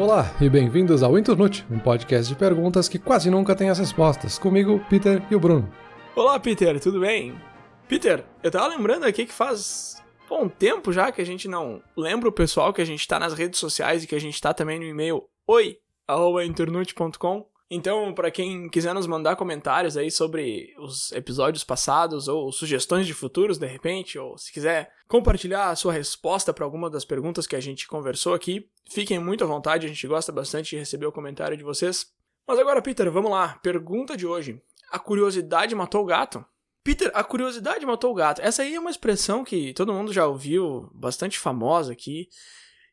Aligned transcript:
Olá 0.00 0.34
e 0.40 0.48
bem-vindos 0.48 1.02
ao 1.02 1.18
Internute, 1.18 1.66
um 1.70 1.78
podcast 1.78 2.26
de 2.26 2.34
perguntas 2.34 2.88
que 2.88 2.98
quase 2.98 3.30
nunca 3.30 3.54
tem 3.54 3.68
as 3.68 3.78
respostas. 3.78 4.38
Comigo, 4.38 4.82
Peter 4.88 5.22
e 5.30 5.36
o 5.36 5.38
Bruno. 5.38 5.70
Olá, 6.16 6.40
Peter, 6.40 6.80
tudo 6.80 7.00
bem? 7.00 7.38
Peter, 7.86 8.24
eu 8.42 8.50
tava 8.50 8.68
lembrando 8.68 9.04
aqui 9.04 9.26
que 9.26 9.32
faz 9.32 10.02
bom 10.26 10.48
tempo 10.48 10.90
já 10.90 11.12
que 11.12 11.20
a 11.20 11.26
gente 11.26 11.46
não 11.46 11.82
lembra 11.94 12.30
o 12.30 12.32
pessoal 12.32 12.72
que 12.72 12.80
a 12.80 12.84
gente 12.84 13.06
tá 13.06 13.18
nas 13.18 13.34
redes 13.34 13.60
sociais 13.60 14.02
e 14.02 14.06
que 14.06 14.14
a 14.14 14.18
gente 14.18 14.40
tá 14.40 14.54
também 14.54 14.78
no 14.78 14.86
e-mail 14.86 15.28
oi@internute.com. 15.46 17.49
Então, 17.72 18.12
para 18.12 18.32
quem 18.32 18.68
quiser 18.68 18.92
nos 18.92 19.06
mandar 19.06 19.36
comentários 19.36 19.96
aí 19.96 20.10
sobre 20.10 20.74
os 20.76 21.12
episódios 21.12 21.62
passados 21.62 22.26
ou 22.26 22.50
sugestões 22.50 23.06
de 23.06 23.14
futuros, 23.14 23.58
de 23.58 23.66
repente, 23.66 24.18
ou 24.18 24.36
se 24.36 24.52
quiser 24.52 24.92
compartilhar 25.06 25.70
a 25.70 25.76
sua 25.76 25.92
resposta 25.92 26.52
para 26.52 26.64
alguma 26.64 26.90
das 26.90 27.04
perguntas 27.04 27.46
que 27.46 27.54
a 27.54 27.60
gente 27.60 27.86
conversou 27.86 28.34
aqui, 28.34 28.68
fiquem 28.90 29.20
muito 29.20 29.44
à 29.44 29.46
vontade, 29.46 29.86
a 29.86 29.88
gente 29.88 30.04
gosta 30.08 30.32
bastante 30.32 30.70
de 30.70 30.78
receber 30.78 31.06
o 31.06 31.12
comentário 31.12 31.56
de 31.56 31.62
vocês. 31.62 32.06
Mas 32.44 32.58
agora, 32.58 32.82
Peter, 32.82 33.08
vamos 33.08 33.30
lá. 33.30 33.56
Pergunta 33.62 34.16
de 34.16 34.26
hoje. 34.26 34.60
A 34.90 34.98
curiosidade 34.98 35.72
matou 35.72 36.02
o 36.02 36.06
gato? 36.06 36.44
Peter, 36.82 37.12
a 37.14 37.22
curiosidade 37.22 37.86
matou 37.86 38.10
o 38.10 38.14
gato. 38.14 38.40
Essa 38.42 38.62
aí 38.62 38.74
é 38.74 38.80
uma 38.80 38.90
expressão 38.90 39.44
que 39.44 39.72
todo 39.74 39.92
mundo 39.92 40.12
já 40.12 40.26
ouviu, 40.26 40.90
bastante 40.92 41.38
famosa 41.38 41.92
aqui. 41.92 42.28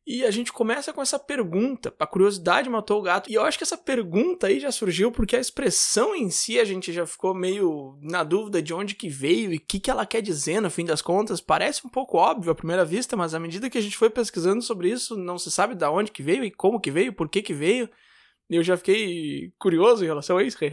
E 0.09 0.23
a 0.23 0.31
gente 0.31 0.53
começa 0.53 0.93
com 0.93 1.01
essa 1.01 1.19
pergunta. 1.19 1.93
A 1.99 2.07
curiosidade 2.07 2.69
matou 2.69 2.97
o 2.97 3.01
gato. 3.01 3.29
E 3.29 3.33
eu 3.33 3.43
acho 3.43 3.57
que 3.57 3.65
essa 3.65 3.77
pergunta 3.77 4.47
aí 4.47 4.57
já 4.57 4.71
surgiu 4.71 5.11
porque 5.11 5.35
a 5.35 5.39
expressão 5.39 6.15
em 6.15 6.29
si 6.29 6.57
a 6.57 6.63
gente 6.63 6.93
já 6.93 7.05
ficou 7.05 7.35
meio 7.35 7.99
na 8.01 8.23
dúvida 8.23 8.61
de 8.61 8.73
onde 8.73 8.95
que 8.95 9.09
veio 9.09 9.51
e 9.51 9.57
o 9.57 9.59
que, 9.59 9.81
que 9.81 9.91
ela 9.91 10.05
quer 10.05 10.21
dizer 10.21 10.61
no 10.61 10.71
fim 10.71 10.85
das 10.85 11.01
contas. 11.01 11.41
Parece 11.41 11.85
um 11.85 11.89
pouco 11.89 12.17
óbvio 12.17 12.53
à 12.53 12.55
primeira 12.55 12.85
vista, 12.85 13.17
mas 13.17 13.33
à 13.33 13.39
medida 13.39 13.69
que 13.69 13.77
a 13.77 13.81
gente 13.81 13.97
foi 13.97 14.09
pesquisando 14.09 14.61
sobre 14.61 14.89
isso, 14.89 15.17
não 15.17 15.37
se 15.37 15.51
sabe 15.51 15.75
da 15.75 15.91
onde 15.91 16.09
que 16.09 16.23
veio 16.23 16.45
e 16.45 16.51
como 16.51 16.79
que 16.79 16.89
veio, 16.89 17.11
por 17.11 17.27
que 17.27 17.41
que 17.41 17.53
veio. 17.53 17.89
Eu 18.49 18.63
já 18.63 18.77
fiquei 18.77 19.51
curioso 19.59 20.05
em 20.05 20.07
relação 20.07 20.37
a 20.37 20.43
isso. 20.43 20.57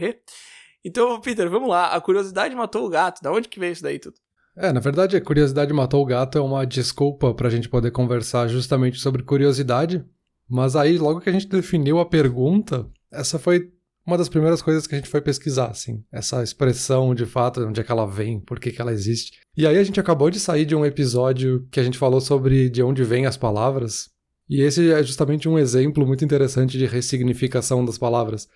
Então, 0.87 1.19
Peter, 1.19 1.49
vamos 1.49 1.67
lá. 1.67 1.95
A 1.95 1.99
curiosidade 1.99 2.53
matou 2.55 2.85
o 2.85 2.89
gato. 2.89 3.19
Da 3.19 3.31
onde 3.31 3.49
que 3.49 3.59
veio 3.59 3.73
isso 3.73 3.81
daí 3.81 3.97
tudo? 3.97 4.17
É, 4.57 4.71
na 4.71 4.79
verdade, 4.79 5.17
a 5.17 5.21
curiosidade 5.21 5.73
matou 5.73 6.01
o 6.01 6.05
gato 6.05 6.37
é 6.37 6.41
uma 6.41 6.65
desculpa 6.65 7.33
para 7.33 7.47
a 7.47 7.51
gente 7.51 7.67
poder 7.67 7.91
conversar 7.91 8.47
justamente 8.47 8.99
sobre 8.99 9.21
curiosidade. 9.21 10.05
Mas 10.49 10.75
aí, 10.75 10.97
logo 10.97 11.19
que 11.19 11.29
a 11.29 11.33
gente 11.33 11.47
definiu 11.47 11.99
a 11.99 12.05
pergunta, 12.05 12.87
essa 13.11 13.37
foi 13.37 13.69
uma 14.05 14.17
das 14.17 14.29
primeiras 14.29 14.61
coisas 14.61 14.85
que 14.85 14.93
a 14.93 14.97
gente 14.97 15.09
foi 15.09 15.19
pesquisar, 15.19 15.71
assim. 15.71 16.03
Essa 16.11 16.43
expressão, 16.43 17.15
de 17.15 17.25
fato, 17.25 17.65
onde 17.65 17.81
é 17.81 17.83
que 17.83 17.91
ela 17.91 18.05
vem, 18.05 18.39
por 18.39 18.59
que, 18.59 18.71
que 18.71 18.79
ela 18.79 18.93
existe. 18.93 19.39
E 19.57 19.65
aí 19.65 19.77
a 19.77 19.83
gente 19.83 19.99
acabou 19.99 20.29
de 20.29 20.39
sair 20.39 20.63
de 20.63 20.75
um 20.75 20.85
episódio 20.85 21.67
que 21.71 21.79
a 21.79 21.83
gente 21.83 21.97
falou 21.97 22.21
sobre 22.21 22.69
de 22.69 22.83
onde 22.83 23.03
vêm 23.03 23.25
as 23.25 23.35
palavras. 23.35 24.09
E 24.47 24.61
esse 24.61 24.91
é 24.91 25.01
justamente 25.01 25.49
um 25.49 25.57
exemplo 25.57 26.05
muito 26.05 26.23
interessante 26.23 26.77
de 26.77 26.85
ressignificação 26.85 27.83
das 27.83 27.97
palavras. 27.97 28.47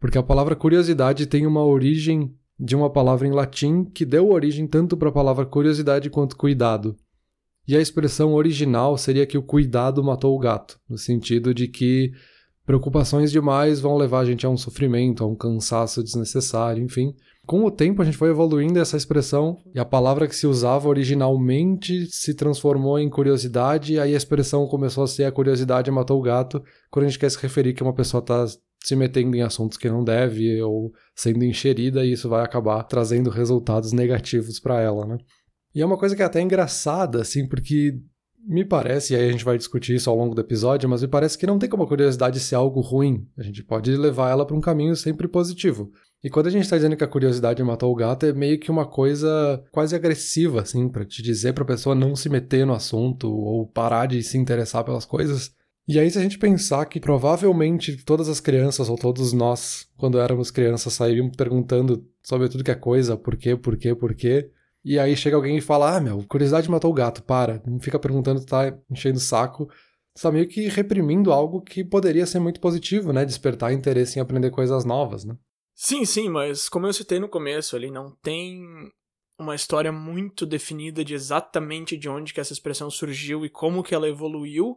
Porque 0.00 0.18
a 0.18 0.22
palavra 0.22 0.56
curiosidade 0.56 1.26
tem 1.26 1.46
uma 1.46 1.64
origem 1.64 2.34
de 2.58 2.74
uma 2.74 2.90
palavra 2.90 3.26
em 3.26 3.32
latim 3.32 3.84
que 3.84 4.04
deu 4.04 4.30
origem 4.30 4.66
tanto 4.66 4.96
para 4.96 5.08
a 5.08 5.12
palavra 5.12 5.44
curiosidade 5.44 6.10
quanto 6.10 6.36
cuidado. 6.36 6.96
E 7.68 7.76
a 7.76 7.80
expressão 7.80 8.34
original 8.34 8.96
seria 8.96 9.26
que 9.26 9.36
o 9.36 9.42
cuidado 9.42 10.02
matou 10.02 10.34
o 10.34 10.38
gato, 10.38 10.78
no 10.88 10.96
sentido 10.96 11.52
de 11.52 11.66
que 11.66 12.12
preocupações 12.64 13.30
demais 13.30 13.80
vão 13.80 13.96
levar 13.96 14.20
a 14.20 14.24
gente 14.24 14.46
a 14.46 14.48
um 14.48 14.56
sofrimento, 14.56 15.22
a 15.22 15.26
um 15.26 15.34
cansaço 15.34 16.02
desnecessário, 16.02 16.82
enfim. 16.82 17.14
Com 17.46 17.64
o 17.64 17.70
tempo 17.70 18.02
a 18.02 18.04
gente 18.04 18.16
foi 18.16 18.30
evoluindo 18.30 18.78
essa 18.80 18.96
expressão 18.96 19.58
e 19.72 19.78
a 19.78 19.84
palavra 19.84 20.26
que 20.26 20.34
se 20.34 20.48
usava 20.48 20.88
originalmente 20.88 22.06
se 22.10 22.34
transformou 22.34 22.98
em 22.98 23.08
curiosidade 23.08 23.94
e 23.94 24.00
aí 24.00 24.14
a 24.14 24.16
expressão 24.16 24.66
começou 24.66 25.04
a 25.04 25.06
ser 25.06 25.24
a 25.24 25.32
curiosidade 25.32 25.88
matou 25.88 26.18
o 26.18 26.22
gato 26.22 26.60
quando 26.90 27.04
a 27.04 27.08
gente 27.08 27.20
quer 27.20 27.30
se 27.30 27.40
referir 27.40 27.72
que 27.72 27.84
uma 27.84 27.94
pessoa 27.94 28.20
está 28.20 28.44
se 28.82 28.94
metendo 28.94 29.36
em 29.36 29.42
assuntos 29.42 29.76
que 29.76 29.88
não 29.88 30.04
deve 30.04 30.60
ou 30.62 30.92
sendo 31.14 31.44
enxerida 31.44 32.04
e 32.04 32.12
isso 32.12 32.28
vai 32.28 32.44
acabar 32.44 32.82
trazendo 32.84 33.30
resultados 33.30 33.92
negativos 33.92 34.60
para 34.60 34.80
ela, 34.80 35.06
né? 35.06 35.18
E 35.74 35.82
é 35.82 35.86
uma 35.86 35.98
coisa 35.98 36.16
que 36.16 36.22
é 36.22 36.24
até 36.24 36.40
engraçada, 36.40 37.20
assim, 37.20 37.46
porque 37.46 37.98
me 38.46 38.64
parece, 38.64 39.12
e 39.12 39.16
aí 39.16 39.28
a 39.28 39.32
gente 39.32 39.44
vai 39.44 39.58
discutir 39.58 39.96
isso 39.96 40.08
ao 40.08 40.16
longo 40.16 40.34
do 40.34 40.40
episódio, 40.40 40.88
mas 40.88 41.02
me 41.02 41.08
parece 41.08 41.36
que 41.36 41.46
não 41.46 41.58
tem 41.58 41.68
como 41.68 41.82
a 41.82 41.88
curiosidade 41.88 42.38
ser 42.38 42.54
algo 42.54 42.80
ruim. 42.80 43.26
A 43.36 43.42
gente 43.42 43.62
pode 43.64 43.94
levar 43.96 44.30
ela 44.30 44.46
para 44.46 44.56
um 44.56 44.60
caminho 44.60 44.94
sempre 44.94 45.26
positivo. 45.26 45.90
E 46.22 46.30
quando 46.30 46.46
a 46.46 46.50
gente 46.50 46.62
está 46.62 46.76
dizendo 46.76 46.96
que 46.96 47.04
a 47.04 47.08
curiosidade 47.08 47.62
matou 47.62 47.92
o 47.92 47.94
gato, 47.94 48.24
é 48.24 48.32
meio 48.32 48.58
que 48.58 48.70
uma 48.70 48.86
coisa 48.86 49.62
quase 49.70 49.94
agressiva, 49.94 50.62
assim, 50.62 50.88
para 50.88 51.04
te 51.04 51.22
dizer 51.22 51.52
para 51.52 51.64
a 51.64 51.66
pessoa 51.66 51.94
não 51.94 52.16
se 52.16 52.28
meter 52.28 52.64
no 52.64 52.72
assunto 52.72 53.28
ou 53.28 53.66
parar 53.66 54.06
de 54.06 54.22
se 54.22 54.38
interessar 54.38 54.84
pelas 54.84 55.04
coisas. 55.04 55.50
E 55.88 56.00
aí, 56.00 56.10
se 56.10 56.18
a 56.18 56.22
gente 56.22 56.38
pensar 56.38 56.84
que 56.86 56.98
provavelmente 56.98 57.96
todas 58.04 58.28
as 58.28 58.40
crianças, 58.40 58.88
ou 58.88 58.96
todos 58.96 59.32
nós, 59.32 59.88
quando 59.96 60.18
éramos 60.18 60.50
crianças, 60.50 60.94
saíam 60.94 61.30
perguntando 61.30 62.04
sobre 62.22 62.48
tudo 62.48 62.64
que 62.64 62.72
é 62.72 62.74
coisa, 62.74 63.16
por 63.16 63.36
quê, 63.36 63.56
por 63.56 63.76
quê, 63.76 63.94
por 63.94 64.14
quê. 64.14 64.50
E 64.84 64.98
aí 64.98 65.16
chega 65.16 65.36
alguém 65.36 65.58
e 65.58 65.60
fala: 65.60 65.96
Ah, 65.96 66.00
meu, 66.00 66.24
curiosidade 66.28 66.68
matou 66.68 66.90
o 66.90 66.94
gato, 66.94 67.22
para. 67.22 67.62
Não 67.64 67.78
fica 67.78 67.98
perguntando, 68.00 68.44
tá 68.44 68.76
enchendo 68.90 69.18
o 69.18 69.20
saco. 69.20 69.68
Tá 70.20 70.32
meio 70.32 70.48
que 70.48 70.66
reprimindo 70.68 71.32
algo 71.32 71.60
que 71.60 71.84
poderia 71.84 72.26
ser 72.26 72.40
muito 72.40 72.60
positivo, 72.60 73.12
né? 73.12 73.24
Despertar 73.24 73.72
interesse 73.72 74.18
em 74.18 74.22
aprender 74.22 74.50
coisas 74.50 74.84
novas, 74.84 75.24
né? 75.24 75.36
Sim, 75.74 76.04
sim, 76.04 76.28
mas 76.28 76.68
como 76.68 76.86
eu 76.86 76.92
citei 76.92 77.20
no 77.20 77.28
começo 77.28 77.76
ali, 77.76 77.90
não 77.90 78.10
tem 78.22 78.64
uma 79.38 79.54
história 79.54 79.92
muito 79.92 80.46
definida 80.46 81.04
de 81.04 81.14
exatamente 81.14 81.96
de 81.96 82.08
onde 82.08 82.32
que 82.32 82.40
essa 82.40 82.54
expressão 82.54 82.90
surgiu 82.90 83.44
e 83.44 83.50
como 83.50 83.82
que 83.82 83.94
ela 83.94 84.08
evoluiu. 84.08 84.76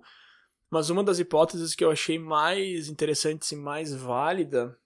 Mas 0.70 0.90
uma 0.90 1.04
das 1.04 1.20
hipóteses 1.20 1.74
que 1.74 1.84
eu 1.84 1.92
achei 1.92 2.20
mais 2.20 2.88
interessante 2.88 3.52
e 3.52 3.58
mais 3.58 3.94
válida 3.94 4.78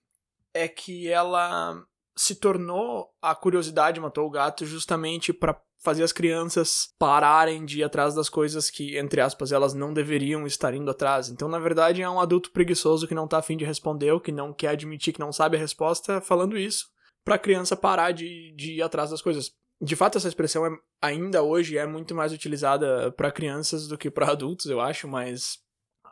é 0.54 0.68
que 0.68 1.10
ela 1.10 1.84
se 2.16 2.36
tornou 2.36 3.10
a 3.22 3.34
curiosidade 3.34 4.00
matou 4.00 4.28
o 4.28 4.30
gato 4.30 4.66
justamente 4.66 5.34
para 5.34 5.60
fazer 5.84 6.04
as 6.04 6.14
crianças 6.14 6.94
pararem 6.98 7.66
de 7.66 7.80
ir 7.80 7.84
atrás 7.84 8.16
das 8.16 8.30
coisas 8.30 8.70
que, 8.70 8.98
entre 8.98 9.20
aspas, 9.20 9.52
elas 9.52 9.74
não 9.74 9.94
deveriam 9.94 10.48
estar 10.48 10.74
indo 10.74 10.90
atrás. 10.90 11.28
Então, 11.28 11.50
na 11.50 11.60
verdade, 11.60 12.02
é 12.02 12.10
um 12.10 12.22
adulto 12.22 12.52
preguiçoso 12.52 13.06
que 13.06 13.14
não 13.14 13.28
tá 13.28 13.40
afim 13.40 13.58
de 13.58 13.66
responder, 13.66 14.12
ou 14.12 14.22
que 14.22 14.32
não 14.32 14.54
quer 14.54 14.70
admitir 14.70 15.14
que 15.14 15.20
não 15.20 15.34
sabe 15.34 15.58
a 15.58 15.60
resposta, 15.60 16.22
falando 16.22 16.58
isso 16.58 16.88
pra 17.24 17.38
criança 17.38 17.76
parar 17.76 18.12
de, 18.12 18.54
de 18.56 18.76
ir 18.76 18.82
atrás 18.82 19.10
das 19.10 19.22
coisas. 19.22 19.52
De 19.82 19.96
fato, 19.96 20.18
essa 20.18 20.28
expressão 20.28 20.66
é, 20.66 20.70
ainda 21.02 21.44
hoje 21.44 21.78
é 21.78 21.86
muito 21.86 22.16
mais 22.16 22.32
utilizada 22.32 23.12
para 23.12 23.32
crianças 23.32 23.86
do 23.86 23.98
que 23.98 24.10
para 24.10 24.32
adultos, 24.32 24.68
eu 24.68 24.80
acho, 24.80 25.06
mas 25.08 25.60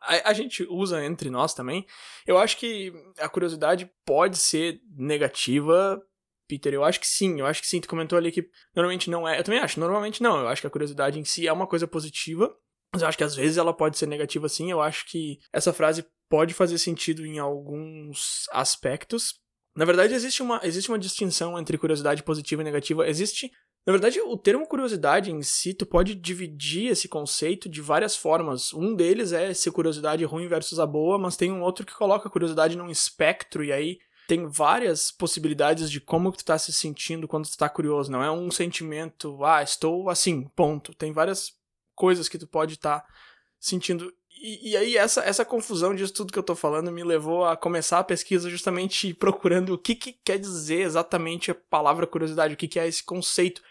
a, 0.01 0.29
a, 0.29 0.34
gente 0.34 0.66
usa 0.69 1.03
entre 1.06 1.29
nós 1.29 1.53
também. 1.53 1.85
Eu 2.25 2.38
acho 2.38 2.57
que 2.57 2.91
a 3.19 3.29
curiosidade 3.29 3.89
pode 4.06 4.38
ser 4.38 4.81
negativa, 4.95 6.01
Peter. 6.47 6.73
Eu 6.73 6.84
acho 6.84 7.00
que 7.00 7.07
sim, 7.07 7.39
eu 7.39 7.45
acho 7.45 7.62
que 7.62 7.67
sim. 7.67 7.79
Tu 7.79 7.88
comentou 7.88 8.17
ali 8.17 8.31
que 8.31 8.50
normalmente 8.75 9.09
não 9.09 9.28
é. 9.28 9.40
Eu 9.40 9.44
também 9.44 9.59
acho, 9.59 9.79
normalmente 9.79 10.22
não. 10.22 10.40
Eu 10.40 10.47
acho 10.47 10.61
que 10.61 10.67
a 10.67 10.72
curiosidade 10.72 11.19
em 11.19 11.25
si 11.25 11.47
é 11.47 11.53
uma 11.53 11.67
coisa 11.67 11.88
positiva. 11.88 12.53
Mas 12.94 13.01
eu 13.01 13.07
acho 13.07 13.17
que 13.17 13.23
às 13.23 13.35
vezes 13.35 13.57
ela 13.57 13.73
pode 13.73 13.97
ser 13.97 14.07
negativa 14.07 14.50
sim. 14.50 14.69
Eu 14.69 14.81
acho 14.81 15.06
que 15.07 15.40
essa 15.53 15.72
frase 15.72 16.06
pode 16.29 16.53
fazer 16.53 16.78
sentido 16.78 17.25
em 17.25 17.40
alguns 17.40 18.47
aspectos. 18.51 19.40
Na 19.75 19.85
verdade, 19.85 20.13
existe 20.13 20.41
uma, 20.41 20.59
existe 20.63 20.90
uma 20.90 21.00
distinção 21.00 21.57
entre 21.57 21.78
curiosidade 21.78 22.23
positiva 22.23 22.61
e 22.61 22.66
negativa. 22.66 23.07
Existe 23.07 23.51
na 23.86 23.94
verdade, 23.94 24.22
o 24.22 24.38
termo 24.38 24.68
curiosidade 24.68 25.31
em 25.31 25.42
si, 25.42 25.74
tu 25.74 25.86
pode 25.86 26.14
dividir 26.14 26.92
esse 26.92 27.08
conceito 27.08 27.68
de 27.68 27.81
várias 27.81 28.16
formas. 28.16 28.74
Um 28.74 28.96
deles 28.96 29.31
é 29.31 29.53
ser 29.53 29.72
curiosidade 29.72 30.24
ruim 30.24 30.47
versus 30.47 30.80
a 30.80 30.86
boa, 30.86 31.18
mas 31.18 31.36
tem 31.36 31.52
um 31.52 31.64
outro 31.64 31.86
que 31.86 31.96
coloca 31.96 32.28
a 32.28 32.31
curiosidade 32.31 32.78
num 32.78 32.90
espectro, 32.90 33.64
e 33.64 33.72
aí 33.72 34.00
tem 34.28 34.47
várias 34.47 35.12
possibilidades 35.12 35.90
de 35.90 36.00
como 36.00 36.31
que 36.31 36.38
tu 36.38 36.46
tá 36.46 36.58
se 36.58 36.72
sentindo 36.72 37.28
quando 37.28 37.50
tu 37.50 37.58
tá 37.58 37.68
curioso. 37.68 38.12
Não 38.12 38.24
é 38.24 38.31
um 38.31 38.52
sentimento, 38.52 39.44
ah, 39.44 39.64
estou 39.64 40.09
assim, 40.09 40.44
ponto. 40.55 40.94
Tem 40.94 41.11
várias 41.11 41.53
coisas 41.96 42.29
que 42.29 42.38
tu 42.38 42.47
pode 42.47 42.76
estar 42.76 43.00
tá 43.00 43.08
sentindo. 43.59 44.14
E, 44.41 44.72
e, 44.72 44.78
aí, 44.78 44.96
essa, 44.96 45.22
essa 45.22 45.44
confusão 45.44 45.94
disso 45.94 46.14
tudo 46.14 46.32
que 46.32 46.40
eu 46.40 46.44
tô 46.44 46.55
falando 46.55 46.91
me 46.91 47.03
levou 47.03 47.46
a 47.46 47.58
começar 47.58 48.00
a 48.00 48.03
pesquisa 48.03 48.50
justamente 48.50 49.14
procurando 49.14 49.73
o 49.73 49.78
que, 49.78 49.96
que 49.96 50.14
quer 50.14 50.38
dizer 50.38 50.82
exatamente 50.82 51.52
a 51.52 51.55
palavra 51.55 52.08
curiosidade, 52.08 52.53
o 52.53 52.58
que, 52.58 52.67
que 52.67 52.79
é 52.79 52.88
esse 52.88 53.03
conceito. 53.03 53.61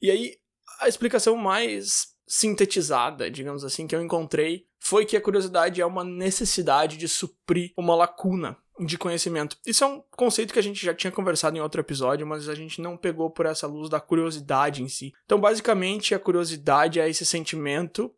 E 0.00 0.10
aí, 0.10 0.36
a 0.80 0.88
explicação 0.88 1.36
mais 1.36 2.08
sintetizada, 2.26 3.30
digamos 3.30 3.64
assim, 3.64 3.86
que 3.86 3.94
eu 3.94 4.02
encontrei 4.02 4.64
foi 4.78 5.04
que 5.04 5.16
a 5.16 5.20
curiosidade 5.20 5.80
é 5.80 5.86
uma 5.86 6.04
necessidade 6.04 6.96
de 6.96 7.08
suprir 7.08 7.72
uma 7.76 7.94
lacuna 7.94 8.56
de 8.86 8.96
conhecimento. 8.96 9.58
Isso 9.66 9.84
é 9.84 9.86
um 9.86 10.02
conceito 10.16 10.52
que 10.52 10.58
a 10.58 10.62
gente 10.62 10.84
já 10.84 10.94
tinha 10.94 11.10
conversado 11.10 11.56
em 11.56 11.60
outro 11.60 11.80
episódio, 11.80 12.26
mas 12.26 12.48
a 12.48 12.54
gente 12.54 12.80
não 12.80 12.96
pegou 12.96 13.30
por 13.30 13.46
essa 13.46 13.66
luz 13.66 13.90
da 13.90 14.00
curiosidade 14.00 14.82
em 14.82 14.88
si. 14.88 15.12
Então, 15.24 15.40
basicamente, 15.40 16.14
a 16.14 16.18
curiosidade 16.18 16.98
é 16.98 17.08
esse 17.08 17.26
sentimento 17.26 18.10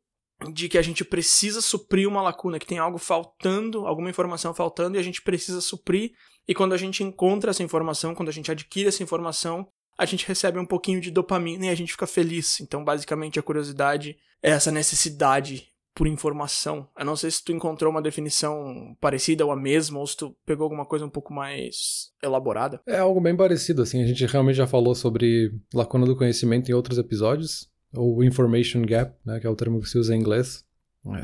de 0.52 0.68
que 0.68 0.78
a 0.78 0.82
gente 0.82 1.04
precisa 1.04 1.60
suprir 1.60 2.08
uma 2.08 2.22
lacuna, 2.22 2.58
que 2.58 2.66
tem 2.66 2.78
algo 2.78 2.98
faltando, 2.98 3.86
alguma 3.86 4.10
informação 4.10 4.54
faltando 4.54 4.96
e 4.96 5.00
a 5.00 5.02
gente 5.02 5.22
precisa 5.22 5.60
suprir. 5.60 6.12
E 6.46 6.54
quando 6.54 6.72
a 6.72 6.76
gente 6.76 7.02
encontra 7.02 7.50
essa 7.50 7.62
informação, 7.62 8.14
quando 8.14 8.28
a 8.28 8.32
gente 8.32 8.50
adquire 8.50 8.88
essa 8.88 9.02
informação, 9.02 9.68
a 10.02 10.06
gente 10.06 10.26
recebe 10.26 10.58
um 10.58 10.66
pouquinho 10.66 11.00
de 11.00 11.10
dopamina 11.10 11.66
e 11.66 11.68
a 11.68 11.74
gente 11.74 11.92
fica 11.92 12.06
feliz. 12.06 12.60
Então, 12.60 12.84
basicamente, 12.84 13.38
a 13.38 13.42
curiosidade 13.42 14.16
é 14.42 14.50
essa 14.50 14.72
necessidade 14.72 15.68
por 15.94 16.06
informação. 16.06 16.88
Eu 16.98 17.04
não 17.04 17.14
sei 17.14 17.30
se 17.30 17.44
tu 17.44 17.52
encontrou 17.52 17.90
uma 17.90 18.02
definição 18.02 18.96
parecida 19.00 19.44
ou 19.44 19.52
a 19.52 19.56
mesma, 19.56 20.00
ou 20.00 20.06
se 20.06 20.16
tu 20.16 20.34
pegou 20.44 20.64
alguma 20.64 20.84
coisa 20.84 21.04
um 21.04 21.10
pouco 21.10 21.32
mais 21.32 22.10
elaborada. 22.22 22.80
É 22.86 22.98
algo 22.98 23.20
bem 23.20 23.36
parecido, 23.36 23.82
assim. 23.82 24.02
A 24.02 24.06
gente 24.06 24.26
realmente 24.26 24.56
já 24.56 24.66
falou 24.66 24.94
sobre 24.94 25.52
lacuna 25.72 26.06
do 26.06 26.16
conhecimento 26.16 26.70
em 26.70 26.74
outros 26.74 26.98
episódios, 26.98 27.70
ou 27.94 28.24
information 28.24 28.82
gap, 28.82 29.14
né, 29.24 29.38
que 29.38 29.46
é 29.46 29.50
o 29.50 29.56
termo 29.56 29.80
que 29.80 29.88
se 29.88 29.98
usa 29.98 30.16
em 30.16 30.18
inglês. 30.18 30.64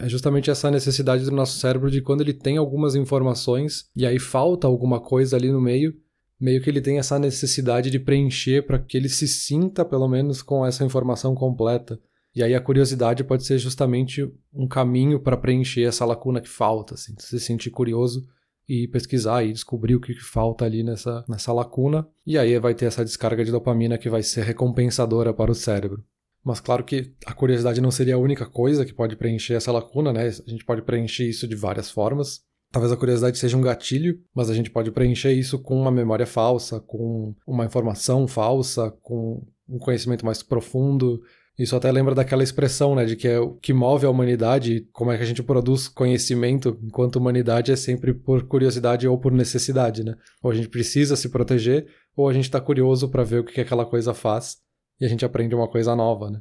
É 0.02 0.08
justamente 0.08 0.50
essa 0.50 0.70
necessidade 0.70 1.24
do 1.24 1.30
nosso 1.30 1.58
cérebro 1.58 1.90
de 1.90 2.02
quando 2.02 2.20
ele 2.20 2.34
tem 2.34 2.56
algumas 2.56 2.94
informações 2.96 3.88
e 3.94 4.04
aí 4.04 4.18
falta 4.18 4.66
alguma 4.66 5.00
coisa 5.00 5.36
ali 5.36 5.52
no 5.52 5.60
meio, 5.60 5.94
meio 6.40 6.62
que 6.62 6.70
ele 6.70 6.80
tem 6.80 6.98
essa 6.98 7.18
necessidade 7.18 7.90
de 7.90 7.98
preencher 7.98 8.62
para 8.62 8.78
que 8.78 8.96
ele 8.96 9.08
se 9.08 9.26
sinta 9.26 9.84
pelo 9.84 10.08
menos 10.08 10.42
com 10.42 10.64
essa 10.64 10.84
informação 10.84 11.34
completa. 11.34 12.00
E 12.34 12.42
aí 12.42 12.54
a 12.54 12.60
curiosidade 12.60 13.24
pode 13.24 13.44
ser 13.44 13.58
justamente 13.58 14.30
um 14.52 14.68
caminho 14.68 15.18
para 15.18 15.36
preencher 15.36 15.82
essa 15.82 16.04
lacuna 16.04 16.40
que 16.40 16.48
falta, 16.48 16.94
assim, 16.94 17.14
se 17.18 17.40
sentir 17.40 17.70
curioso 17.70 18.26
e 18.68 18.86
pesquisar 18.86 19.42
e 19.42 19.52
descobrir 19.52 19.96
o 19.96 20.00
que, 20.00 20.14
falta 20.14 20.64
ali 20.64 20.82
nessa, 20.82 21.24
nessa 21.28 21.52
lacuna. 21.52 22.06
E 22.26 22.38
aí 22.38 22.58
vai 22.58 22.74
ter 22.74 22.84
essa 22.84 23.04
descarga 23.04 23.44
de 23.44 23.50
dopamina 23.50 23.98
que 23.98 24.10
vai 24.10 24.22
ser 24.22 24.44
recompensadora 24.44 25.32
para 25.32 25.50
o 25.50 25.54
cérebro. 25.54 26.04
Mas 26.44 26.60
claro 26.60 26.84
que 26.84 27.12
a 27.26 27.32
curiosidade 27.32 27.80
não 27.80 27.90
seria 27.90 28.14
a 28.14 28.18
única 28.18 28.46
coisa 28.46 28.84
que 28.84 28.92
pode 28.92 29.16
preencher 29.16 29.54
essa 29.54 29.72
lacuna, 29.72 30.12
né? 30.12 30.28
A 30.28 30.50
gente 30.50 30.64
pode 30.64 30.82
preencher 30.82 31.28
isso 31.28 31.48
de 31.48 31.56
várias 31.56 31.90
formas. 31.90 32.42
Talvez 32.70 32.92
a 32.92 32.96
curiosidade 32.96 33.38
seja 33.38 33.56
um 33.56 33.62
gatilho, 33.62 34.20
mas 34.34 34.50
a 34.50 34.54
gente 34.54 34.70
pode 34.70 34.90
preencher 34.90 35.32
isso 35.32 35.58
com 35.58 35.80
uma 35.80 35.90
memória 35.90 36.26
falsa, 36.26 36.80
com 36.80 37.34
uma 37.46 37.64
informação 37.64 38.28
falsa, 38.28 38.90
com 39.02 39.42
um 39.66 39.78
conhecimento 39.78 40.24
mais 40.24 40.42
profundo. 40.42 41.22
Isso 41.58 41.74
até 41.74 41.90
lembra 41.90 42.14
daquela 42.14 42.42
expressão, 42.42 42.94
né, 42.94 43.04
de 43.04 43.16
que 43.16 43.26
é 43.26 43.40
o 43.40 43.54
que 43.54 43.72
move 43.72 44.06
a 44.06 44.10
humanidade, 44.10 44.86
como 44.92 45.10
é 45.10 45.16
que 45.16 45.22
a 45.22 45.26
gente 45.26 45.42
produz 45.42 45.88
conhecimento 45.88 46.78
enquanto 46.82 47.16
humanidade 47.16 47.72
é 47.72 47.76
sempre 47.76 48.12
por 48.12 48.46
curiosidade 48.46 49.08
ou 49.08 49.18
por 49.18 49.32
necessidade, 49.32 50.04
né? 50.04 50.14
Ou 50.42 50.50
a 50.50 50.54
gente 50.54 50.68
precisa 50.68 51.16
se 51.16 51.30
proteger, 51.30 51.86
ou 52.14 52.28
a 52.28 52.32
gente 52.32 52.44
está 52.44 52.60
curioso 52.60 53.08
para 53.08 53.24
ver 53.24 53.40
o 53.40 53.44
que 53.44 53.60
aquela 53.60 53.84
coisa 53.84 54.14
faz 54.14 54.58
e 55.00 55.04
a 55.04 55.08
gente 55.08 55.24
aprende 55.24 55.54
uma 55.54 55.68
coisa 55.68 55.96
nova, 55.96 56.30
né? 56.30 56.40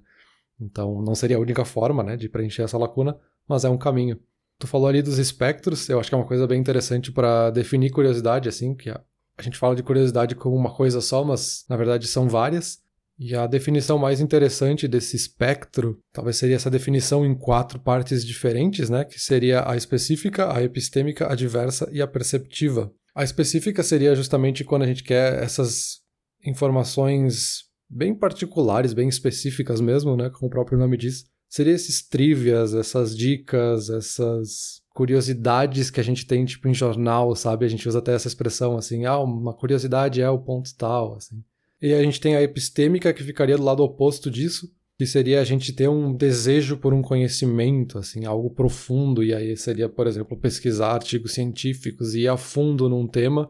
Então, 0.60 1.02
não 1.02 1.16
seria 1.16 1.38
a 1.38 1.40
única 1.40 1.64
forma, 1.64 2.04
né, 2.04 2.18
de 2.18 2.28
preencher 2.28 2.64
essa 2.64 2.78
lacuna, 2.78 3.18
mas 3.48 3.64
é 3.64 3.70
um 3.70 3.78
caminho. 3.78 4.20
Tu 4.60 4.68
falou 4.68 4.88
ali 4.88 5.02
dos 5.02 5.18
espectros, 5.18 5.88
eu 5.88 6.00
acho 6.00 6.10
que 6.10 6.16
é 6.16 6.18
uma 6.18 6.28
coisa 6.28 6.48
bem 6.48 6.60
interessante 6.60 7.12
para 7.12 7.52
definir 7.52 7.92
curiosidade, 7.92 8.50
assim, 8.50 8.74
que 8.76 8.90
a, 8.90 9.02
gente 9.42 9.58
fala 9.58 9.76
de 9.76 9.84
curiosidade 9.84 10.34
como 10.34 10.56
uma 10.56 10.74
coisa 10.74 11.00
só, 11.00 11.24
mas 11.24 11.64
na 11.70 11.78
verdade 11.78 12.08
são 12.08 12.28
várias. 12.28 12.80
E 13.20 13.36
a 13.36 13.48
definição 13.48 13.98
mais 13.98 14.22
interessante 14.22 14.88
desse 14.88 15.16
espectro 15.16 16.00
talvez 16.14 16.38
seria 16.38 16.56
essa 16.56 16.70
definição 16.70 17.26
em 17.26 17.36
quatro 17.36 17.80
partes 17.80 18.24
diferentes, 18.24 18.90
né? 18.92 19.04
Que 19.06 19.20
seria 19.20 19.68
a 19.68 19.76
específica, 19.76 20.56
a 20.56 20.62
epistêmica, 20.62 21.32
a 21.32 21.36
diversa 21.36 21.90
e 21.92 22.00
a 22.00 22.08
perceptiva. 22.08 22.92
A 23.16 23.24
específica 23.24 23.82
seria 23.82 24.16
justamente 24.16 24.64
quando 24.64 24.84
a 24.84 24.88
gente 24.88 25.04
quer 25.04 25.42
essas 25.42 26.02
informações 26.46 27.64
bem 27.90 28.14
particulares, 28.14 28.94
bem 28.94 29.10
específicas 29.10 29.82
mesmo, 29.82 30.16
né, 30.16 30.30
como 30.30 30.48
o 30.48 30.52
próprio 30.52 30.78
nome 30.78 30.98
diz. 30.98 31.26
Seria 31.50 31.74
esses 31.74 32.08
trivias, 32.08 32.74
essas 32.74 33.16
dicas, 33.16 33.90
essas 33.90 34.82
curiosidades 34.94 35.90
que 35.90 36.00
a 36.00 36.04
gente 36.04 36.26
tem 36.26 36.44
tipo 36.44 36.68
em 36.68 36.74
jornal, 36.74 37.36
sabe? 37.36 37.66
A 37.66 37.70
gente 37.70 37.88
usa 37.88 38.00
até 38.00 38.14
essa 38.14 38.28
expressão 38.28 38.78
assim, 38.78 39.06
ah, 39.06 39.20
uma 39.20 39.54
curiosidade 39.54 40.22
é 40.22 40.30
o 40.30 40.40
ponto 40.40 40.76
tal, 40.76 41.16
assim. 41.16 41.44
E 41.82 41.94
a 41.94 42.02
gente 42.02 42.20
tem 42.20 42.36
a 42.36 42.42
epistêmica 42.42 43.14
que 43.14 43.24
ficaria 43.24 43.56
do 43.56 43.64
lado 43.64 43.84
oposto 43.84 44.32
disso, 44.32 44.70
que 44.98 45.06
seria 45.06 45.40
a 45.40 45.44
gente 45.44 45.72
ter 45.74 45.88
um 45.88 46.12
desejo 46.12 46.78
por 46.78 46.92
um 46.92 47.04
conhecimento, 47.04 48.00
assim, 48.00 48.26
algo 48.26 48.50
profundo, 48.50 49.24
e 49.24 49.34
aí 49.34 49.56
seria, 49.56 49.88
por 49.88 50.08
exemplo, 50.08 50.36
pesquisar 50.36 50.94
artigos 50.94 51.34
científicos 51.34 52.16
e 52.16 52.22
ir 52.22 52.28
a 52.28 52.36
fundo 52.36 52.90
num 52.90 53.08
tema. 53.08 53.48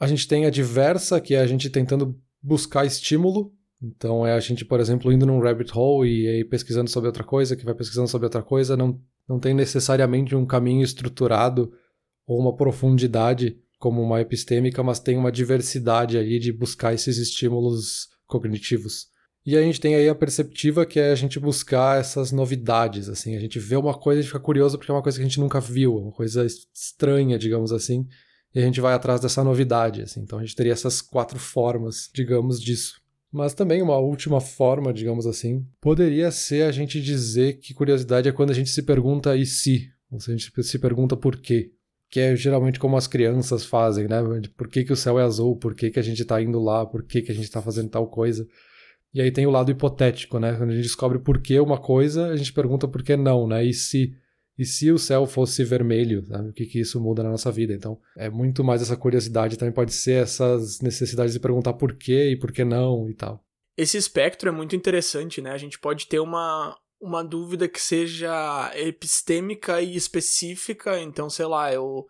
A 0.00 0.06
gente 0.06 0.26
tem 0.26 0.46
a 0.46 0.50
diversa, 0.50 1.20
que 1.20 1.34
é 1.34 1.40
a 1.40 1.46
gente 1.46 1.68
tentando 1.68 2.18
buscar 2.42 2.86
estímulo, 2.86 3.52
então 3.82 4.26
é 4.26 4.32
a 4.32 4.40
gente, 4.40 4.64
por 4.64 4.80
exemplo, 4.80 5.12
indo 5.12 5.26
num 5.26 5.40
rabbit 5.40 5.70
hole 5.76 6.22
e 6.24 6.28
aí 6.28 6.44
pesquisando 6.44 6.90
sobre 6.90 7.08
outra 7.08 7.24
coisa, 7.24 7.56
que 7.56 7.64
vai 7.64 7.74
pesquisando 7.74 8.08
sobre 8.08 8.26
outra 8.26 8.42
coisa, 8.42 8.76
não, 8.76 9.00
não 9.28 9.38
tem 9.38 9.54
necessariamente 9.54 10.34
um 10.34 10.46
caminho 10.46 10.82
estruturado 10.82 11.72
ou 12.26 12.40
uma 12.40 12.56
profundidade 12.56 13.58
como 13.78 14.02
uma 14.02 14.20
epistêmica, 14.20 14.82
mas 14.82 14.98
tem 14.98 15.16
uma 15.16 15.30
diversidade 15.30 16.16
aí 16.16 16.38
de 16.38 16.52
buscar 16.52 16.94
esses 16.94 17.18
estímulos 17.18 18.08
cognitivos. 18.26 19.08
E 19.44 19.56
a 19.56 19.62
gente 19.62 19.80
tem 19.80 19.94
aí 19.94 20.08
a 20.08 20.14
perceptiva, 20.14 20.84
que 20.84 20.98
é 20.98 21.12
a 21.12 21.14
gente 21.14 21.38
buscar 21.38 22.00
essas 22.00 22.32
novidades, 22.32 23.08
assim, 23.08 23.36
a 23.36 23.40
gente 23.40 23.60
vê 23.60 23.76
uma 23.76 23.94
coisa 23.94 24.20
e 24.20 24.24
fica 24.24 24.40
curioso 24.40 24.76
porque 24.76 24.90
é 24.90 24.94
uma 24.94 25.02
coisa 25.02 25.18
que 25.18 25.22
a 25.22 25.28
gente 25.28 25.38
nunca 25.38 25.60
viu, 25.60 25.96
uma 25.96 26.10
coisa 26.10 26.44
estranha, 26.44 27.38
digamos 27.38 27.70
assim, 27.70 28.08
e 28.52 28.58
a 28.58 28.62
gente 28.62 28.80
vai 28.80 28.94
atrás 28.94 29.20
dessa 29.20 29.44
novidade, 29.44 30.02
assim. 30.02 30.20
Então 30.20 30.38
a 30.38 30.42
gente 30.42 30.56
teria 30.56 30.72
essas 30.72 31.00
quatro 31.00 31.38
formas, 31.38 32.10
digamos, 32.12 32.60
disso. 32.60 33.00
Mas 33.32 33.54
também 33.54 33.82
uma 33.82 33.98
última 33.98 34.40
forma, 34.40 34.92
digamos 34.92 35.26
assim, 35.26 35.66
poderia 35.80 36.30
ser 36.30 36.62
a 36.62 36.72
gente 36.72 37.00
dizer 37.00 37.58
que 37.58 37.74
curiosidade 37.74 38.28
é 38.28 38.32
quando 38.32 38.50
a 38.50 38.54
gente 38.54 38.70
se 38.70 38.82
pergunta 38.82 39.36
e 39.36 39.44
se, 39.44 39.88
ou 40.10 40.20
se 40.20 40.30
a 40.30 40.36
gente 40.36 40.62
se 40.62 40.78
pergunta 40.78 41.16
por 41.16 41.36
quê. 41.36 41.72
Que 42.08 42.20
é 42.20 42.36
geralmente 42.36 42.78
como 42.78 42.96
as 42.96 43.08
crianças 43.08 43.64
fazem, 43.64 44.06
né? 44.06 44.22
Por 44.56 44.68
que, 44.68 44.84
que 44.84 44.92
o 44.92 44.96
céu 44.96 45.18
é 45.18 45.24
azul? 45.24 45.56
Por 45.56 45.74
que, 45.74 45.90
que 45.90 45.98
a 45.98 46.02
gente 46.02 46.22
está 46.22 46.40
indo 46.40 46.60
lá? 46.60 46.86
Por 46.86 47.02
que, 47.02 47.20
que 47.20 47.32
a 47.32 47.34
gente 47.34 47.44
está 47.44 47.60
fazendo 47.60 47.90
tal 47.90 48.08
coisa? 48.08 48.46
E 49.12 49.20
aí 49.20 49.32
tem 49.32 49.46
o 49.46 49.50
lado 49.50 49.70
hipotético, 49.70 50.38
né? 50.38 50.54
Quando 50.56 50.70
a 50.70 50.74
gente 50.74 50.84
descobre 50.84 51.18
por 51.18 51.40
que 51.40 51.58
uma 51.58 51.78
coisa, 51.78 52.28
a 52.28 52.36
gente 52.36 52.52
pergunta 52.52 52.86
por 52.86 53.02
que 53.02 53.16
não, 53.16 53.48
né? 53.48 53.64
E 53.64 53.74
se 53.74 54.14
e 54.58 54.64
se 54.64 54.90
o 54.90 54.98
céu 54.98 55.26
fosse 55.26 55.62
vermelho, 55.64 56.24
sabe? 56.26 56.48
o 56.48 56.52
que, 56.52 56.64
que 56.64 56.80
isso 56.80 57.00
muda 57.00 57.22
na 57.22 57.30
nossa 57.30 57.52
vida? 57.52 57.74
Então, 57.74 57.98
é 58.16 58.30
muito 58.30 58.64
mais 58.64 58.80
essa 58.80 58.96
curiosidade, 58.96 59.58
também 59.58 59.74
pode 59.74 59.92
ser 59.92 60.22
essas 60.22 60.80
necessidades 60.80 61.34
de 61.34 61.40
perguntar 61.40 61.74
por 61.74 61.94
quê 61.94 62.30
e 62.30 62.36
por 62.36 62.50
que 62.50 62.64
não 62.64 63.08
e 63.10 63.14
tal. 63.14 63.44
Esse 63.76 63.98
espectro 63.98 64.48
é 64.48 64.52
muito 64.52 64.74
interessante, 64.74 65.42
né? 65.42 65.50
A 65.50 65.58
gente 65.58 65.78
pode 65.78 66.06
ter 66.06 66.18
uma, 66.18 66.74
uma 66.98 67.22
dúvida 67.22 67.68
que 67.68 67.80
seja 67.80 68.72
epistêmica 68.74 69.82
e 69.82 69.94
específica, 69.94 70.98
então, 70.98 71.28
sei 71.28 71.44
lá, 71.44 71.70
eu 71.72 72.06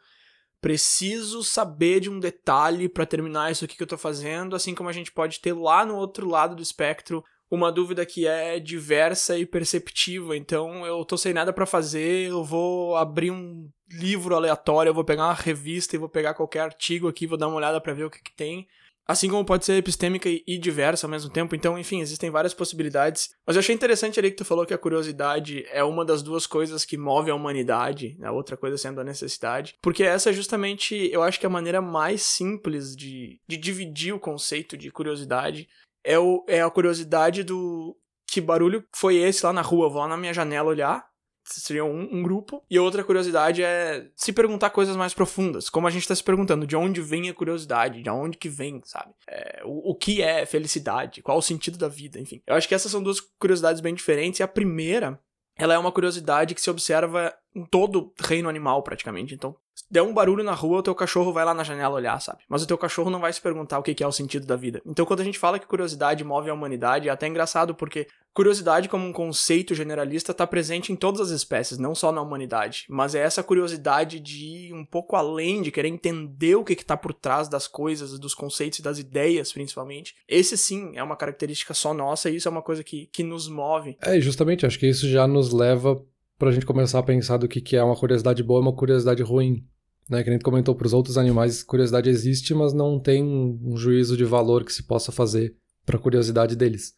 preciso 0.60 1.42
saber 1.42 2.00
de 2.00 2.10
um 2.10 2.18
detalhe 2.18 2.88
para 2.88 3.06
terminar 3.06 3.50
isso 3.50 3.64
aqui 3.64 3.76
que 3.76 3.82
eu 3.82 3.88
tô 3.88 3.98
fazendo, 3.98 4.54
assim 4.54 4.74
como 4.74 4.88
a 4.88 4.92
gente 4.92 5.12
pode 5.12 5.40
ter 5.40 5.52
lá 5.52 5.84
no 5.84 5.96
outro 5.96 6.28
lado 6.28 6.54
do 6.54 6.62
espectro 6.62 7.24
uma 7.50 7.70
dúvida 7.70 8.04
que 8.04 8.26
é 8.26 8.58
diversa 8.58 9.38
e 9.38 9.46
perceptiva. 9.46 10.36
Então 10.36 10.84
eu 10.86 11.04
tô 11.04 11.16
sem 11.16 11.32
nada 11.32 11.52
para 11.52 11.66
fazer, 11.66 12.28
eu 12.28 12.44
vou 12.44 12.96
abrir 12.96 13.30
um 13.30 13.68
livro 13.90 14.34
aleatório, 14.34 14.90
eu 14.90 14.94
vou 14.94 15.04
pegar 15.04 15.26
uma 15.26 15.34
revista 15.34 15.94
e 15.94 15.98
vou 15.98 16.08
pegar 16.08 16.34
qualquer 16.34 16.60
artigo 16.60 17.08
aqui, 17.08 17.26
vou 17.26 17.38
dar 17.38 17.48
uma 17.48 17.56
olhada 17.56 17.80
para 17.80 17.94
ver 17.94 18.04
o 18.04 18.10
que, 18.10 18.22
que 18.22 18.34
tem. 18.34 18.66
Assim 19.08 19.30
como 19.30 19.44
pode 19.44 19.64
ser 19.64 19.74
epistêmica 19.74 20.28
e 20.28 20.58
diversa 20.58 21.06
ao 21.06 21.10
mesmo 21.10 21.30
tempo. 21.30 21.54
Então, 21.54 21.78
enfim, 21.78 22.00
existem 22.00 22.28
várias 22.28 22.52
possibilidades. 22.52 23.30
Mas 23.46 23.54
eu 23.54 23.60
achei 23.60 23.72
interessante 23.72 24.18
ali 24.18 24.32
que 24.32 24.36
tu 24.36 24.44
falou 24.44 24.66
que 24.66 24.74
a 24.74 24.78
curiosidade 24.78 25.64
é 25.70 25.84
uma 25.84 26.04
das 26.04 26.22
duas 26.22 26.44
coisas 26.44 26.84
que 26.84 26.98
move 26.98 27.30
a 27.30 27.34
humanidade, 27.34 28.18
a 28.20 28.32
outra 28.32 28.56
coisa 28.56 28.76
sendo 28.76 29.00
a 29.00 29.04
necessidade. 29.04 29.76
Porque 29.80 30.02
essa 30.02 30.30
é 30.30 30.32
justamente, 30.32 31.08
eu 31.12 31.22
acho 31.22 31.38
que 31.38 31.46
a 31.46 31.50
maneira 31.50 31.80
mais 31.80 32.22
simples 32.22 32.96
de, 32.96 33.40
de 33.46 33.56
dividir 33.56 34.12
o 34.12 34.18
conceito 34.18 34.76
de 34.76 34.90
curiosidade 34.90 35.68
é, 36.06 36.18
o, 36.18 36.44
é 36.46 36.62
a 36.62 36.70
curiosidade 36.70 37.42
do 37.42 37.96
que 38.26 38.40
barulho 38.40 38.84
foi 38.94 39.16
esse 39.16 39.44
lá 39.44 39.52
na 39.52 39.60
rua, 39.60 39.88
vou 39.88 40.00
lá 40.00 40.08
na 40.08 40.16
minha 40.16 40.32
janela 40.32 40.68
olhar. 40.68 41.04
Seria 41.48 41.84
um, 41.84 42.08
um 42.12 42.22
grupo. 42.24 42.60
E 42.68 42.76
outra 42.76 43.04
curiosidade 43.04 43.62
é 43.62 44.10
se 44.16 44.32
perguntar 44.32 44.70
coisas 44.70 44.96
mais 44.96 45.14
profundas. 45.14 45.70
Como 45.70 45.86
a 45.86 45.90
gente 45.90 46.02
está 46.02 46.14
se 46.14 46.24
perguntando, 46.24 46.66
de 46.66 46.74
onde 46.74 47.00
vem 47.00 47.28
a 47.28 47.34
curiosidade? 47.34 48.02
De 48.02 48.10
onde 48.10 48.36
que 48.36 48.48
vem, 48.48 48.80
sabe? 48.84 49.14
É, 49.28 49.62
o, 49.64 49.92
o 49.92 49.94
que 49.94 50.22
é 50.22 50.44
felicidade? 50.44 51.22
Qual 51.22 51.38
o 51.38 51.42
sentido 51.42 51.78
da 51.78 51.86
vida? 51.86 52.18
Enfim. 52.18 52.42
Eu 52.44 52.56
acho 52.56 52.66
que 52.66 52.74
essas 52.74 52.90
são 52.90 53.00
duas 53.00 53.20
curiosidades 53.20 53.80
bem 53.80 53.94
diferentes. 53.94 54.40
E 54.40 54.42
a 54.42 54.48
primeira 54.48 55.20
ela 55.56 55.74
é 55.74 55.78
uma 55.78 55.92
curiosidade 55.92 56.54
que 56.54 56.60
se 56.60 56.68
observa 56.68 57.32
em 57.54 57.64
todo 57.64 58.12
reino 58.20 58.48
animal, 58.48 58.82
praticamente. 58.82 59.34
Então, 59.34 59.56
der 59.90 60.02
um 60.02 60.14
barulho 60.14 60.42
na 60.42 60.52
rua, 60.52 60.78
o 60.78 60.82
teu 60.82 60.94
cachorro 60.94 61.32
vai 61.32 61.44
lá 61.44 61.54
na 61.54 61.64
janela 61.64 61.94
olhar, 61.94 62.20
sabe? 62.20 62.42
Mas 62.48 62.62
o 62.62 62.66
teu 62.66 62.78
cachorro 62.78 63.10
não 63.10 63.20
vai 63.20 63.32
se 63.32 63.40
perguntar 63.40 63.78
o 63.78 63.82
que 63.82 64.02
é 64.02 64.06
o 64.06 64.12
sentido 64.12 64.46
da 64.46 64.56
vida. 64.56 64.80
Então, 64.86 65.06
quando 65.06 65.20
a 65.20 65.24
gente 65.24 65.38
fala 65.38 65.58
que 65.58 65.66
curiosidade 65.66 66.24
move 66.24 66.50
a 66.50 66.54
humanidade, 66.54 67.08
é 67.08 67.12
até 67.12 67.26
engraçado 67.26 67.74
porque 67.74 68.06
curiosidade 68.34 68.88
como 68.88 69.06
um 69.06 69.12
conceito 69.12 69.74
generalista 69.74 70.32
está 70.32 70.46
presente 70.46 70.92
em 70.92 70.96
todas 70.96 71.22
as 71.22 71.30
espécies, 71.30 71.78
não 71.78 71.94
só 71.94 72.12
na 72.12 72.20
humanidade. 72.20 72.84
Mas 72.88 73.14
é 73.14 73.20
essa 73.20 73.42
curiosidade 73.42 74.20
de 74.20 74.44
ir 74.44 74.74
um 74.74 74.84
pouco 74.84 75.16
além, 75.16 75.62
de 75.62 75.70
querer 75.70 75.88
entender 75.88 76.54
o 76.54 76.64
que 76.64 76.74
está 76.74 76.96
por 76.96 77.14
trás 77.14 77.48
das 77.48 77.66
coisas, 77.66 78.18
dos 78.18 78.34
conceitos 78.34 78.78
e 78.78 78.82
das 78.82 78.98
ideias, 78.98 79.52
principalmente. 79.52 80.14
Esse 80.28 80.56
sim 80.58 80.92
é 80.94 81.02
uma 81.02 81.16
característica 81.16 81.72
só 81.72 81.94
nossa 81.94 82.28
e 82.28 82.36
isso 82.36 82.46
é 82.46 82.50
uma 82.50 82.62
coisa 82.62 82.84
que, 82.84 83.08
que 83.10 83.22
nos 83.22 83.48
move. 83.48 83.96
É, 84.02 84.20
justamente, 84.20 84.66
acho 84.66 84.78
que 84.78 84.88
isso 84.88 85.08
já 85.08 85.26
nos 85.26 85.52
leva 85.52 85.98
para 86.38 86.50
a 86.50 86.52
gente 86.52 86.66
começar 86.66 86.98
a 86.98 87.02
pensar 87.02 87.36
do 87.36 87.48
que, 87.48 87.60
que 87.60 87.76
é 87.76 87.82
uma 87.82 87.96
curiosidade 87.96 88.42
boa 88.42 88.60
e 88.60 88.62
uma 88.62 88.74
curiosidade 88.74 89.22
ruim. 89.22 89.64
Né, 90.08 90.22
que 90.22 90.30
a 90.30 90.32
gente 90.32 90.44
comentou 90.44 90.72
para 90.72 90.86
os 90.86 90.92
outros 90.92 91.18
animais, 91.18 91.64
curiosidade 91.64 92.08
existe, 92.08 92.54
mas 92.54 92.72
não 92.72 93.00
tem 93.00 93.24
um 93.24 93.76
juízo 93.76 94.16
de 94.16 94.24
valor 94.24 94.64
que 94.64 94.72
se 94.72 94.84
possa 94.84 95.10
fazer 95.10 95.56
para 95.84 95.96
a 95.96 96.00
curiosidade 96.00 96.54
deles. 96.54 96.94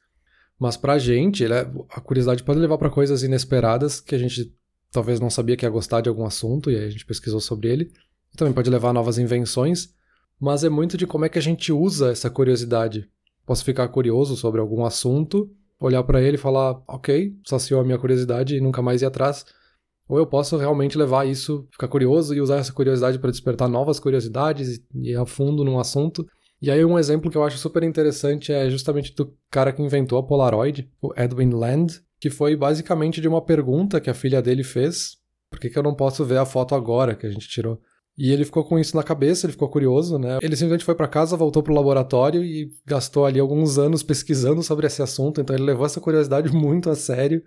Mas 0.59 0.77
para 0.77 0.93
a 0.95 0.99
gente, 0.99 1.49
né, 1.49 1.61
a 1.89 2.01
curiosidade 2.03 2.43
pode 2.43 2.59
levar 2.59 2.77
para 2.77 2.91
coisas 2.91 3.23
inesperadas 3.23 3.99
que 3.99 4.15
a 4.15 4.19
gente 4.19 4.55
talvez 4.91 5.21
não 5.21 5.31
sabia 5.31 5.57
que 5.57 5.65
ia 5.65 5.71
gostar 5.71 6.01
de 6.01 6.09
algum 6.09 6.27
assunto 6.27 6.71
e 6.71 6.77
aí 6.77 6.85
a 6.85 6.91
gente 6.91 7.07
pesquisou 7.07 7.41
sobre 7.41 7.69
ele. 7.69 7.93
Também 8.37 8.53
pode 8.53 8.69
levar 8.69 8.91
a 8.91 8.93
novas 8.93 9.19
invenções, 9.19 9.95
mas 10.39 10.65
é 10.65 10.69
muito 10.69 10.97
de 10.97 11.07
como 11.07 11.25
é 11.25 11.29
que 11.29 11.39
a 11.39 11.43
gente 11.43 11.73
usa 11.73 12.11
essa 12.11 12.29
curiosidade. 12.29 13.09
Posso 13.47 13.65
ficar 13.65 13.89
curioso 13.89 14.37
sobre 14.37 14.61
algum 14.61 14.85
assunto, 14.85 15.51
olhar 15.81 16.03
para 16.03 16.21
ele 16.21 16.37
e 16.37 16.41
falar, 16.41 16.83
ok, 16.87 17.35
saciou 17.45 17.81
a 17.81 17.85
minha 17.85 17.99
curiosidade 17.99 18.57
e 18.57 18.61
nunca 18.61 18.83
mais 18.83 19.03
ir 19.03 19.07
atrás. 19.07 19.45
Ou 20.09 20.19
eu 20.19 20.27
posso 20.27 20.57
realmente 20.57 20.97
levar 20.97 21.27
isso, 21.27 21.67
ficar 21.71 21.89
curioso 21.89 22.35
e 22.35 22.41
usar 22.41 22.57
essa 22.57 22.73
curiosidade 22.73 23.19
para 23.19 23.31
despertar 23.31 23.69
novas 23.69 24.01
curiosidades 24.01 24.81
e 24.95 25.11
ir 25.11 25.17
a 25.17 25.27
fundo 25.27 25.65
num 25.65 25.79
assunto. 25.79 26.27
E 26.61 26.71
aí 26.71 26.85
um 26.85 26.99
exemplo 26.99 27.31
que 27.31 27.37
eu 27.37 27.45
acho 27.45 27.59
super 27.59 27.83
interessante 27.83 28.53
é 28.53 28.69
justamente 28.69 29.15
do 29.15 29.33
cara 29.51 29.73
que 29.73 29.83
inventou 29.83 30.19
a 30.19 30.23
Polaroid, 30.23 30.91
o 31.01 31.13
Edwin 31.17 31.51
Land, 31.51 32.03
que 32.21 32.31
foi 32.31 32.57
basicamente 32.57 33.21
de 33.21 33.29
uma 33.29 33.45
pergunta 33.45 34.01
que 34.01 34.11
a 34.11 34.15
filha 34.15 34.43
dele 34.43 34.65
fez, 34.65 35.19
por 35.51 35.61
que, 35.61 35.71
que 35.71 35.79
eu 35.79 35.83
não 35.83 35.95
posso 35.95 36.25
ver 36.25 36.39
a 36.39 36.47
foto 36.47 36.75
agora 36.75 37.15
que 37.15 37.27
a 37.27 37.31
gente 37.31 37.49
tirou? 37.49 37.81
E 38.19 38.33
ele 38.33 38.45
ficou 38.45 38.65
com 38.65 38.77
isso 38.81 38.97
na 38.97 39.05
cabeça, 39.05 39.47
ele 39.47 39.53
ficou 39.53 39.69
curioso, 39.69 40.19
né? 40.19 40.41
Ele 40.43 40.57
simplesmente 40.57 40.85
foi 40.85 40.97
para 40.97 41.07
casa, 41.07 41.37
voltou 41.37 41.63
pro 41.63 41.73
laboratório 41.73 42.43
e 42.43 42.69
gastou 42.85 43.25
ali 43.25 43.39
alguns 43.39 43.79
anos 43.79 44.03
pesquisando 44.03 44.61
sobre 44.61 44.89
esse 44.89 45.01
assunto, 45.01 45.41
então 45.41 45.55
ele 45.55 45.65
levou 45.65 45.87
essa 45.87 46.01
curiosidade 46.01 46.51
muito 46.53 46.91
a 46.91 46.97
sério. 46.97 47.41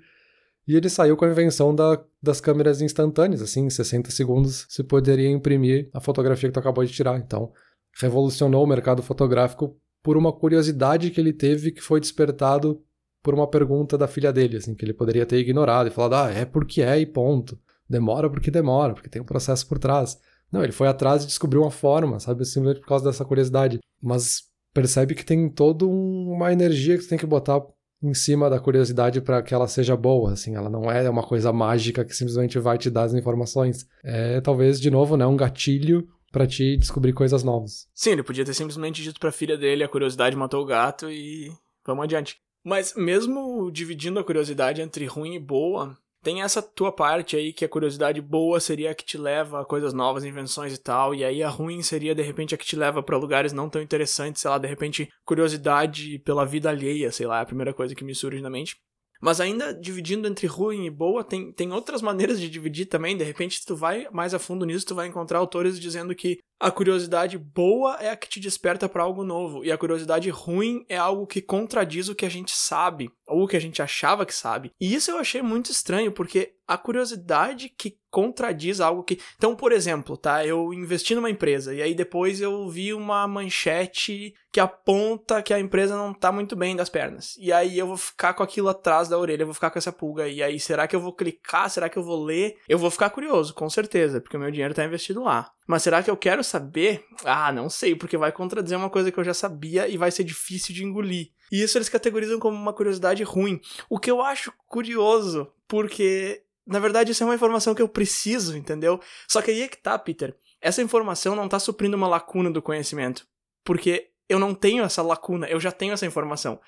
E 0.66 0.78
ele 0.78 0.88
saiu 0.88 1.18
com 1.18 1.26
a 1.26 1.30
invenção 1.30 1.76
da, 1.76 2.02
das 2.24 2.40
câmeras 2.40 2.82
instantâneas, 2.82 3.42
assim, 3.42 3.66
em 3.66 3.70
60 3.70 4.12
segundos 4.12 4.66
você 4.70 4.82
poderia 4.82 5.30
imprimir 5.30 5.90
a 5.94 6.00
fotografia 6.00 6.48
que 6.48 6.54
tu 6.54 6.60
acabou 6.60 6.86
de 6.86 6.94
tirar. 6.94 7.18
Então, 7.20 7.52
revolucionou 8.00 8.64
o 8.64 8.68
mercado 8.68 9.04
fotográfico 9.04 9.76
por 10.02 10.16
uma 10.16 10.32
curiosidade 10.32 11.12
que 11.12 11.20
ele 11.20 11.34
teve 11.34 11.72
que 11.72 11.82
foi 11.82 12.00
despertado 12.00 12.82
por 13.22 13.34
uma 13.34 13.48
pergunta 13.48 13.98
da 13.98 14.08
filha 14.08 14.32
dele, 14.32 14.56
assim, 14.56 14.74
que 14.74 14.86
ele 14.86 14.94
poderia 14.94 15.26
ter 15.26 15.38
ignorado 15.38 15.88
e 15.88 15.92
falado, 15.92 16.14
ah, 16.14 16.32
é 16.32 16.46
porque 16.46 16.82
é 16.82 16.98
e 16.98 17.06
ponto. 17.06 17.60
Demora 17.90 18.30
porque 18.30 18.50
demora, 18.50 18.94
porque 18.94 19.10
tem 19.10 19.22
um 19.22 19.26
processo 19.26 19.68
por 19.68 19.78
trás. 19.78 20.18
Não, 20.52 20.64
ele 20.64 20.72
foi 20.72 20.88
atrás 20.88 21.24
e 21.24 21.28
descobriu 21.28 21.62
uma 21.62 21.72
forma, 21.72 22.20
sabe? 22.20 22.46
Simplesmente 22.46 22.82
por 22.82 22.88
causa 22.88 23.06
dessa 23.06 23.24
curiosidade. 23.24 23.80
Mas 24.02 24.44
percebe 24.74 25.16
que 25.16 25.26
tem 25.26 25.50
toda 25.50 25.86
uma 25.86 26.52
energia 26.52 26.98
que 26.98 27.04
você 27.04 27.10
tem 27.10 27.18
que 27.18 27.26
botar 27.26 27.62
em 28.04 28.14
cima 28.14 28.50
da 28.50 28.60
curiosidade 28.60 29.22
para 29.22 29.44
que 29.44 29.54
ela 29.54 29.68
seja 29.68 29.96
boa, 29.96 30.34
assim, 30.34 30.56
ela 30.56 30.70
não 30.70 30.90
é 30.90 31.08
uma 31.08 31.22
coisa 31.22 31.54
mágica 31.54 32.04
que 32.04 32.16
simplesmente 32.16 32.58
vai 32.58 32.78
te 32.78 32.90
dar 32.90 33.04
as 33.04 33.14
informações. 33.14 33.86
É 34.04 34.42
talvez 34.42 34.80
de 34.80 34.90
novo, 34.90 35.16
né, 35.16 35.26
um 35.26 35.38
gatilho 35.38 36.08
para 36.32 36.48
te 36.48 36.78
descobrir 36.78 37.14
coisas 37.14 37.44
novas. 37.44 37.88
Sim, 37.94 38.12
ele 38.12 38.24
podia 38.24 38.46
ter 38.46 38.54
simplesmente 38.54 39.04
dito 39.04 39.20
para 39.20 39.32
filha 39.32 39.58
dele 39.58 39.84
a 39.84 39.90
curiosidade 39.90 40.36
matou 40.36 40.64
o 40.64 40.66
gato 40.66 41.12
e 41.12 41.52
vamos 41.86 42.06
adiante. 42.06 42.38
Mas 42.64 42.96
mesmo 42.96 43.70
dividindo 43.72 44.20
a 44.20 44.24
curiosidade 44.24 44.82
entre 44.82 45.06
ruim 45.06 45.36
e 45.36 45.40
boa, 45.40 45.98
tem 46.22 46.42
essa 46.42 46.62
tua 46.62 46.92
parte 46.92 47.36
aí 47.36 47.52
que 47.52 47.66
a 47.66 47.70
curiosidade 47.70 48.22
boa 48.22 48.60
seria 48.60 48.92
a 48.92 48.96
que 48.96 49.04
te 49.04 49.18
leva 49.18 49.62
a 49.62 49.66
coisas 49.66 49.94
novas, 49.94 50.24
invenções 50.24 50.74
e 50.74 50.78
tal, 50.78 51.16
e 51.16 51.24
aí 51.24 51.42
a 51.44 51.50
ruim 51.50 51.82
seria 51.82 52.14
de 52.14 52.22
repente 52.22 52.54
a 52.54 52.58
que 52.58 52.66
te 52.66 52.76
leva 52.76 53.02
para 53.02 53.18
lugares 53.18 53.54
não 53.54 53.70
tão 53.70 53.82
interessantes, 53.82 54.42
sei 54.42 54.52
lá, 54.52 54.58
de 54.58 54.68
repente 54.68 55.12
curiosidade 55.26 56.20
pela 56.20 56.46
vida 56.46 56.70
alheia, 56.70 57.12
sei 57.12 57.26
lá, 57.26 57.40
é 57.40 57.42
a 57.42 57.46
primeira 57.46 57.74
coisa 57.74 57.96
que 57.96 58.04
me 58.04 58.14
surge 58.14 58.42
na 58.42 58.50
mente. 58.50 58.76
Mas 59.22 59.40
ainda 59.40 59.74
dividindo 59.74 60.28
entre 60.28 60.48
ruim 60.48 60.86
e 60.86 60.90
boa, 60.90 61.24
tem, 61.24 61.52
tem 61.52 61.72
outras 61.72 62.02
maneiras 62.02 62.40
de 62.40 62.50
dividir 62.50 62.88
também. 62.88 63.16
De 63.16 63.24
repente, 63.24 63.60
se 63.60 63.66
tu 63.66 63.76
vai 63.76 64.08
mais 64.12 64.34
a 64.34 64.40
fundo 64.40 64.66
nisso, 64.66 64.88
tu 64.88 64.96
vai 64.96 65.08
encontrar 65.08 65.38
autores 65.38 65.80
dizendo 65.80 66.16
que 66.16 66.40
a 66.60 66.70
curiosidade 66.70 67.38
boa 67.38 67.98
é 68.00 68.10
a 68.10 68.16
que 68.16 68.30
te 68.30 68.40
desperta 68.40 68.88
para 68.88 69.02
algo 69.02 69.24
novo, 69.24 69.66
e 69.66 69.72
a 69.72 69.78
curiosidade 69.78 70.30
ruim 70.30 70.86
é 70.88 70.96
algo 70.96 71.26
que 71.26 71.42
contradiz 71.42 72.08
o 72.08 72.14
que 72.14 72.26
a 72.26 72.30
gente 72.30 72.52
sabe, 72.52 73.10
ou 73.28 73.44
o 73.44 73.48
que 73.48 73.58
a 73.58 73.60
gente 73.60 73.82
achava 73.82 74.28
que 74.28 74.34
sabe. 74.34 74.72
E 74.80 74.94
isso 74.94 75.10
eu 75.10 75.18
achei 75.18 75.42
muito 75.42 75.72
estranho, 75.72 76.12
porque 76.12 76.54
a 76.72 76.78
curiosidade 76.78 77.68
que 77.68 77.98
contradiz 78.10 78.80
algo 78.80 79.04
que. 79.04 79.20
Então, 79.36 79.54
por 79.54 79.74
exemplo, 79.74 80.16
tá? 80.16 80.46
Eu 80.46 80.74
investi 80.74 81.14
numa 81.14 81.30
empresa 81.30 81.74
e 81.74 81.82
aí 81.82 81.94
depois 81.94 82.40
eu 82.40 82.70
vi 82.70 82.94
uma 82.94 83.28
manchete 83.28 84.34
que 84.54 84.60
aponta 84.60 85.42
que 85.42 85.54
a 85.54 85.60
empresa 85.60 85.98
não 85.98 86.14
tá 86.14 86.32
muito 86.32 86.56
bem 86.56 86.74
das 86.74 86.90
pernas. 86.90 87.36
E 87.38 87.52
aí 87.52 87.78
eu 87.78 87.88
vou 87.88 87.98
ficar 87.98 88.34
com 88.34 88.42
aquilo 88.42 88.70
atrás 88.70 89.10
da 89.10 89.18
orelha, 89.18 89.42
eu 89.42 89.48
vou 89.48 89.54
ficar 89.54 89.70
com 89.70 89.80
essa 89.80 89.92
pulga. 89.92 90.30
E 90.30 90.42
aí, 90.42 90.62
será 90.62 90.88
que 90.88 90.96
eu 90.96 91.02
vou 91.02 91.12
clicar? 91.12 91.70
Será 91.70 91.90
que 91.90 91.98
eu 91.98 92.04
vou 92.04 92.24
ler? 92.24 92.56
Eu 92.70 92.80
vou 92.80 92.90
ficar 92.90 93.10
curioso, 93.10 93.54
com 93.54 93.70
certeza, 93.70 94.22
porque 94.22 94.38
o 94.38 94.40
meu 94.40 94.52
dinheiro 94.52 94.74
tá 94.74 94.86
investido 94.86 95.24
lá. 95.24 95.52
Mas 95.68 95.84
será 95.84 96.02
que 96.02 96.10
eu 96.10 96.16
quero 96.16 96.42
saber? 96.42 97.04
Ah, 97.26 97.52
não 97.52 97.70
sei, 97.70 97.96
porque 97.96 98.18
vai 98.18 98.32
contradizer 98.32 98.78
uma 98.78 98.90
coisa 98.90 99.12
que 99.12 99.20
eu 99.20 99.24
já 99.26 99.34
sabia 99.34 99.90
e 99.90 99.98
vai 99.98 100.10
ser 100.10 100.24
difícil 100.24 100.74
de 100.74 100.86
engolir. 100.86 101.32
E 101.52 101.62
isso 101.62 101.78
eles 101.78 101.90
categorizam 101.90 102.40
como 102.40 102.56
uma 102.56 102.74
curiosidade 102.74 103.24
ruim. 103.24 103.60
O 103.90 104.00
que 104.00 104.10
eu 104.10 104.22
acho 104.22 104.54
curioso, 104.68 105.52
porque 105.68 106.44
na 106.66 106.80
verdade, 106.80 107.12
isso 107.12 107.24
é 107.24 107.26
uma 107.26 107.36
informação 107.36 107.74
que 107.74 107.82
eu 107.82 107.90
preciso, 107.90 108.58
entendeu? 108.58 109.00
Só 109.28 109.42
que 109.42 109.52
aí 109.52 109.62
é 109.62 109.68
que 109.68 109.78
tá, 109.78 109.98
Peter. 109.98 110.36
Essa 110.62 110.82
informação 110.82 111.36
não 111.36 111.50
tá 111.50 111.60
suprindo 111.60 111.98
uma 111.98 112.08
lacuna 112.08 112.52
do 112.52 112.62
conhecimento. 112.62 113.26
Porque 113.64 114.10
eu 114.30 114.40
não 114.40 114.54
tenho 114.54 114.84
essa 114.84 115.02
lacuna, 115.02 115.48
eu 115.48 115.60
já 115.60 115.72
tenho 115.72 115.94
essa 115.94 116.06
informação. 116.06 116.60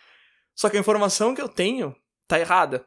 Só 0.56 0.70
que 0.70 0.78
a 0.78 0.80
informação 0.80 1.34
que 1.34 1.42
eu 1.42 1.50
tenho 1.50 1.96
tá 2.28 2.40
errada. 2.40 2.86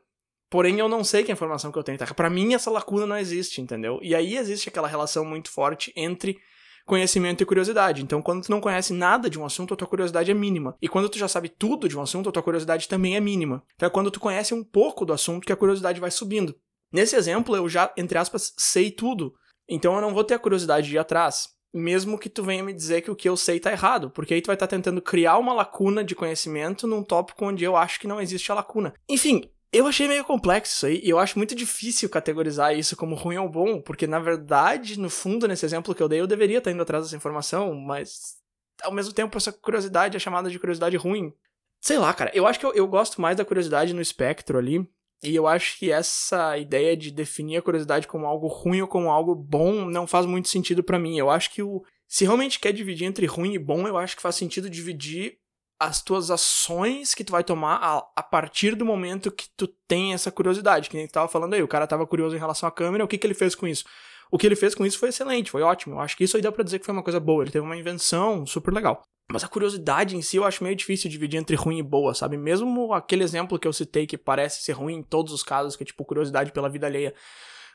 Porém, 0.49 0.79
eu 0.79 0.89
não 0.89 1.03
sei 1.03 1.25
que 1.25 1.33
a 1.33 1.35
informação 1.35 1.73
que 1.73 1.79
eu 1.79 1.83
tenho 1.83 1.99
tá 1.99 2.05
errada. 2.05 2.15
Pra 2.15 2.31
mim, 2.31 2.55
essa 2.55 2.71
lacuna 2.71 3.07
não 3.07 3.17
existe, 3.17 3.61
entendeu? 3.61 3.99
E 4.03 4.15
aí 4.15 4.37
existe 4.37 4.69
aquela 4.69 4.89
relação 4.89 5.25
muito 5.25 5.51
forte 5.51 5.93
entre 5.97 6.39
conhecimento 6.87 7.43
e 7.43 7.47
curiosidade. 7.47 8.03
Então, 8.03 8.23
quando 8.23 8.45
tu 8.45 8.51
não 8.51 8.61
conhece 8.61 8.93
nada 8.93 9.29
de 9.29 9.39
um 9.39 9.45
assunto, 9.45 9.75
a 9.75 9.77
tua 9.77 9.89
curiosidade 9.89 10.31
é 10.31 10.35
mínima. 10.35 10.77
E 10.81 10.89
quando 10.89 11.09
tu 11.09 11.19
já 11.19 11.27
sabe 11.27 11.49
tudo 11.49 11.89
de 11.89 11.99
um 11.99 12.01
assunto, 12.01 12.29
a 12.29 12.33
tua 12.33 12.43
curiosidade 12.43 12.89
também 12.89 13.17
é 13.17 13.21
mínima. 13.21 13.65
Então, 13.75 13.89
é 13.89 13.91
quando 13.91 14.11
tu 14.11 14.21
conhece 14.21 14.55
um 14.55 14.63
pouco 14.63 15.05
do 15.05 15.13
assunto 15.13 15.45
que 15.45 15.53
a 15.53 15.57
curiosidade 15.57 16.01
vai 16.01 16.13
subindo. 16.13 16.55
Nesse 16.97 17.15
exemplo, 17.15 17.55
eu 17.55 17.69
já, 17.69 17.93
entre 17.95 18.17
aspas, 18.17 18.55
sei 18.57 18.91
tudo. 18.91 19.35
Então 19.69 19.95
eu 19.95 20.01
não 20.01 20.15
vou 20.15 20.25
ter 20.25 20.33
a 20.33 20.39
curiosidade 20.39 20.89
de 20.89 20.95
ir 20.95 20.99
atrás. 20.99 21.51
Mesmo 21.75 22.19
que 22.19 22.31
tu 22.31 22.43
venha 22.43 22.65
me 22.65 22.73
dizer 22.73 23.03
que 23.03 23.11
o 23.11 23.15
que 23.15 23.29
eu 23.29 23.37
sei 23.37 23.61
tá 23.61 23.71
errado. 23.71 24.09
Porque 24.09 24.33
aí 24.33 24.41
tu 24.41 24.47
vai 24.47 24.57
estar 24.57 24.67
tá 24.67 24.75
tentando 24.75 25.03
criar 25.03 25.37
uma 25.37 25.53
lacuna 25.53 26.03
de 26.03 26.15
conhecimento 26.15 26.87
num 26.87 27.03
tópico 27.03 27.45
onde 27.45 27.63
eu 27.63 27.77
acho 27.77 28.01
que 28.01 28.07
não 28.07 28.19
existe 28.19 28.51
a 28.51 28.55
lacuna. 28.55 28.95
Enfim, 29.07 29.43
eu 29.71 29.87
achei 29.87 30.09
meio 30.09 30.25
complexo 30.25 30.75
isso 30.75 30.87
aí, 30.87 31.03
e 31.05 31.11
eu 31.11 31.19
acho 31.19 31.39
muito 31.39 31.55
difícil 31.55 32.09
categorizar 32.09 32.75
isso 32.75 32.97
como 32.97 33.15
ruim 33.15 33.37
ou 33.37 33.47
bom, 33.47 33.79
porque 33.79 34.07
na 34.07 34.19
verdade, 34.19 34.99
no 34.99 35.11
fundo, 35.11 35.47
nesse 35.47 35.67
exemplo 35.67 35.95
que 35.95 36.03
eu 36.03 36.09
dei, 36.09 36.19
eu 36.19 36.27
deveria 36.27 36.59
estar 36.59 36.71
indo 36.71 36.81
atrás 36.81 37.05
dessa 37.05 37.17
informação, 37.17 37.75
mas 37.75 38.37
ao 38.83 38.93
mesmo 38.93 39.13
tempo 39.13 39.37
essa 39.37 39.53
curiosidade 39.53 40.17
é 40.17 40.21
chamada 40.21 40.49
de 40.49 40.59
curiosidade 40.59 40.97
ruim. 40.97 41.31
Sei 41.79 41.99
lá, 41.99 42.15
cara, 42.15 42.31
eu 42.33 42.47
acho 42.47 42.59
que 42.59 42.65
eu, 42.65 42.73
eu 42.73 42.87
gosto 42.87 43.21
mais 43.21 43.37
da 43.37 43.45
curiosidade 43.45 43.93
no 43.93 44.01
espectro 44.01 44.57
ali, 44.57 44.89
e 45.23 45.35
eu 45.35 45.47
acho 45.47 45.79
que 45.79 45.91
essa 45.91 46.59
ideia 46.59 46.97
de 46.97 47.11
definir 47.11 47.57
a 47.57 47.63
curiosidade 47.63 48.07
como 48.07 48.27
algo 48.27 48.47
ruim 48.47 48.83
ou 48.83 48.89
como 48.89 49.11
algo 49.11 49.35
bom 49.35 49.85
não 49.85 50.07
faz 50.07 50.27
muito 50.27 50.49
sentido 50.49 50.83
para 50.83 50.99
mim. 50.99 51.19
Eu 51.19 51.31
acho 51.31 51.51
que 51.51 51.63
o 51.63 51.83
se 52.09 52.25
realmente 52.25 52.61
quer 52.61 52.73
dividir 52.73 53.07
entre 53.07 53.27
ruim 53.27 53.55
e 53.55 53.59
bom, 53.59 53.87
eu 53.89 53.99
acho 53.99 54.15
que 54.15 54.23
faz 54.23 54.37
sentido 54.37 54.71
dividir 54.71 55.39
as 55.79 56.03
tuas 56.03 56.31
ações 56.31 57.15
que 57.15 57.25
tu 57.25 57.33
vai 57.33 57.45
tomar 57.45 57.77
a, 57.77 58.07
a 58.17 58.23
partir 58.23 58.75
do 58.75 58.85
momento 58.85 59.31
que 59.31 59.49
tu 59.57 59.67
tem 59.89 60.15
essa 60.15 60.31
curiosidade. 60.31 60.89
Que 60.89 60.97
nem 60.97 61.07
tu 61.07 61.13
tava 61.13 61.29
falando 61.29 61.55
aí, 61.55 61.63
o 61.63 61.69
cara 61.69 61.87
tava 61.87 62.07
curioso 62.07 62.37
em 62.37 62.39
relação 62.39 62.69
à 62.69 62.73
câmera, 62.73 63.05
o 63.05 63.09
que, 63.09 63.19
que 63.19 63.27
ele 63.27 63.35
fez 63.35 63.55
com 63.55 63.67
isso? 63.67 63.85
O 64.31 64.39
que 64.39 64.47
ele 64.47 64.57
fez 64.57 64.75
com 64.75 64.87
isso 64.87 64.99
foi 64.99 65.11
excelente, 65.11 65.51
foi 65.51 65.63
ótimo. 65.63 65.97
Eu 65.97 66.01
acho 66.01 66.17
que 66.17 66.25
isso 66.25 66.37
aí 66.37 66.43
dá 66.43 66.51
pra 66.51 66.65
dizer 66.65 66.79
que 66.79 66.87
foi 66.87 66.95
uma 66.95 67.03
coisa 67.03 67.21
boa. 67.21 67.43
Ele 67.43 67.51
teve 67.51 67.65
uma 67.65 67.77
invenção 67.77 68.47
super 68.47 68.73
legal. 68.73 69.03
Mas 69.31 69.43
a 69.43 69.49
curiosidade 69.49 70.17
em 70.17 70.23
si 70.23 70.37
eu 70.37 70.45
acho 70.45 70.63
meio 70.63 70.77
difícil 70.77 71.11
dividir 71.11 71.39
entre 71.39 71.57
ruim 71.57 71.79
e 71.79 71.83
boa, 71.83 72.15
sabe? 72.15 72.37
Mesmo 72.37 72.93
aquele 72.93 73.25
exemplo 73.25 73.59
que 73.59 73.67
eu 73.67 73.73
citei 73.73 74.07
que 74.07 74.17
parece 74.17 74.63
ser 74.63 74.73
ruim 74.73 74.97
em 74.97 75.03
todos 75.03 75.33
os 75.33 75.43
casos, 75.43 75.75
que 75.75 75.83
é 75.83 75.87
tipo 75.87 76.05
curiosidade 76.05 76.53
pela 76.53 76.69
vida 76.69 76.87
alheia. 76.87 77.13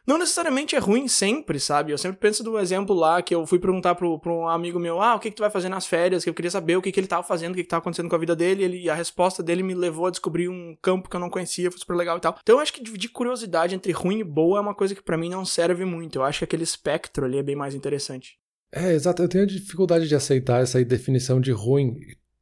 Não 0.05 0.17
necessariamente 0.17 0.75
é 0.75 0.79
ruim 0.79 1.07
sempre, 1.07 1.59
sabe? 1.59 1.91
Eu 1.91 1.97
sempre 1.97 2.17
penso 2.17 2.43
do 2.43 2.57
exemplo 2.57 2.95
lá 2.95 3.21
que 3.21 3.35
eu 3.35 3.45
fui 3.45 3.59
perguntar 3.59 3.93
pro, 3.93 4.17
pro 4.17 4.33
um 4.33 4.47
amigo 4.47 4.79
meu, 4.79 4.99
ah, 4.99 5.15
o 5.15 5.19
que, 5.19 5.29
que 5.29 5.35
tu 5.35 5.41
vai 5.41 5.49
fazer 5.51 5.69
nas 5.69 5.85
férias? 5.85 6.23
Que 6.23 6.29
eu 6.29 6.33
queria 6.33 6.49
saber 6.49 6.75
o 6.75 6.81
que, 6.81 6.91
que 6.91 6.99
ele 6.99 7.05
tava 7.05 7.21
fazendo, 7.21 7.51
o 7.51 7.55
que, 7.55 7.61
que 7.61 7.69
tava 7.69 7.81
acontecendo 7.81 8.09
com 8.09 8.15
a 8.15 8.19
vida 8.19 8.35
dele. 8.35 8.63
Ele, 8.63 8.89
a 8.89 8.95
resposta 8.95 9.43
dele 9.43 9.61
me 9.61 9.75
levou 9.75 10.07
a 10.07 10.09
descobrir 10.09 10.49
um 10.49 10.75
campo 10.81 11.07
que 11.07 11.15
eu 11.15 11.19
não 11.19 11.29
conhecia, 11.29 11.69
foi 11.69 11.79
super 11.79 11.95
legal 11.95 12.17
e 12.17 12.19
tal. 12.19 12.35
Então 12.41 12.55
eu 12.55 12.61
acho 12.61 12.73
que 12.73 12.81
dividir 12.81 13.11
curiosidade 13.11 13.75
entre 13.75 13.91
ruim 13.91 14.19
e 14.19 14.23
boa 14.23 14.57
é 14.57 14.61
uma 14.61 14.73
coisa 14.73 14.95
que 14.95 15.03
para 15.03 15.17
mim 15.17 15.29
não 15.29 15.45
serve 15.45 15.85
muito. 15.85 16.15
Eu 16.15 16.23
acho 16.23 16.39
que 16.39 16.45
aquele 16.45 16.63
espectro 16.63 17.25
ali 17.25 17.37
é 17.37 17.43
bem 17.43 17.55
mais 17.55 17.75
interessante. 17.75 18.40
É, 18.71 18.93
exato. 18.93 19.21
Eu 19.21 19.27
tenho 19.27 19.45
dificuldade 19.45 20.07
de 20.07 20.15
aceitar 20.15 20.61
essa 20.61 20.83
definição 20.83 21.41
de 21.41 21.51
ruim. 21.51 21.97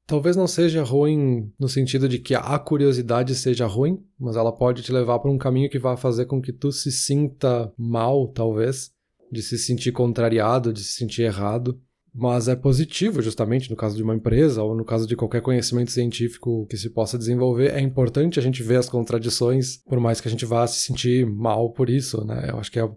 Talvez 0.05 0.36
não 0.36 0.48
seja 0.48 0.83
ruim 0.83 1.51
no 1.59 1.69
sentido 1.69 2.09
de 2.09 2.19
que 2.19 2.33
a 2.33 2.57
curiosidade 2.57 3.36
seja 3.36 3.65
ruim, 3.67 4.03
mas 4.19 4.36
ela 4.36 4.51
pode 4.51 4.81
te 4.81 4.91
levar 4.91 5.19
para 5.19 5.29
um 5.29 5.38
caminho 5.38 5.69
que 5.69 5.77
vai 5.77 5.95
fazer 5.95 6.25
com 6.25 6.41
que 6.41 6.51
tu 6.51 6.71
se 6.71 6.91
sinta 6.91 7.71
mal, 7.77 8.27
talvez, 8.27 8.91
de 9.31 9.41
se 9.41 9.57
sentir 9.57 9.91
contrariado, 9.91 10.74
de 10.74 10.83
se 10.83 10.93
sentir 10.93 11.24
errado. 11.24 11.79
Mas 12.12 12.48
é 12.48 12.55
positivo, 12.55 13.21
justamente, 13.21 13.69
no 13.69 13.75
caso 13.75 13.95
de 13.95 14.01
uma 14.01 14.15
empresa 14.15 14.63
ou 14.63 14.75
no 14.75 14.83
caso 14.83 15.05
de 15.05 15.15
qualquer 15.15 15.43
conhecimento 15.43 15.91
científico 15.91 16.65
que 16.65 16.75
se 16.75 16.89
possa 16.89 17.15
desenvolver. 17.15 17.71
É 17.71 17.79
importante 17.79 18.39
a 18.39 18.41
gente 18.41 18.63
ver 18.63 18.77
as 18.77 18.89
contradições, 18.89 19.77
por 19.77 20.00
mais 20.00 20.19
que 20.19 20.27
a 20.27 20.31
gente 20.31 20.43
vá 20.43 20.65
se 20.65 20.79
sentir 20.79 21.24
mal 21.25 21.71
por 21.71 21.88
isso, 21.88 22.25
né? 22.25 22.48
Eu 22.50 22.57
acho 22.57 22.71
que 22.71 22.79
é 22.79 22.89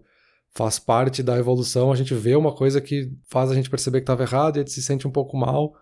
faz 0.55 0.77
parte 0.79 1.23
da 1.23 1.37
evolução 1.37 1.91
a 1.91 1.95
gente 1.95 2.13
vê 2.13 2.35
uma 2.35 2.53
coisa 2.53 2.79
que 2.79 3.11
faz 3.27 3.49
a 3.51 3.55
gente 3.55 3.69
perceber 3.69 3.99
que 3.99 4.03
estava 4.03 4.23
errado 4.23 4.57
e 4.57 4.59
a 4.59 4.61
gente 4.61 4.71
se 4.71 4.81
sente 4.81 5.07
um 5.07 5.11
pouco 5.11 5.35
mal, 5.35 5.73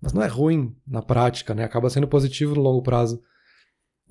mas 0.00 0.12
não 0.12 0.22
é 0.22 0.26
ruim 0.26 0.74
na 0.86 1.02
prática, 1.02 1.54
né? 1.54 1.64
Acaba 1.64 1.90
sendo 1.90 2.08
positivo 2.08 2.54
no 2.54 2.60
longo 2.60 2.82
prazo. 2.82 3.22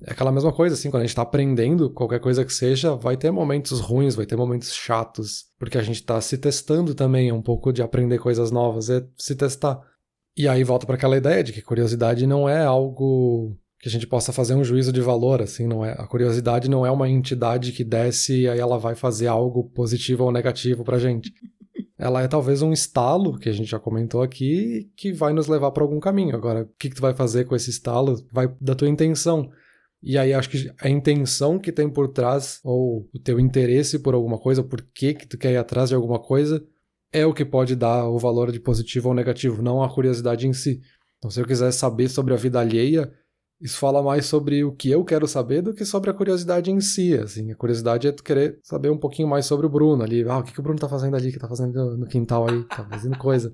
É 0.04 0.12
aquela 0.12 0.32
mesma 0.32 0.52
coisa, 0.52 0.74
assim, 0.74 0.90
quando 0.90 1.02
a 1.02 1.06
gente 1.06 1.14
tá 1.14 1.22
aprendendo 1.22 1.90
qualquer 1.90 2.18
coisa 2.18 2.44
que 2.44 2.52
seja, 2.52 2.96
vai 2.96 3.16
ter 3.16 3.30
momentos 3.30 3.78
ruins, 3.78 4.14
vai 4.14 4.26
ter 4.26 4.36
momentos 4.36 4.72
chatos, 4.74 5.46
porque 5.58 5.78
a 5.78 5.82
gente 5.82 6.02
tá 6.02 6.20
se 6.20 6.36
testando 6.38 6.94
também, 6.94 7.28
é 7.28 7.34
um 7.34 7.42
pouco 7.42 7.72
de 7.72 7.82
aprender 7.82 8.18
coisas 8.18 8.50
novas, 8.50 8.90
é 8.90 9.06
se 9.16 9.36
testar. 9.36 9.80
E 10.36 10.48
aí 10.48 10.64
volta 10.64 10.86
para 10.86 10.96
aquela 10.96 11.16
ideia 11.16 11.44
de 11.44 11.52
que 11.52 11.62
curiosidade 11.62 12.26
não 12.26 12.48
é 12.48 12.64
algo 12.64 13.56
que 13.82 13.88
a 13.88 13.90
gente 13.90 14.06
possa 14.06 14.32
fazer 14.32 14.54
um 14.54 14.62
juízo 14.62 14.92
de 14.92 15.00
valor, 15.00 15.42
assim, 15.42 15.66
não 15.66 15.84
é? 15.84 15.90
A 15.98 16.06
curiosidade 16.06 16.70
não 16.70 16.86
é 16.86 16.90
uma 16.90 17.08
entidade 17.08 17.72
que 17.72 17.82
desce 17.82 18.42
e 18.42 18.48
aí 18.48 18.60
ela 18.60 18.78
vai 18.78 18.94
fazer 18.94 19.26
algo 19.26 19.64
positivo 19.70 20.22
ou 20.22 20.30
negativo 20.30 20.84
pra 20.84 21.00
gente. 21.00 21.34
Ela 21.98 22.22
é 22.22 22.28
talvez 22.28 22.62
um 22.62 22.72
estalo, 22.72 23.38
que 23.38 23.48
a 23.48 23.52
gente 23.52 23.70
já 23.70 23.78
comentou 23.78 24.22
aqui, 24.22 24.90
que 24.96 25.12
vai 25.12 25.32
nos 25.32 25.46
levar 25.46 25.70
para 25.70 25.84
algum 25.84 26.00
caminho. 26.00 26.34
Agora, 26.34 26.62
o 26.62 26.68
que, 26.76 26.88
que 26.88 26.96
tu 26.96 27.02
vai 27.02 27.14
fazer 27.14 27.44
com 27.44 27.54
esse 27.54 27.70
estalo 27.70 28.24
vai 28.32 28.52
da 28.60 28.74
tua 28.74 28.88
intenção. 28.88 29.50
E 30.02 30.18
aí 30.18 30.32
acho 30.32 30.50
que 30.50 30.72
a 30.80 30.88
intenção 30.88 31.60
que 31.60 31.70
tem 31.70 31.88
por 31.88 32.08
trás, 32.08 32.60
ou 32.64 33.08
o 33.14 33.18
teu 33.20 33.38
interesse 33.38 34.00
por 34.00 34.14
alguma 34.14 34.36
coisa, 34.36 34.64
por 34.64 34.82
que, 34.92 35.14
que 35.14 35.28
tu 35.28 35.38
quer 35.38 35.52
ir 35.52 35.56
atrás 35.56 35.90
de 35.90 35.94
alguma 35.94 36.18
coisa, 36.18 36.64
é 37.12 37.24
o 37.24 37.32
que 37.32 37.44
pode 37.44 37.76
dar 37.76 38.08
o 38.08 38.18
valor 38.18 38.50
de 38.50 38.58
positivo 38.58 39.08
ou 39.08 39.14
negativo, 39.14 39.62
não 39.62 39.80
a 39.80 39.88
curiosidade 39.88 40.48
em 40.48 40.52
si. 40.52 40.80
Então, 41.18 41.30
se 41.30 41.40
eu 41.40 41.46
quiser 41.46 41.70
saber 41.70 42.08
sobre 42.08 42.34
a 42.34 42.36
vida 42.36 42.58
alheia, 42.58 43.12
isso 43.62 43.78
fala 43.78 44.02
mais 44.02 44.26
sobre 44.26 44.64
o 44.64 44.72
que 44.72 44.90
eu 44.90 45.04
quero 45.04 45.28
saber 45.28 45.62
do 45.62 45.72
que 45.72 45.84
sobre 45.84 46.10
a 46.10 46.12
curiosidade 46.12 46.70
em 46.70 46.80
si, 46.80 47.14
assim. 47.14 47.52
A 47.52 47.54
curiosidade 47.54 48.08
é 48.08 48.12
tu 48.12 48.24
querer 48.24 48.58
saber 48.64 48.90
um 48.90 48.98
pouquinho 48.98 49.28
mais 49.28 49.46
sobre 49.46 49.64
o 49.64 49.68
Bruno 49.68 50.02
ali. 50.02 50.24
Ah, 50.28 50.38
o 50.38 50.42
que, 50.42 50.52
que 50.52 50.58
o 50.58 50.62
Bruno 50.62 50.80
tá 50.80 50.88
fazendo 50.88 51.14
ali, 51.14 51.30
que 51.30 51.38
tá 51.38 51.48
fazendo 51.48 51.96
no 51.96 52.06
quintal 52.06 52.50
aí, 52.50 52.64
tá 52.64 52.84
fazendo 52.90 53.16
coisa. 53.16 53.52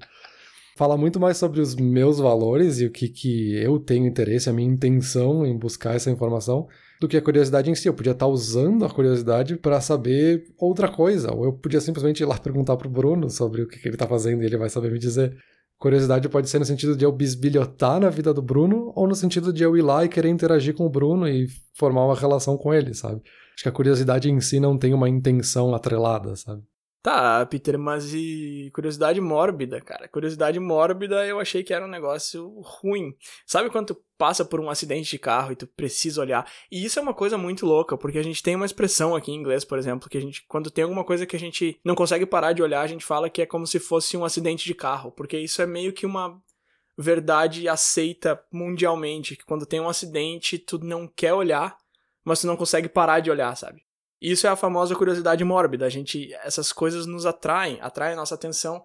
Fala 0.78 0.96
muito 0.96 1.20
mais 1.20 1.36
sobre 1.36 1.60
os 1.60 1.74
meus 1.74 2.18
valores 2.18 2.80
e 2.80 2.86
o 2.86 2.90
que, 2.90 3.08
que 3.08 3.54
eu 3.56 3.78
tenho 3.78 4.06
interesse, 4.06 4.48
a 4.48 4.52
minha 4.52 4.72
intenção 4.72 5.44
em 5.44 5.58
buscar 5.58 5.94
essa 5.94 6.10
informação, 6.10 6.66
do 7.00 7.06
que 7.06 7.16
a 7.16 7.22
curiosidade 7.22 7.70
em 7.70 7.74
si. 7.74 7.88
Eu 7.88 7.94
podia 7.94 8.12
estar 8.12 8.28
usando 8.28 8.84
a 8.86 8.90
curiosidade 8.90 9.56
para 9.56 9.80
saber 9.80 10.44
outra 10.56 10.88
coisa, 10.88 11.34
ou 11.34 11.44
eu 11.44 11.52
podia 11.52 11.80
simplesmente 11.80 12.22
ir 12.22 12.26
lá 12.26 12.38
perguntar 12.40 12.76
pro 12.76 12.88
Bruno 12.88 13.28
sobre 13.28 13.62
o 13.62 13.68
que, 13.68 13.78
que 13.78 13.88
ele 13.88 13.96
tá 13.96 14.06
fazendo 14.06 14.42
e 14.42 14.46
ele 14.46 14.56
vai 14.56 14.70
saber 14.70 14.90
me 14.90 14.98
dizer. 14.98 15.36
Curiosidade 15.78 16.28
pode 16.28 16.48
ser 16.48 16.58
no 16.58 16.64
sentido 16.64 16.96
de 16.96 17.04
eu 17.04 17.12
bisbilhotar 17.12 18.00
na 18.00 18.10
vida 18.10 18.34
do 18.34 18.42
Bruno, 18.42 18.92
ou 18.96 19.06
no 19.06 19.14
sentido 19.14 19.52
de 19.52 19.62
eu 19.62 19.76
ir 19.76 19.82
lá 19.82 20.04
e 20.04 20.08
querer 20.08 20.28
interagir 20.28 20.74
com 20.74 20.84
o 20.84 20.90
Bruno 20.90 21.28
e 21.28 21.46
formar 21.72 22.04
uma 22.04 22.16
relação 22.16 22.58
com 22.58 22.74
ele, 22.74 22.92
sabe? 22.94 23.22
Acho 23.54 23.62
que 23.62 23.68
a 23.68 23.72
curiosidade 23.72 24.28
em 24.28 24.40
si 24.40 24.58
não 24.58 24.76
tem 24.76 24.92
uma 24.92 25.08
intenção 25.08 25.72
atrelada, 25.74 26.34
sabe? 26.34 26.62
Tá, 27.00 27.46
Peter, 27.46 27.78
mas 27.78 28.12
e 28.12 28.70
curiosidade 28.74 29.20
mórbida, 29.20 29.80
cara? 29.80 30.08
Curiosidade 30.08 30.58
mórbida 30.58 31.24
eu 31.24 31.38
achei 31.38 31.62
que 31.62 31.72
era 31.72 31.84
um 31.84 31.88
negócio 31.88 32.60
ruim. 32.60 33.16
Sabe 33.46 33.70
quando 33.70 33.94
tu 33.94 34.04
passa 34.18 34.44
por 34.44 34.58
um 34.58 34.68
acidente 34.68 35.08
de 35.08 35.18
carro 35.18 35.52
e 35.52 35.56
tu 35.56 35.66
precisa 35.66 36.20
olhar? 36.20 36.50
E 36.70 36.84
isso 36.84 36.98
é 36.98 37.02
uma 37.02 37.14
coisa 37.14 37.38
muito 37.38 37.64
louca, 37.64 37.96
porque 37.96 38.18
a 38.18 38.22
gente 38.22 38.42
tem 38.42 38.56
uma 38.56 38.66
expressão 38.66 39.14
aqui 39.14 39.30
em 39.30 39.36
inglês, 39.36 39.64
por 39.64 39.78
exemplo, 39.78 40.08
que 40.08 40.18
a 40.18 40.20
gente, 40.20 40.44
quando 40.48 40.72
tem 40.72 40.82
alguma 40.82 41.04
coisa 41.04 41.24
que 41.24 41.36
a 41.36 41.38
gente 41.38 41.78
não 41.84 41.94
consegue 41.94 42.26
parar 42.26 42.52
de 42.52 42.62
olhar, 42.62 42.80
a 42.80 42.88
gente 42.88 43.04
fala 43.04 43.30
que 43.30 43.42
é 43.42 43.46
como 43.46 43.66
se 43.66 43.78
fosse 43.78 44.16
um 44.16 44.24
acidente 44.24 44.64
de 44.64 44.74
carro, 44.74 45.12
porque 45.12 45.38
isso 45.38 45.62
é 45.62 45.66
meio 45.66 45.92
que 45.92 46.04
uma 46.04 46.42
verdade 46.96 47.68
aceita 47.68 48.42
mundialmente, 48.52 49.36
que 49.36 49.44
quando 49.44 49.64
tem 49.64 49.78
um 49.78 49.88
acidente, 49.88 50.58
tu 50.58 50.80
não 50.80 51.06
quer 51.06 51.32
olhar, 51.32 51.78
mas 52.24 52.40
tu 52.40 52.48
não 52.48 52.56
consegue 52.56 52.88
parar 52.88 53.20
de 53.20 53.30
olhar, 53.30 53.56
sabe? 53.56 53.87
Isso 54.20 54.46
é 54.46 54.50
a 54.50 54.56
famosa 54.56 54.94
curiosidade 54.94 55.44
mórbida. 55.44 55.86
A 55.86 55.90
gente, 55.90 56.32
essas 56.42 56.72
coisas 56.72 57.06
nos 57.06 57.26
atraem, 57.26 57.78
atraem 57.80 58.14
a 58.14 58.16
nossa 58.16 58.34
atenção. 58.34 58.82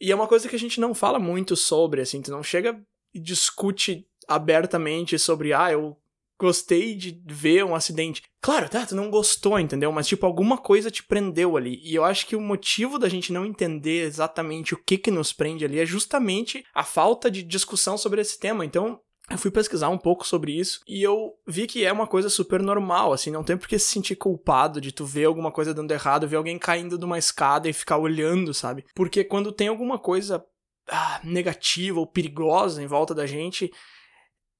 E 0.00 0.12
é 0.12 0.14
uma 0.14 0.28
coisa 0.28 0.48
que 0.48 0.56
a 0.56 0.58
gente 0.58 0.80
não 0.80 0.94
fala 0.94 1.18
muito 1.18 1.56
sobre, 1.56 2.00
assim, 2.00 2.20
tu 2.20 2.30
não 2.30 2.42
chega 2.42 2.78
e 3.14 3.18
discute 3.18 4.06
abertamente 4.28 5.18
sobre, 5.18 5.52
ah, 5.52 5.72
eu 5.72 5.96
gostei 6.38 6.94
de 6.94 7.18
ver 7.26 7.64
um 7.64 7.74
acidente. 7.74 8.22
Claro, 8.40 8.68
tá, 8.68 8.84
tu 8.84 8.94
não 8.94 9.10
gostou, 9.10 9.58
entendeu? 9.58 9.90
Mas, 9.90 10.06
tipo, 10.06 10.26
alguma 10.26 10.58
coisa 10.58 10.90
te 10.90 11.02
prendeu 11.02 11.56
ali. 11.56 11.80
E 11.82 11.94
eu 11.94 12.04
acho 12.04 12.26
que 12.26 12.36
o 12.36 12.40
motivo 12.40 12.98
da 12.98 13.08
gente 13.08 13.32
não 13.32 13.46
entender 13.46 14.02
exatamente 14.02 14.74
o 14.74 14.76
que 14.76 14.98
que 14.98 15.10
nos 15.10 15.32
prende 15.32 15.64
ali 15.64 15.80
é 15.80 15.86
justamente 15.86 16.64
a 16.74 16.84
falta 16.84 17.30
de 17.30 17.42
discussão 17.42 17.96
sobre 17.96 18.20
esse 18.20 18.38
tema. 18.38 18.64
Então, 18.64 19.00
eu 19.30 19.38
fui 19.38 19.50
pesquisar 19.50 19.88
um 19.88 19.98
pouco 19.98 20.26
sobre 20.26 20.52
isso 20.52 20.80
e 20.86 21.02
eu 21.02 21.32
vi 21.46 21.66
que 21.66 21.84
é 21.84 21.92
uma 21.92 22.06
coisa 22.06 22.28
super 22.28 22.62
normal, 22.62 23.12
assim, 23.12 23.30
não 23.30 23.42
tem 23.42 23.56
por 23.56 23.66
que 23.66 23.78
se 23.78 23.88
sentir 23.88 24.14
culpado 24.14 24.80
de 24.80 24.92
tu 24.92 25.04
ver 25.04 25.24
alguma 25.24 25.50
coisa 25.50 25.74
dando 25.74 25.90
errado, 25.90 26.28
ver 26.28 26.36
alguém 26.36 26.58
caindo 26.58 26.96
de 26.96 27.04
uma 27.04 27.18
escada 27.18 27.68
e 27.68 27.72
ficar 27.72 27.98
olhando, 27.98 28.54
sabe? 28.54 28.84
Porque 28.94 29.24
quando 29.24 29.50
tem 29.50 29.68
alguma 29.68 29.98
coisa 29.98 30.44
ah, 30.88 31.20
negativa 31.24 31.98
ou 31.98 32.06
perigosa 32.06 32.80
em 32.82 32.86
volta 32.86 33.14
da 33.14 33.26
gente, 33.26 33.72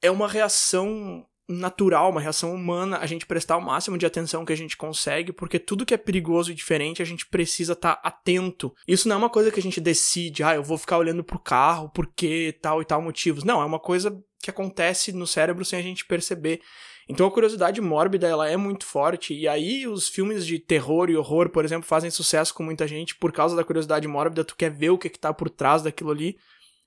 é 0.03 0.11
uma 0.11 0.27
reação 0.27 1.25
natural, 1.49 2.11
uma 2.11 2.21
reação 2.21 2.53
humana, 2.53 2.99
a 2.99 3.07
gente 3.07 3.25
prestar 3.25 3.57
o 3.57 3.63
máximo 3.63 3.97
de 3.97 4.05
atenção 4.05 4.45
que 4.45 4.53
a 4.53 4.57
gente 4.57 4.77
consegue, 4.77 5.33
porque 5.33 5.59
tudo 5.59 5.87
que 5.87 5.95
é 5.95 5.97
perigoso 5.97 6.51
e 6.51 6.55
diferente, 6.55 7.01
a 7.01 7.05
gente 7.05 7.27
precisa 7.27 7.75
estar 7.75 7.97
tá 7.97 8.09
atento. 8.09 8.75
Isso 8.87 9.09
não 9.09 9.15
é 9.15 9.19
uma 9.19 9.31
coisa 9.31 9.51
que 9.51 9.61
a 9.61 9.63
gente 9.63 9.81
decide, 9.81 10.43
ah, 10.43 10.55
eu 10.55 10.63
vou 10.63 10.77
ficar 10.77 10.99
olhando 10.99 11.23
pro 11.23 11.39
carro 11.39 11.89
porque 11.91 12.59
tal 12.61 12.83
e 12.83 12.85
tal 12.85 13.01
motivos. 13.01 13.45
Não, 13.45 13.63
é 13.63 13.65
uma 13.65 13.79
coisa 13.79 14.17
que 14.43 14.51
acontece 14.51 15.13
no 15.13 15.27
cérebro 15.27 15.65
sem 15.65 15.79
a 15.79 15.83
gente 15.83 16.05
perceber. 16.05 16.61
Então 17.09 17.27
a 17.27 17.31
curiosidade 17.31 17.81
mórbida 17.81 18.27
ela 18.27 18.49
é 18.49 18.57
muito 18.57 18.85
forte 18.85 19.33
e 19.33 19.47
aí 19.47 19.87
os 19.87 20.09
filmes 20.09 20.45
de 20.45 20.59
terror 20.59 21.09
e 21.09 21.17
horror, 21.17 21.51
por 21.51 21.65
exemplo, 21.65 21.87
fazem 21.87 22.11
sucesso 22.11 22.53
com 22.53 22.63
muita 22.63 22.87
gente 22.87 23.15
por 23.15 23.33
causa 23.33 23.55
da 23.55 23.63
curiosidade 23.63 24.09
mórbida, 24.09 24.45
tu 24.45 24.57
quer 24.57 24.71
ver 24.71 24.91
o 24.91 24.99
que, 24.99 25.07
é 25.07 25.11
que 25.11 25.19
tá 25.19 25.33
por 25.33 25.49
trás 25.49 25.83
daquilo 25.83 26.11
ali 26.11 26.37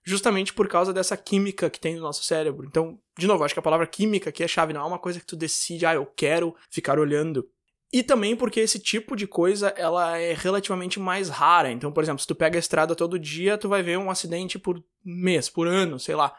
justamente 0.04 0.54
por 0.54 0.68
causa 0.68 0.94
dessa 0.94 1.16
química 1.16 1.70
que 1.70 1.80
tem 1.80 1.96
no 1.96 2.02
nosso 2.02 2.24
cérebro. 2.24 2.66
Então, 2.66 3.00
de 3.18 3.28
novo, 3.28 3.44
acho 3.44 3.54
que 3.54 3.60
a 3.60 3.64
palavra 3.64 3.86
química 3.86 4.30
aqui 4.30 4.44
é 4.44 4.48
chave, 4.48 4.74
não 4.74 4.82
é 4.82 4.86
uma 4.86 5.00
coisa 5.00 5.20
que 5.20 5.26
tu 5.26 5.36
decide, 5.36 5.86
ah, 5.86 5.94
eu 5.94 6.06
quero 6.06 6.56
ficar 6.70 6.98
olhando. 6.98 7.48
E 7.92 8.04
também 8.04 8.36
porque 8.36 8.60
esse 8.60 8.80
tipo 8.80 9.16
de 9.16 9.26
coisa, 9.26 9.70
ela 9.70 10.18
é 10.18 10.34
relativamente 10.34 11.00
mais 11.00 11.30
rara. 11.30 11.72
Então, 11.72 11.92
por 11.92 12.04
exemplo, 12.04 12.22
se 12.22 12.28
tu 12.28 12.36
pega 12.36 12.58
a 12.58 12.60
estrada 12.60 12.96
todo 12.96 13.20
dia, 13.20 13.58
tu 13.58 13.68
vai 13.68 13.82
ver 13.82 13.98
um 13.98 14.12
acidente 14.12 14.60
por 14.60 14.84
mês, 15.04 15.50
por 15.50 15.68
ano, 15.68 16.00
sei 16.00 16.16
lá. 16.16 16.36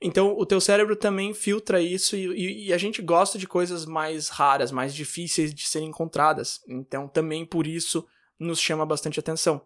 Então, 0.00 0.36
o 0.36 0.44
teu 0.44 0.60
cérebro 0.60 0.94
também 0.94 1.32
filtra 1.32 1.80
isso 1.80 2.16
e, 2.16 2.26
e, 2.26 2.66
e, 2.66 2.72
a 2.72 2.78
gente 2.78 3.00
gosta 3.00 3.38
de 3.38 3.46
coisas 3.46 3.86
mais 3.86 4.28
raras, 4.28 4.70
mais 4.70 4.94
difíceis 4.94 5.54
de 5.54 5.66
serem 5.66 5.88
encontradas. 5.88 6.60
Então, 6.68 7.08
também 7.08 7.46
por 7.46 7.66
isso 7.66 8.06
nos 8.38 8.60
chama 8.60 8.84
bastante 8.84 9.18
atenção. 9.18 9.62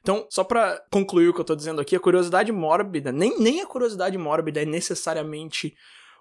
Então, 0.00 0.26
só 0.30 0.44
para 0.44 0.80
concluir 0.90 1.28
o 1.28 1.34
que 1.34 1.40
eu 1.40 1.44
tô 1.44 1.56
dizendo 1.56 1.80
aqui, 1.80 1.96
a 1.96 2.00
curiosidade 2.00 2.52
mórbida, 2.52 3.10
nem, 3.10 3.38
nem 3.40 3.60
a 3.60 3.66
curiosidade 3.66 4.16
mórbida 4.16 4.62
é 4.62 4.64
necessariamente 4.64 5.74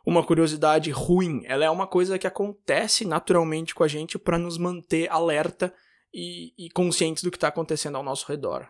uma 0.04 0.26
curiosidade 0.26 0.90
ruim, 0.90 1.44
ela 1.46 1.64
é 1.64 1.70
uma 1.70 1.86
coisa 1.86 2.18
que 2.18 2.26
acontece 2.26 3.06
naturalmente 3.06 3.76
com 3.76 3.84
a 3.84 3.88
gente 3.88 4.18
para 4.18 4.40
nos 4.40 4.58
manter 4.58 5.08
alerta 5.12 5.72
e, 6.14 6.54
e 6.58 6.70
conscientes 6.72 7.24
do 7.24 7.30
que 7.30 7.38
está 7.38 7.50
acontecendo 7.50 7.98
ao 7.98 8.04
nosso 8.04 8.28
redor. 8.28 8.68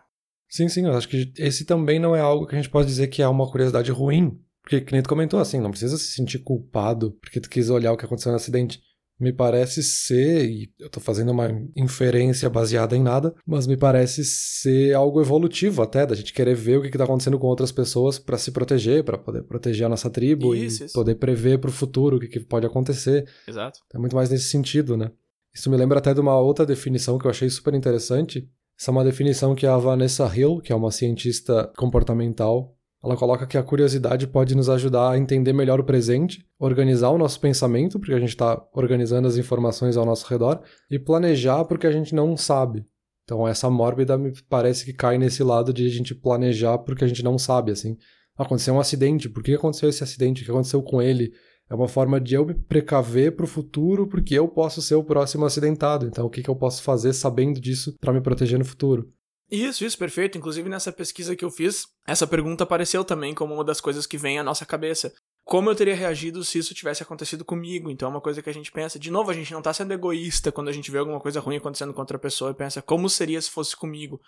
Sim, 0.49 0.67
sim, 0.67 0.85
eu 0.85 0.91
acho 0.91 1.07
que 1.07 1.31
esse 1.37 1.63
também 1.63 1.99
não 1.99 2.13
é 2.13 2.19
algo 2.19 2.45
que 2.45 2.53
a 2.53 2.57
gente 2.57 2.69
pode 2.69 2.87
dizer 2.87 3.07
que 3.07 3.21
é 3.21 3.27
uma 3.27 3.49
curiosidade 3.49 3.89
ruim. 3.91 4.37
Porque, 4.63 4.81
que 4.81 4.93
nem 4.93 5.01
tu 5.01 5.09
comentou, 5.09 5.39
assim, 5.39 5.59
não 5.59 5.71
precisa 5.71 5.97
se 5.97 6.11
sentir 6.11 6.39
culpado 6.39 7.11
porque 7.21 7.39
tu 7.39 7.49
quis 7.49 7.69
olhar 7.69 7.91
o 7.91 7.97
que 7.97 8.05
aconteceu 8.05 8.31
no 8.31 8.35
acidente 8.35 8.81
me 9.21 9.31
parece 9.31 9.83
ser, 9.83 10.49
e 10.49 10.73
eu 10.79 10.89
tô 10.89 10.99
fazendo 10.99 11.31
uma 11.31 11.47
inferência 11.75 12.49
baseada 12.49 12.97
em 12.97 13.03
nada, 13.03 13.35
mas 13.45 13.67
me 13.67 13.77
parece 13.77 14.25
ser 14.25 14.95
algo 14.95 15.21
evolutivo 15.21 15.83
até, 15.83 16.07
da 16.07 16.15
gente 16.15 16.33
querer 16.33 16.55
ver 16.55 16.77
o 16.77 16.81
que, 16.81 16.89
que 16.89 16.97
tá 16.97 17.03
acontecendo 17.03 17.37
com 17.37 17.45
outras 17.45 17.71
pessoas 17.71 18.17
para 18.17 18.35
se 18.39 18.49
proteger, 18.49 19.03
para 19.03 19.19
poder 19.19 19.43
proteger 19.43 19.85
a 19.85 19.89
nossa 19.89 20.09
tribo 20.09 20.55
isso, 20.55 20.81
e 20.81 20.85
isso. 20.87 20.93
poder 20.95 21.15
prever 21.15 21.59
para 21.59 21.69
o 21.69 21.73
futuro 21.73 22.17
o 22.17 22.19
que, 22.19 22.27
que 22.27 22.39
pode 22.39 22.65
acontecer. 22.65 23.29
Exato. 23.47 23.79
É 23.93 23.99
muito 23.99 24.15
mais 24.15 24.31
nesse 24.31 24.45
sentido, 24.45 24.97
né? 24.97 25.11
Isso 25.53 25.69
me 25.69 25.77
lembra 25.77 25.99
até 25.99 26.15
de 26.15 26.19
uma 26.19 26.39
outra 26.39 26.65
definição 26.65 27.19
que 27.19 27.27
eu 27.27 27.29
achei 27.29 27.47
super 27.47 27.75
interessante. 27.75 28.49
Essa 28.79 28.89
é 28.89 28.91
uma 28.91 29.03
definição 29.03 29.53
que 29.53 29.67
a 29.67 29.77
Vanessa 29.77 30.25
Hill, 30.35 30.61
que 30.61 30.73
é 30.73 30.75
uma 30.75 30.89
cientista 30.89 31.71
comportamental, 31.77 32.75
ela 33.03 33.17
coloca 33.17 33.47
que 33.47 33.57
a 33.57 33.63
curiosidade 33.63 34.27
pode 34.27 34.55
nos 34.55 34.69
ajudar 34.69 35.11
a 35.11 35.17
entender 35.17 35.53
melhor 35.53 35.79
o 35.79 35.83
presente, 35.83 36.45
organizar 36.59 37.09
o 37.09 37.17
nosso 37.17 37.39
pensamento, 37.39 37.99
porque 37.99 38.13
a 38.13 38.19
gente 38.19 38.29
está 38.29 38.63
organizando 38.73 39.27
as 39.27 39.37
informações 39.37 39.97
ao 39.97 40.05
nosso 40.05 40.27
redor, 40.27 40.61
e 40.89 40.99
planejar 40.99 41.65
porque 41.65 41.87
a 41.87 41.91
gente 41.91 42.13
não 42.13 42.37
sabe. 42.37 42.85
Então, 43.23 43.47
essa 43.47 43.69
mórbida 43.69 44.17
me 44.17 44.31
parece 44.47 44.85
que 44.85 44.93
cai 44.93 45.17
nesse 45.17 45.43
lado 45.43 45.73
de 45.73 45.85
a 45.85 45.89
gente 45.89 46.13
planejar 46.13 46.77
porque 46.79 47.03
a 47.03 47.07
gente 47.07 47.23
não 47.23 47.39
sabe, 47.39 47.71
assim. 47.71 47.97
Aconteceu 48.37 48.73
um 48.73 48.79
acidente, 48.79 49.29
por 49.29 49.41
que 49.41 49.55
aconteceu 49.55 49.89
esse 49.89 50.03
acidente? 50.03 50.41
O 50.41 50.45
que 50.45 50.51
aconteceu 50.51 50.81
com 50.83 51.01
ele? 51.01 51.31
É 51.69 51.73
uma 51.73 51.87
forma 51.87 52.19
de 52.19 52.35
eu 52.35 52.45
me 52.45 52.53
precaver 52.53 53.35
para 53.35 53.45
o 53.45 53.47
futuro, 53.47 54.05
porque 54.05 54.35
eu 54.35 54.47
posso 54.47 54.81
ser 54.81 54.95
o 54.95 55.03
próximo 55.03 55.45
acidentado. 55.45 56.05
Então, 56.05 56.25
o 56.25 56.29
que, 56.29 56.43
que 56.43 56.49
eu 56.49 56.55
posso 56.55 56.83
fazer 56.83 57.13
sabendo 57.13 57.61
disso 57.61 57.95
para 57.99 58.11
me 58.13 58.21
proteger 58.21 58.59
no 58.59 58.65
futuro? 58.65 59.09
Isso, 59.51 59.83
isso, 59.83 59.97
perfeito. 59.97 60.37
Inclusive, 60.37 60.69
nessa 60.69 60.93
pesquisa 60.93 61.35
que 61.35 61.43
eu 61.43 61.51
fiz, 61.51 61.85
essa 62.07 62.25
pergunta 62.25 62.63
apareceu 62.63 63.03
também 63.03 63.35
como 63.35 63.53
uma 63.53 63.65
das 63.65 63.81
coisas 63.81 64.07
que 64.07 64.17
vem 64.17 64.39
à 64.39 64.43
nossa 64.43 64.65
cabeça. 64.65 65.11
Como 65.43 65.69
eu 65.69 65.75
teria 65.75 65.95
reagido 65.95 66.43
se 66.43 66.59
isso 66.59 66.73
tivesse 66.73 67.03
acontecido 67.03 67.43
comigo? 67.43 67.89
Então 67.89 68.07
é 68.07 68.11
uma 68.11 68.21
coisa 68.21 68.41
que 68.41 68.49
a 68.49 68.53
gente 68.53 68.71
pensa. 68.71 68.97
De 68.97 69.11
novo, 69.11 69.29
a 69.29 69.33
gente 69.33 69.51
não 69.51 69.61
tá 69.61 69.73
sendo 69.73 69.91
egoísta 69.91 70.51
quando 70.51 70.69
a 70.69 70.71
gente 70.71 70.89
vê 70.89 70.99
alguma 70.99 71.19
coisa 71.19 71.41
ruim 71.41 71.57
acontecendo 71.57 71.93
com 71.93 71.99
outra 71.99 72.17
pessoa 72.17 72.51
e 72.51 72.53
pensa 72.53 72.81
como 72.81 73.09
seria 73.09 73.41
se 73.41 73.49
fosse 73.49 73.75
comigo. 73.75 74.21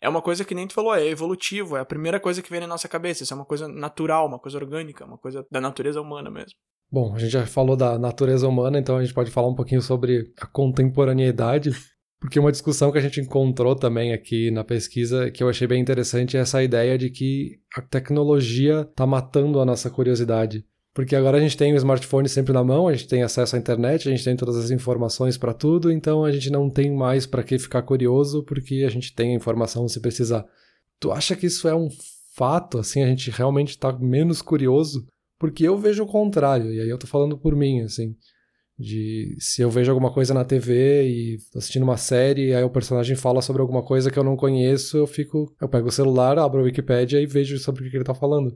É 0.00 0.08
uma 0.08 0.22
coisa 0.22 0.46
que 0.46 0.54
nem 0.54 0.66
tu 0.66 0.72
falou, 0.72 0.94
é 0.94 1.06
evolutivo, 1.06 1.76
é 1.76 1.80
a 1.80 1.84
primeira 1.84 2.18
coisa 2.18 2.40
que 2.40 2.48
vem 2.48 2.60
na 2.60 2.66
nossa 2.66 2.88
cabeça. 2.88 3.22
Isso 3.22 3.34
é 3.34 3.36
uma 3.36 3.44
coisa 3.44 3.68
natural, 3.68 4.26
uma 4.26 4.38
coisa 4.38 4.56
orgânica, 4.56 5.04
uma 5.04 5.18
coisa 5.18 5.44
da 5.50 5.60
natureza 5.60 6.00
humana 6.00 6.30
mesmo. 6.30 6.56
Bom, 6.90 7.14
a 7.14 7.18
gente 7.18 7.30
já 7.30 7.46
falou 7.46 7.76
da 7.76 7.98
natureza 7.98 8.48
humana, 8.48 8.78
então 8.78 8.96
a 8.96 9.02
gente 9.02 9.12
pode 9.12 9.30
falar 9.30 9.48
um 9.48 9.54
pouquinho 9.54 9.82
sobre 9.82 10.32
a 10.40 10.46
contemporaneidade. 10.46 11.70
Porque 12.20 12.38
uma 12.38 12.52
discussão 12.52 12.92
que 12.92 12.98
a 12.98 13.00
gente 13.00 13.18
encontrou 13.18 13.74
também 13.74 14.12
aqui 14.12 14.50
na 14.50 14.62
pesquisa, 14.62 15.30
que 15.30 15.42
eu 15.42 15.48
achei 15.48 15.66
bem 15.66 15.80
interessante, 15.80 16.36
é 16.36 16.40
essa 16.40 16.62
ideia 16.62 16.98
de 16.98 17.08
que 17.08 17.58
a 17.74 17.80
tecnologia 17.80 18.82
está 18.82 19.06
matando 19.06 19.58
a 19.58 19.64
nossa 19.64 19.88
curiosidade. 19.88 20.62
Porque 20.92 21.16
agora 21.16 21.38
a 21.38 21.40
gente 21.40 21.56
tem 21.56 21.72
o 21.72 21.76
smartphone 21.76 22.28
sempre 22.28 22.52
na 22.52 22.62
mão, 22.62 22.86
a 22.86 22.92
gente 22.92 23.08
tem 23.08 23.22
acesso 23.22 23.56
à 23.56 23.58
internet, 23.58 24.06
a 24.06 24.10
gente 24.10 24.22
tem 24.22 24.36
todas 24.36 24.56
as 24.56 24.70
informações 24.70 25.38
para 25.38 25.54
tudo, 25.54 25.90
então 25.90 26.22
a 26.22 26.30
gente 26.30 26.50
não 26.50 26.68
tem 26.68 26.94
mais 26.94 27.24
para 27.24 27.42
que 27.42 27.58
ficar 27.58 27.82
curioso, 27.82 28.44
porque 28.44 28.84
a 28.86 28.90
gente 28.90 29.14
tem 29.14 29.32
a 29.32 29.36
informação 29.36 29.88
se 29.88 29.98
precisar. 29.98 30.44
Tu 30.98 31.10
acha 31.10 31.34
que 31.34 31.46
isso 31.46 31.66
é 31.66 31.74
um 31.74 31.88
fato, 32.36 32.78
assim, 32.78 33.02
a 33.02 33.06
gente 33.06 33.30
realmente 33.30 33.70
está 33.70 33.96
menos 33.98 34.42
curioso? 34.42 35.06
Porque 35.38 35.66
eu 35.66 35.78
vejo 35.78 36.02
o 36.02 36.06
contrário, 36.06 36.70
e 36.70 36.80
aí 36.80 36.88
eu 36.90 36.98
tô 36.98 37.06
falando 37.06 37.38
por 37.38 37.56
mim, 37.56 37.80
assim 37.80 38.14
de 38.80 39.36
se 39.38 39.60
eu 39.60 39.68
vejo 39.70 39.90
alguma 39.90 40.10
coisa 40.10 40.32
na 40.32 40.42
TV 40.42 41.02
e 41.06 41.38
tô 41.52 41.58
assistindo 41.58 41.82
uma 41.82 41.98
série 41.98 42.48
e 42.48 42.54
aí 42.54 42.64
o 42.64 42.70
personagem 42.70 43.14
fala 43.14 43.42
sobre 43.42 43.60
alguma 43.60 43.82
coisa 43.82 44.10
que 44.10 44.18
eu 44.18 44.24
não 44.24 44.36
conheço, 44.36 44.96
eu 44.96 45.06
fico, 45.06 45.54
eu 45.60 45.68
pego 45.68 45.88
o 45.88 45.92
celular, 45.92 46.38
abro 46.38 46.60
a 46.60 46.62
Wikipedia 46.64 47.20
e 47.20 47.26
vejo 47.26 47.58
sobre 47.58 47.86
o 47.86 47.90
que 47.90 47.96
ele 47.96 48.04
tá 48.04 48.14
falando. 48.14 48.54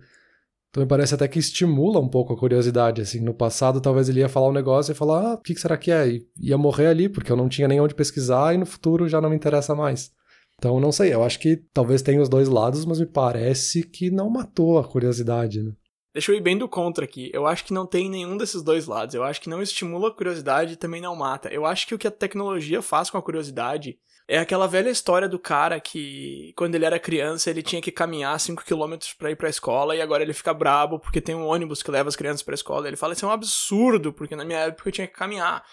Então 0.71 0.83
me 0.83 0.89
parece 0.89 1.15
até 1.15 1.29
que 1.29 1.39
estimula 1.39 2.01
um 2.01 2.09
pouco 2.09 2.33
a 2.33 2.39
curiosidade, 2.39 3.03
assim, 3.03 3.21
no 3.21 3.35
passado 3.35 3.83
talvez 3.83 4.09
ele 4.09 4.21
ia 4.21 4.29
falar 4.29 4.49
um 4.49 4.53
negócio 4.53 4.93
e 4.93 4.95
falar, 4.95 5.33
ah, 5.33 5.35
o 5.35 5.39
que 5.43 5.55
será 5.55 5.77
que 5.77 5.91
é? 5.91 6.09
E 6.09 6.27
ia 6.41 6.57
morrer 6.57 6.87
ali, 6.87 7.07
porque 7.07 7.31
eu 7.31 7.37
não 7.37 7.49
tinha 7.49 7.69
nem 7.69 7.79
onde 7.79 7.95
pesquisar 7.95 8.55
e 8.55 8.59
no 8.59 8.65
futuro 8.65 9.07
já 9.07 9.21
não 9.21 9.29
me 9.29 9.37
interessa 9.37 9.75
mais. 9.75 10.11
Então, 10.57 10.81
não 10.81 10.91
sei, 10.91 11.13
eu 11.13 11.23
acho 11.23 11.39
que 11.39 11.63
talvez 11.75 12.01
tenha 12.01 12.23
os 12.23 12.29
dois 12.31 12.49
lados, 12.49 12.87
mas 12.87 12.99
me 12.99 13.07
parece 13.07 13.83
que 13.83 14.11
não 14.11 14.31
matou 14.31 14.79
a 14.79 14.85
curiosidade, 14.89 15.63
né? 15.63 15.73
Deixa 16.15 16.31
eu 16.31 16.37
ir 16.37 16.41
bem 16.41 16.57
do 16.57 16.69
contra 16.69 17.05
aqui. 17.05 17.29
Eu 17.35 17.45
acho 17.45 17.65
que 17.65 17.73
não 17.73 17.85
tem 17.85 18.09
nenhum 18.09 18.37
desses 18.37 18.63
dois 18.63 18.87
lados. 18.87 19.17
Eu 19.17 19.25
acho 19.25 19.41
que 19.41 19.49
não 19.49 19.61
estimula 19.61 20.09
a 20.09 20.15
curiosidade 20.15 20.75
e 20.75 20.77
também 20.77 21.01
não 21.01 21.17
mata. 21.17 21.53
Eu 21.53 21.67
acho 21.67 21.89
que 21.89 21.95
o 21.95 21.99
que 21.99 22.07
a 22.07 22.11
tecnologia 22.11 22.81
faz 22.81 23.11
com 23.11 23.19
a 23.19 23.23
curiosidade 23.23 23.99
é 24.29 24.39
aquela 24.39 24.69
velha 24.69 24.89
história 24.89 25.29
do 25.29 25.41
cara 25.41 25.81
que, 25.81 26.55
quando 26.57 26.77
ele 26.77 26.85
era 26.85 27.01
criança, 27.01 27.51
ele 27.51 27.63
tinha 27.63 27.83
que 27.83 27.91
caminhar 27.91 28.39
5km 28.39 29.17
para 29.19 29.33
ir 29.33 29.37
pra 29.37 29.51
escola 29.51 29.97
e 29.97 30.01
agora 30.01 30.23
ele 30.23 30.33
fica 30.33 30.55
brabo 30.55 31.01
porque 31.01 31.21
tem 31.21 31.35
um 31.35 31.47
ônibus 31.47 31.83
que 31.83 31.91
leva 31.91 32.09
as 32.09 32.17
crianças 32.17 32.45
pra 32.45 32.55
escola. 32.55 32.87
Ele 32.87 32.97
fala: 32.97 33.13
Isso 33.13 33.27
é 33.27 33.29
um 33.29 33.33
absurdo, 33.33 34.13
porque 34.13 34.37
na 34.37 34.45
minha 34.45 34.61
época 34.61 34.89
eu 34.89 34.93
tinha 34.93 35.09
que 35.09 35.15
caminhar. 35.15 35.65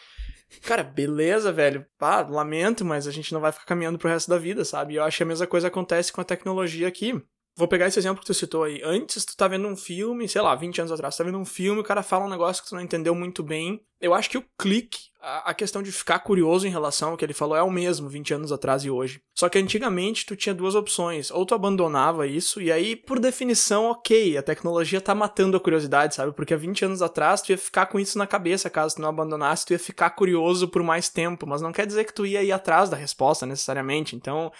Cara, 0.63 0.83
beleza, 0.83 1.51
velho. 1.51 1.85
Lamento, 2.29 2.83
mas 2.83 3.07
a 3.07 3.11
gente 3.11 3.31
não 3.31 3.39
vai 3.39 3.51
ficar 3.51 3.65
caminhando 3.65 3.99
pro 3.99 4.09
resto 4.09 4.29
da 4.29 4.39
vida, 4.39 4.65
sabe? 4.65 4.95
E 4.95 4.97
eu 4.97 5.03
acho 5.03 5.17
que 5.17 5.23
a 5.23 5.27
mesma 5.27 5.45
coisa 5.45 5.67
acontece 5.67 6.11
com 6.11 6.19
a 6.19 6.25
tecnologia 6.25 6.87
aqui. 6.87 7.21
Vou 7.55 7.67
pegar 7.67 7.87
esse 7.87 7.99
exemplo 7.99 8.21
que 8.21 8.25
tu 8.25 8.33
citou 8.33 8.63
aí. 8.63 8.81
Antes, 8.83 9.25
tu 9.25 9.35
tá 9.35 9.47
vendo 9.47 9.67
um 9.67 9.75
filme, 9.75 10.27
sei 10.27 10.41
lá, 10.41 10.55
20 10.55 10.79
anos 10.79 10.91
atrás, 10.91 11.15
tu 11.15 11.17
tá 11.17 11.23
vendo 11.25 11.37
um 11.37 11.45
filme, 11.45 11.81
o 11.81 11.83
cara 11.83 12.01
fala 12.01 12.25
um 12.25 12.29
negócio 12.29 12.63
que 12.63 12.69
tu 12.69 12.75
não 12.75 12.81
entendeu 12.81 13.13
muito 13.13 13.43
bem. 13.43 13.81
Eu 13.99 14.13
acho 14.13 14.29
que 14.29 14.37
o 14.37 14.45
clique, 14.57 15.09
a, 15.19 15.51
a 15.51 15.53
questão 15.53 15.83
de 15.83 15.91
ficar 15.91 16.19
curioso 16.19 16.65
em 16.65 16.71
relação 16.71 17.11
ao 17.11 17.17
que 17.17 17.25
ele 17.25 17.33
falou 17.33 17.55
é 17.55 17.61
o 17.61 17.69
mesmo 17.69 18.07
20 18.07 18.33
anos 18.33 18.51
atrás 18.53 18.85
e 18.85 18.89
hoje. 18.89 19.21
Só 19.35 19.49
que 19.49 19.59
antigamente 19.59 20.25
tu 20.25 20.35
tinha 20.35 20.55
duas 20.55 20.75
opções. 20.75 21.29
Ou 21.29 21.45
tu 21.45 21.53
abandonava 21.53 22.25
isso, 22.25 22.61
e 22.61 22.71
aí, 22.71 22.95
por 22.95 23.19
definição, 23.19 23.85
ok, 23.91 24.37
a 24.37 24.41
tecnologia 24.41 25.01
tá 25.01 25.13
matando 25.13 25.57
a 25.57 25.59
curiosidade, 25.59 26.15
sabe? 26.15 26.31
Porque 26.31 26.53
há 26.53 26.57
20 26.57 26.85
anos 26.85 27.01
atrás 27.01 27.41
tu 27.41 27.51
ia 27.51 27.57
ficar 27.57 27.87
com 27.87 27.99
isso 27.99 28.17
na 28.17 28.25
cabeça, 28.25 28.69
caso 28.69 28.95
tu 28.95 29.01
não 29.01 29.09
abandonasse, 29.09 29.65
tu 29.65 29.73
ia 29.73 29.79
ficar 29.79 30.11
curioso 30.11 30.69
por 30.69 30.81
mais 30.81 31.09
tempo. 31.09 31.45
Mas 31.45 31.61
não 31.61 31.73
quer 31.73 31.85
dizer 31.85 32.05
que 32.05 32.13
tu 32.13 32.25
ia 32.25 32.41
ir 32.41 32.53
atrás 32.53 32.89
da 32.89 32.95
resposta 32.95 33.45
necessariamente. 33.45 34.15
Então 34.15 34.51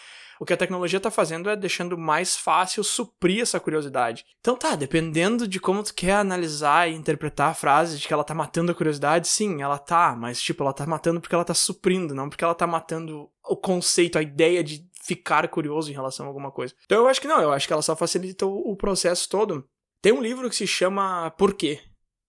o 0.41 0.45
que 0.45 0.53
a 0.53 0.57
tecnologia 0.57 0.97
está 0.97 1.11
fazendo 1.11 1.51
é 1.51 1.55
deixando 1.55 1.95
mais 1.95 2.35
fácil 2.35 2.83
suprir 2.83 3.43
essa 3.43 3.59
curiosidade. 3.59 4.25
Então 4.39 4.55
tá, 4.55 4.75
dependendo 4.75 5.47
de 5.47 5.59
como 5.59 5.83
tu 5.83 5.93
quer 5.93 6.13
analisar 6.13 6.89
e 6.89 6.95
interpretar 6.95 7.51
a 7.51 7.53
frase 7.53 7.99
de 7.99 8.07
que 8.07 8.13
ela 8.13 8.23
tá 8.23 8.33
matando 8.33 8.71
a 8.71 8.75
curiosidade, 8.75 9.27
sim, 9.27 9.61
ela 9.61 9.77
tá, 9.77 10.15
mas 10.17 10.41
tipo, 10.41 10.63
ela 10.63 10.73
tá 10.73 10.83
matando 10.83 11.21
porque 11.21 11.35
ela 11.35 11.45
tá 11.45 11.53
suprindo, 11.53 12.15
não 12.15 12.27
porque 12.27 12.43
ela 12.43 12.55
tá 12.55 12.65
matando 12.65 13.29
o 13.47 13.55
conceito, 13.55 14.17
a 14.17 14.23
ideia 14.23 14.63
de 14.63 14.83
ficar 15.03 15.47
curioso 15.47 15.91
em 15.91 15.93
relação 15.93 16.25
a 16.25 16.29
alguma 16.29 16.49
coisa. 16.49 16.73
Então 16.85 16.97
eu 16.97 17.07
acho 17.07 17.21
que 17.21 17.27
não, 17.27 17.39
eu 17.39 17.51
acho 17.51 17.67
que 17.67 17.73
ela 17.73 17.83
só 17.83 17.95
facilita 17.95 18.43
o, 18.43 18.71
o 18.71 18.75
processo 18.75 19.29
todo. 19.29 19.63
Tem 20.01 20.11
um 20.11 20.23
livro 20.23 20.49
que 20.49 20.55
se 20.55 20.65
chama 20.65 21.29
Por 21.37 21.53
quê? 21.53 21.79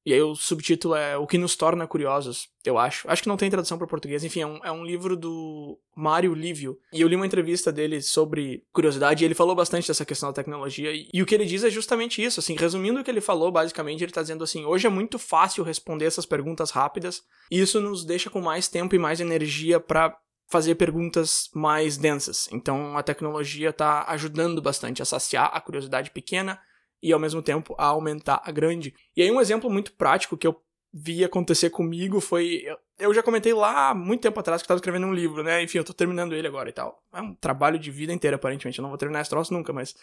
E 0.05 0.13
aí 0.13 0.21
o 0.21 0.35
subtítulo 0.35 0.95
é 0.95 1.17
O 1.17 1.27
que 1.27 1.39
nos 1.39 1.55
torna 1.55 1.87
curiosos, 1.87 2.49
eu 2.65 2.77
acho. 2.79 3.09
Acho 3.09 3.23
que 3.23 3.29
não 3.29 3.37
tem 3.37 3.51
tradução 3.51 3.79
para 3.79 3.87
português. 3.87 4.25
Enfim, 4.25 4.41
é 4.41 4.47
um, 4.47 4.61
é 4.65 4.73
um 4.73 4.85
livro 4.85 5.17
do 5.17 5.79
Mário 5.95 6.35
Lívio. 6.35 6.79
E 6.93 7.01
eu 7.01 7.09
li 7.09 7.15
uma 7.15 7.27
entrevista 7.27 7.71
dele 7.71 8.03
sobre 8.03 8.65
curiosidade 8.73 9.23
e 9.23 9.27
ele 9.27 9.35
falou 9.35 9.55
bastante 9.55 9.87
dessa 9.87 10.05
questão 10.05 10.29
da 10.29 10.35
tecnologia. 10.35 10.93
E, 10.93 11.09
e 11.13 11.23
o 11.23 11.27
que 11.27 11.35
ele 11.35 11.47
diz 11.47 11.63
é 11.63 11.71
justamente 11.71 12.23
isso. 12.23 12.41
Assim, 12.41 12.57
resumindo 12.57 13.01
o 13.01 13.05
que 13.05 13.11
ele 13.11 13.21
falou, 13.21 13.53
basicamente, 13.53 14.03
ele 14.03 14.11
está 14.11 14.23
dizendo 14.23 14.43
assim: 14.43 14.65
hoje 14.65 14.87
é 14.87 14.91
muito 14.91 15.19
fácil 15.19 15.65
responder 15.65 16.07
essas 16.07 16.27
perguntas 16.27 16.71
rápidas. 16.71 17.23
E 17.51 17.61
isso 17.61 17.81
nos 17.81 18.05
deixa 18.05 18.29
com 18.29 18.41
mais 18.41 18.69
tempo 18.69 18.95
e 18.95 18.99
mais 18.99 19.21
energia 19.21 19.79
para 19.79 20.17
fazer 20.49 20.75
perguntas 20.75 21.49
mais 21.55 21.97
densas. 21.97 22.49
Então 22.53 22.97
a 22.99 23.03
tecnologia 23.03 23.71
está 23.71 24.05
ajudando 24.09 24.61
bastante 24.61 25.01
a 25.01 25.05
saciar 25.05 25.51
a 25.53 25.61
curiosidade 25.61 26.11
pequena 26.11 26.61
e 27.03 27.13
ao 27.13 27.19
mesmo 27.19 27.43
tempo 27.43 27.75
a 27.77 27.87
aumentar 27.87 28.41
a 28.45 28.53
grande. 28.53 28.95
E 29.17 29.23
aí 29.23 29.31
um 29.31 29.41
exemplo 29.41 29.69
muito 29.69 29.93
prático 29.93 30.37
que 30.37 30.47
eu 30.47 30.63
vi 30.93 31.25
acontecer 31.25 31.71
comigo 31.71 32.21
foi. 32.21 32.65
Eu 32.99 33.15
já 33.15 33.23
comentei 33.23 33.55
lá 33.55 33.95
muito 33.95 34.21
tempo 34.21 34.39
atrás 34.39 34.61
que 34.61 34.67
eu 34.67 34.69
tava 34.69 34.79
escrevendo 34.79 35.07
um 35.07 35.15
livro, 35.15 35.43
né? 35.43 35.63
Enfim, 35.63 35.79
eu 35.79 35.85
tô 35.85 35.95
terminando 35.95 36.35
ele 36.35 36.47
agora 36.47 36.69
e 36.69 36.73
tal. 36.73 37.03
É 37.13 37.21
um 37.21 37.35
trabalho 37.35 37.79
de 37.79 37.91
vida 37.91 38.13
inteira, 38.13 38.37
aparentemente. 38.37 38.79
Eu 38.79 38.83
não 38.83 38.91
vou 38.91 38.99
terminar 38.99 39.23
esse 39.23 39.31
troço 39.31 39.53
nunca, 39.53 39.73
mas. 39.73 39.95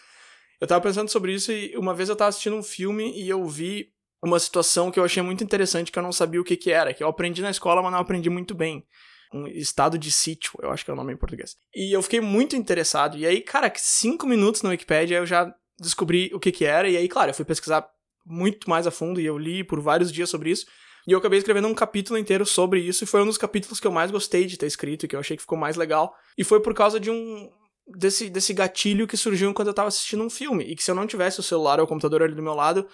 Eu 0.60 0.66
tava 0.66 0.82
pensando 0.82 1.08
sobre 1.08 1.32
isso 1.32 1.50
e 1.50 1.74
uma 1.78 1.94
vez 1.94 2.10
eu 2.10 2.16
tava 2.16 2.28
assistindo 2.28 2.54
um 2.54 2.62
filme 2.62 3.18
e 3.18 3.26
eu 3.26 3.46
vi 3.46 3.94
uma 4.22 4.38
situação 4.38 4.90
que 4.90 5.00
eu 5.00 5.04
achei 5.04 5.22
muito 5.22 5.42
interessante 5.42 5.90
que 5.90 5.98
eu 5.98 6.02
não 6.02 6.12
sabia 6.12 6.38
o 6.38 6.44
que 6.44 6.54
que 6.54 6.70
era, 6.70 6.92
que 6.92 7.02
eu 7.02 7.08
aprendi 7.08 7.40
na 7.40 7.50
escola, 7.50 7.80
mas 7.80 7.90
não 7.90 7.98
aprendi 7.98 8.28
muito 8.28 8.54
bem. 8.54 8.84
Um 9.32 9.46
estado 9.46 9.96
de 9.96 10.12
sítio, 10.12 10.52
eu 10.60 10.70
acho 10.70 10.84
que 10.84 10.90
é 10.90 10.94
o 10.94 10.96
nome 10.96 11.14
em 11.14 11.16
português. 11.16 11.56
E 11.74 11.94
eu 11.94 12.02
fiquei 12.02 12.20
muito 12.20 12.56
interessado. 12.56 13.16
E 13.16 13.24
aí, 13.24 13.40
cara, 13.40 13.72
cinco 13.76 14.26
minutos 14.26 14.60
na 14.60 14.70
Wikipedia 14.70 15.18
eu 15.18 15.24
já 15.24 15.54
descobri 15.80 16.30
o 16.34 16.40
que 16.40 16.52
que 16.52 16.64
era, 16.64 16.88
e 16.88 16.96
aí, 16.96 17.08
claro, 17.08 17.30
eu 17.30 17.34
fui 17.34 17.44
pesquisar 17.44 17.88
muito 18.24 18.68
mais 18.68 18.86
a 18.86 18.90
fundo 18.90 19.20
e 19.20 19.26
eu 19.26 19.38
li 19.38 19.64
por 19.64 19.80
vários 19.80 20.12
dias 20.12 20.28
sobre 20.28 20.50
isso. 20.50 20.66
E 21.06 21.12
eu 21.12 21.18
acabei 21.18 21.38
escrevendo 21.38 21.66
um 21.66 21.74
capítulo 21.74 22.18
inteiro 22.18 22.44
sobre 22.44 22.80
isso, 22.80 23.04
e 23.04 23.06
foi 23.06 23.22
um 23.22 23.26
dos 23.26 23.38
capítulos 23.38 23.80
que 23.80 23.86
eu 23.86 23.92
mais 23.92 24.10
gostei 24.10 24.46
de 24.46 24.56
ter 24.56 24.66
escrito, 24.66 25.08
que 25.08 25.16
eu 25.16 25.20
achei 25.20 25.36
que 25.36 25.42
ficou 25.42 25.58
mais 25.58 25.76
legal. 25.76 26.14
E 26.36 26.44
foi 26.44 26.60
por 26.60 26.74
causa 26.74 27.00
de 27.00 27.10
um. 27.10 27.50
desse, 27.96 28.28
desse 28.28 28.52
gatilho 28.52 29.06
que 29.06 29.16
surgiu 29.16 29.50
enquanto 29.50 29.68
eu 29.68 29.74
tava 29.74 29.88
assistindo 29.88 30.22
um 30.22 30.30
filme. 30.30 30.64
E 30.64 30.76
que 30.76 30.82
se 30.82 30.90
eu 30.90 30.94
não 30.94 31.06
tivesse 31.06 31.40
o 31.40 31.42
celular 31.42 31.78
ou 31.78 31.86
o 31.86 31.88
computador 31.88 32.22
ali 32.22 32.34
do 32.34 32.42
meu 32.42 32.54
lado, 32.54 32.86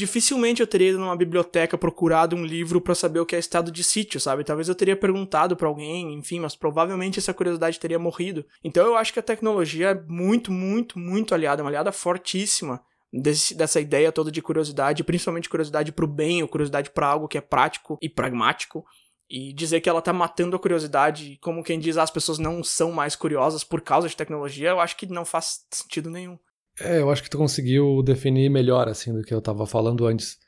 dificilmente 0.00 0.62
eu 0.62 0.66
teria 0.66 0.88
ido 0.88 0.98
numa 0.98 1.14
biblioteca 1.14 1.76
procurado 1.76 2.34
um 2.34 2.44
livro 2.44 2.80
para 2.80 2.94
saber 2.94 3.20
o 3.20 3.26
que 3.26 3.36
é 3.36 3.38
estado 3.38 3.70
de 3.70 3.84
sítio, 3.84 4.18
sabe? 4.18 4.42
Talvez 4.42 4.66
eu 4.66 4.74
teria 4.74 4.96
perguntado 4.96 5.54
para 5.54 5.68
alguém, 5.68 6.14
enfim, 6.14 6.40
mas 6.40 6.56
provavelmente 6.56 7.18
essa 7.18 7.34
curiosidade 7.34 7.78
teria 7.78 7.98
morrido. 7.98 8.44
Então 8.64 8.86
eu 8.86 8.96
acho 8.96 9.12
que 9.12 9.18
a 9.18 9.22
tecnologia 9.22 9.90
é 9.90 9.94
muito, 9.94 10.50
muito, 10.50 10.98
muito 10.98 11.34
aliada, 11.34 11.62
uma 11.62 11.68
aliada 11.68 11.92
fortíssima 11.92 12.82
desse, 13.12 13.54
dessa 13.54 13.78
ideia 13.78 14.10
toda 14.10 14.32
de 14.32 14.40
curiosidade, 14.40 15.04
principalmente 15.04 15.50
curiosidade 15.50 15.92
para 15.92 16.04
o 16.04 16.08
bem 16.08 16.42
ou 16.42 16.48
curiosidade 16.48 16.90
para 16.90 17.06
algo 17.06 17.28
que 17.28 17.36
é 17.36 17.42
prático 17.42 17.98
e 18.00 18.08
pragmático. 18.08 18.84
E 19.28 19.52
dizer 19.52 19.80
que 19.80 19.88
ela 19.88 20.02
tá 20.02 20.12
matando 20.12 20.56
a 20.56 20.58
curiosidade, 20.58 21.38
como 21.40 21.62
quem 21.62 21.78
diz, 21.78 21.96
ah, 21.96 22.02
as 22.02 22.10
pessoas 22.10 22.38
não 22.38 22.64
são 22.64 22.90
mais 22.90 23.14
curiosas 23.14 23.62
por 23.62 23.80
causa 23.80 24.08
de 24.08 24.16
tecnologia, 24.16 24.70
eu 24.70 24.80
acho 24.80 24.96
que 24.96 25.06
não 25.06 25.24
faz 25.24 25.66
sentido 25.70 26.10
nenhum. 26.10 26.36
É, 26.80 27.00
eu 27.00 27.10
acho 27.10 27.22
que 27.22 27.30
tu 27.30 27.38
conseguiu 27.38 28.02
definir 28.02 28.48
melhor, 28.50 28.88
assim, 28.88 29.12
do 29.12 29.22
que 29.22 29.34
eu 29.34 29.40
tava 29.40 29.66
falando 29.66 30.06
antes. 30.06 30.38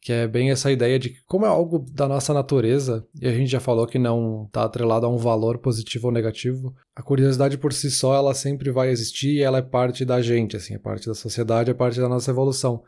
Que 0.00 0.12
é 0.12 0.26
bem 0.26 0.50
essa 0.50 0.72
ideia 0.72 0.98
de 0.98 1.10
que, 1.10 1.20
como 1.26 1.46
é 1.46 1.48
algo 1.48 1.78
da 1.92 2.08
nossa 2.08 2.34
natureza, 2.34 3.06
e 3.20 3.28
a 3.28 3.32
gente 3.32 3.48
já 3.50 3.60
falou 3.60 3.86
que 3.86 4.00
não 4.00 4.48
tá 4.50 4.64
atrelado 4.64 5.06
a 5.06 5.08
um 5.08 5.16
valor 5.16 5.58
positivo 5.58 6.08
ou 6.08 6.12
negativo, 6.12 6.74
a 6.96 7.02
curiosidade 7.02 7.56
por 7.56 7.72
si 7.72 7.88
só, 7.88 8.16
ela 8.16 8.34
sempre 8.34 8.72
vai 8.72 8.90
existir 8.90 9.34
e 9.36 9.42
ela 9.42 9.58
é 9.58 9.62
parte 9.62 10.04
da 10.04 10.20
gente, 10.20 10.56
assim, 10.56 10.74
é 10.74 10.78
parte 10.78 11.06
da 11.06 11.14
sociedade, 11.14 11.70
é 11.70 11.74
parte 11.74 12.00
da 12.00 12.08
nossa 12.08 12.32
evolução. 12.32 12.82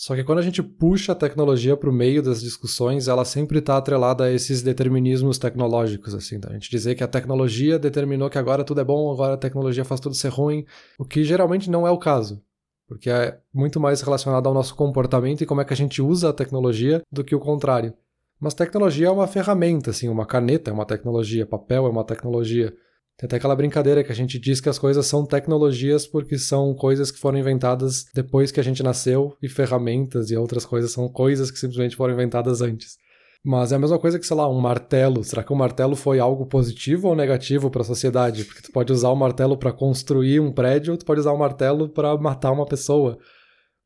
Só 0.00 0.14
que 0.14 0.24
quando 0.24 0.38
a 0.38 0.42
gente 0.42 0.62
puxa 0.62 1.12
a 1.12 1.14
tecnologia 1.14 1.76
para 1.76 1.90
o 1.90 1.92
meio 1.92 2.22
das 2.22 2.40
discussões, 2.40 3.06
ela 3.06 3.22
sempre 3.22 3.58
está 3.58 3.76
atrelada 3.76 4.24
a 4.24 4.32
esses 4.32 4.62
determinismos 4.62 5.36
tecnológicos, 5.36 6.14
assim, 6.14 6.40
a 6.42 6.54
gente 6.54 6.70
dizer 6.70 6.94
que 6.94 7.04
a 7.04 7.06
tecnologia 7.06 7.78
determinou 7.78 8.30
que 8.30 8.38
agora 8.38 8.64
tudo 8.64 8.80
é 8.80 8.84
bom, 8.84 9.12
agora 9.12 9.34
a 9.34 9.36
tecnologia 9.36 9.84
faz 9.84 10.00
tudo 10.00 10.14
ser 10.14 10.30
ruim, 10.30 10.64
o 10.98 11.04
que 11.04 11.22
geralmente 11.22 11.68
não 11.68 11.86
é 11.86 11.90
o 11.90 11.98
caso, 11.98 12.42
porque 12.88 13.10
é 13.10 13.40
muito 13.52 13.78
mais 13.78 14.00
relacionado 14.00 14.46
ao 14.46 14.54
nosso 14.54 14.74
comportamento 14.74 15.42
e 15.42 15.46
como 15.46 15.60
é 15.60 15.66
que 15.66 15.74
a 15.74 15.76
gente 15.76 16.00
usa 16.00 16.30
a 16.30 16.32
tecnologia 16.32 17.02
do 17.12 17.22
que 17.22 17.34
o 17.34 17.38
contrário. 17.38 17.92
Mas 18.40 18.54
tecnologia 18.54 19.08
é 19.08 19.10
uma 19.10 19.26
ferramenta, 19.26 19.90
assim, 19.90 20.08
uma 20.08 20.24
caneta 20.24 20.70
é 20.70 20.72
uma 20.72 20.86
tecnologia, 20.86 21.44
papel 21.44 21.84
é 21.84 21.90
uma 21.90 22.04
tecnologia. 22.04 22.74
Tem 23.20 23.26
até 23.26 23.36
aquela 23.36 23.54
brincadeira 23.54 24.02
que 24.02 24.10
a 24.10 24.14
gente 24.14 24.38
diz 24.38 24.62
que 24.62 24.68
as 24.70 24.78
coisas 24.78 25.04
são 25.04 25.26
tecnologias 25.26 26.06
porque 26.06 26.38
são 26.38 26.72
coisas 26.72 27.10
que 27.10 27.18
foram 27.18 27.38
inventadas 27.38 28.06
depois 28.14 28.50
que 28.50 28.58
a 28.58 28.62
gente 28.62 28.82
nasceu 28.82 29.36
e 29.42 29.48
ferramentas 29.48 30.30
e 30.30 30.36
outras 30.38 30.64
coisas 30.64 30.90
são 30.90 31.06
coisas 31.06 31.50
que 31.50 31.58
simplesmente 31.58 31.96
foram 31.96 32.14
inventadas 32.14 32.62
antes. 32.62 32.96
Mas 33.44 33.72
é 33.72 33.76
a 33.76 33.78
mesma 33.78 33.98
coisa 33.98 34.18
que, 34.18 34.26
sei 34.26 34.34
lá, 34.34 34.48
um 34.48 34.58
martelo. 34.58 35.22
Será 35.22 35.44
que 35.44 35.52
o 35.52 35.56
martelo 35.56 35.94
foi 35.94 36.18
algo 36.18 36.46
positivo 36.46 37.08
ou 37.08 37.14
negativo 37.14 37.70
para 37.70 37.82
a 37.82 37.84
sociedade? 37.84 38.44
Porque 38.44 38.62
tu 38.62 38.72
pode 38.72 38.90
usar 38.90 39.10
o 39.10 39.16
martelo 39.16 39.54
para 39.54 39.70
construir 39.70 40.40
um 40.40 40.50
prédio, 40.50 40.92
ou 40.92 40.98
tu 40.98 41.04
pode 41.04 41.20
usar 41.20 41.32
o 41.32 41.38
martelo 41.38 41.90
para 41.90 42.16
matar 42.16 42.52
uma 42.52 42.64
pessoa. 42.64 43.18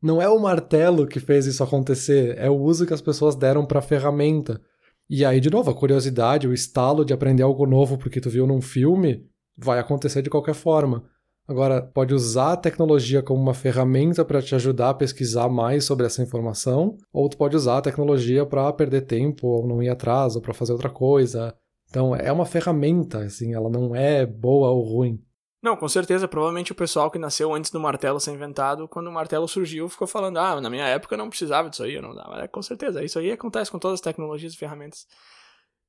Não 0.01 0.23
é 0.23 0.29
o 0.29 0.39
martelo 0.39 1.09
que 1.09 1.19
fez 1.19 1.47
isso 1.47 1.63
acontecer, 1.63 2.39
é 2.39 2.49
o 2.49 2.57
uso 2.57 2.87
que 2.87 2.95
as 2.95 3.01
pessoas 3.01 3.35
deram 3.35 3.67
para 3.67 3.81
a 3.81 3.83
ferramenta. 3.83 4.61
E 5.09 5.25
aí, 5.25 5.41
de 5.41 5.51
novo, 5.51 5.71
a 5.71 5.75
curiosidade, 5.75 6.49
o 6.49 6.55
estalo 6.55 7.05
de 7.05 7.13
aprender 7.13 7.43
algo 7.43 7.67
novo 7.67 7.99
porque 7.99 8.21
tu 8.21 8.31
viu 8.31 8.47
num 8.47 8.61
filme, 8.61 9.27
vai 9.57 9.79
acontecer 9.79 10.23
de 10.23 10.31
qualquer 10.31 10.55
forma. 10.55 11.05
Agora, 11.47 11.83
pode 11.83 12.15
usar 12.15 12.53
a 12.53 12.57
tecnologia 12.57 13.23
como 13.23 13.41
uma 13.41 13.53
ferramenta 13.53 14.25
para 14.25 14.41
te 14.41 14.55
ajudar 14.55 14.91
a 14.91 14.95
pesquisar 14.95 15.47
mais 15.49 15.85
sobre 15.85 16.07
essa 16.07 16.23
informação, 16.23 16.97
ou 17.13 17.29
tu 17.29 17.37
pode 17.37 17.55
usar 17.55 17.79
a 17.79 17.83
tecnologia 17.83 18.47
para 18.47 18.73
perder 18.73 19.03
tempo, 19.03 19.47
ou 19.47 19.67
não 19.67 19.83
ir 19.83 19.91
atrás, 19.91 20.37
ou 20.37 20.43
para 20.43 20.55
fazer 20.55 20.73
outra 20.73 20.89
coisa. 20.89 21.55
Então, 21.91 22.17
é 22.17 22.33
uma 22.33 22.47
ferramenta, 22.47 23.19
assim, 23.19 23.53
ela 23.53 23.69
não 23.69 23.95
é 23.95 24.25
boa 24.25 24.71
ou 24.71 24.83
ruim. 24.83 25.23
Não, 25.65 25.79
com 25.79 25.89
certeza. 25.89 26.29
Provavelmente 26.29 26.73
o 26.73 26.75
pessoal 26.75 27.11
que 27.11 27.19
nasceu 27.19 27.55
antes 27.55 27.71
do 27.71 27.81
martelo 27.81 28.21
ser 28.21 28.33
inventado, 28.33 28.87
quando 28.87 29.07
o 29.07 29.13
martelo 29.13 29.49
surgiu, 29.49 29.89
ficou 29.89 30.07
falando: 30.07 30.37
ah, 30.37 30.61
na 30.61 30.69
minha 30.69 30.87
época 30.87 31.15
eu 31.15 31.19
não 31.19 31.31
precisava 31.31 31.71
disso 31.71 31.83
aí, 31.83 31.95
eu 31.95 32.03
não 32.03 32.15
dava. 32.15 32.43
É, 32.43 32.47
com 32.47 32.61
certeza, 32.61 33.03
isso 33.03 33.19
aí 33.19 33.33
acontece 33.33 33.71
com 33.71 33.79
todas 33.79 33.95
as 33.95 34.01
tecnologias 34.03 34.53
e 34.53 34.59
ferramentas. 34.59 35.07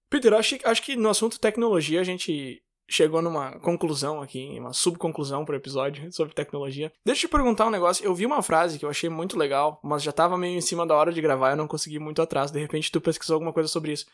Peter, 0.10 0.34
acho, 0.34 0.58
acho 0.64 0.82
que 0.82 0.96
no 0.96 1.10
assunto 1.10 1.38
tecnologia 1.38 2.00
a 2.00 2.06
gente 2.06 2.64
chegou 2.90 3.22
numa 3.22 3.60
conclusão 3.60 4.22
aqui, 4.22 4.56
uma 4.58 4.72
subconclusão 4.72 5.44
pro 5.44 5.58
episódio 5.58 6.10
sobre 6.16 6.34
tecnologia. 6.34 6.90
Deixa 7.06 7.26
eu 7.26 7.30
te 7.30 7.32
perguntar 7.34 7.66
um 7.66 7.72
negócio. 7.72 8.06
Eu 8.06 8.16
vi 8.16 8.26
uma 8.26 8.42
frase 8.42 8.80
que 8.80 8.86
eu 8.86 8.90
achei 8.90 9.10
muito 9.10 9.38
legal, 9.38 9.82
mas 9.84 10.04
já 10.04 10.14
tava 10.14 10.38
meio 10.38 10.58
em 10.58 10.62
cima 10.62 10.88
da 10.88 10.96
hora 10.96 11.12
de 11.12 11.22
gravar, 11.22 11.50
eu 11.50 11.58
não 11.58 11.68
consegui 11.68 12.00
muito 12.00 12.22
atrás. 12.22 12.50
De 12.50 12.62
repente 12.62 12.90
tu 12.90 13.02
pesquisou 13.02 13.34
alguma 13.34 13.52
coisa 13.52 13.68
sobre 13.68 13.92
isso. 13.92 14.06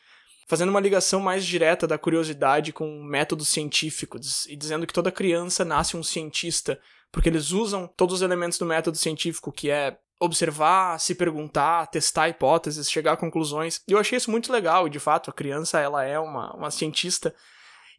Fazendo 0.48 0.70
uma 0.70 0.80
ligação 0.80 1.20
mais 1.20 1.46
direta 1.46 1.88
da 1.88 1.98
curiosidade 1.98 2.74
com 2.74 3.04
métodos 3.04 3.48
científicos 3.48 4.46
e 4.48 4.56
dizendo 4.56 4.86
que 4.86 4.94
toda 4.94 5.12
criança 5.12 5.64
nasce 5.64 5.96
um 5.96 6.04
cientista, 6.04 6.80
porque 7.12 7.30
eles 7.30 7.52
usam 7.52 7.88
todos 7.88 8.16
os 8.16 8.22
elementos 8.22 8.58
do 8.58 8.66
método 8.66 8.98
científico, 8.98 9.52
que 9.52 9.70
é 9.70 9.98
observar, 10.20 11.00
se 11.00 11.16
perguntar, 11.16 11.88
testar 11.88 12.30
hipóteses, 12.30 12.92
chegar 12.92 13.14
a 13.14 13.18
conclusões. 13.18 13.82
E 13.88 13.92
eu 13.92 13.98
achei 13.98 14.18
isso 14.18 14.30
muito 14.30 14.52
legal, 14.52 14.88
e 14.88 14.90
de 14.90 15.00
fato 15.00 15.30
a 15.30 15.34
criança 15.34 15.80
ela 15.80 16.04
é 16.04 16.20
uma, 16.20 16.56
uma 16.56 16.72
cientista 16.72 17.34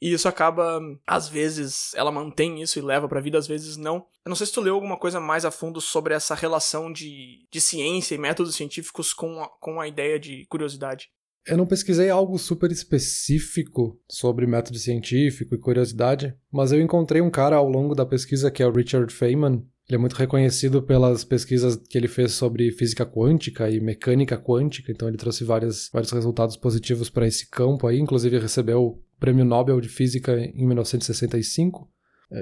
e 0.03 0.13
isso 0.13 0.27
acaba, 0.27 0.81
às 1.07 1.29
vezes, 1.29 1.95
ela 1.95 2.11
mantém 2.11 2.61
isso 2.61 2.77
e 2.77 2.83
leva 2.83 3.09
pra 3.09 3.21
vida, 3.21 3.39
às 3.39 3.47
vezes 3.47 3.77
não. 3.77 4.05
Eu 4.25 4.31
não 4.31 4.35
sei 4.35 4.49
se 4.49 4.53
tu 4.53 4.61
leu 4.61 4.75
alguma 4.75 4.97
coisa 4.97 5.21
mais 5.21 5.45
a 5.45 5.51
fundo 5.53 5.81
sobre 5.81 6.13
essa 6.13 6.35
relação 6.35 6.93
de, 6.93 7.47
de 7.49 7.61
ciência 7.61 8.17
e 8.17 8.19
métodos 8.19 8.57
científicos 8.57 9.13
com 9.15 9.41
a, 9.41 9.49
com 9.61 9.81
a 9.81 9.87
ideia 9.87 10.19
de 10.19 10.45
curiosidade. 10.47 11.09
Eu 11.45 11.57
não 11.57 11.67
pesquisei 11.67 12.09
algo 12.09 12.39
super 12.39 12.71
específico 12.71 13.99
sobre 14.09 14.47
método 14.47 14.79
científico 14.79 15.55
e 15.55 15.59
curiosidade, 15.59 16.35
mas 16.53 16.71
eu 16.71 16.81
encontrei 16.81 17.21
um 17.21 17.31
cara 17.31 17.57
ao 17.57 17.69
longo 17.69 17.97
da 17.97 18.07
pesquisa 18.07 18.51
que 18.51 18.63
é 18.63 18.67
o 18.67 18.73
Richard 18.73 19.13
Feynman. 19.13 19.65
Ele 19.89 19.97
é 19.97 19.99
muito 19.99 20.15
reconhecido 20.15 20.81
pelas 20.81 21.25
pesquisas 21.25 21.75
que 21.77 21.99
ele 21.99 22.07
fez 22.07 22.33
sobre 22.33 22.71
física 22.71 23.05
quântica 23.05 23.69
e 23.69 23.81
mecânica 23.81 24.39
quântica, 24.39 24.93
então 24.93 25.09
ele 25.09 25.17
trouxe 25.17 25.43
vários, 25.43 25.91
vários 25.93 26.13
resultados 26.13 26.57
positivos 26.57 27.11
para 27.11 27.27
esse 27.27 27.51
campo 27.51 27.89
aí, 27.89 27.99
inclusive 27.99 28.39
recebeu 28.39 29.03
Prêmio 29.19 29.45
Nobel 29.45 29.81
de 29.81 29.89
Física 29.89 30.39
em 30.39 30.65
1965. 30.65 31.91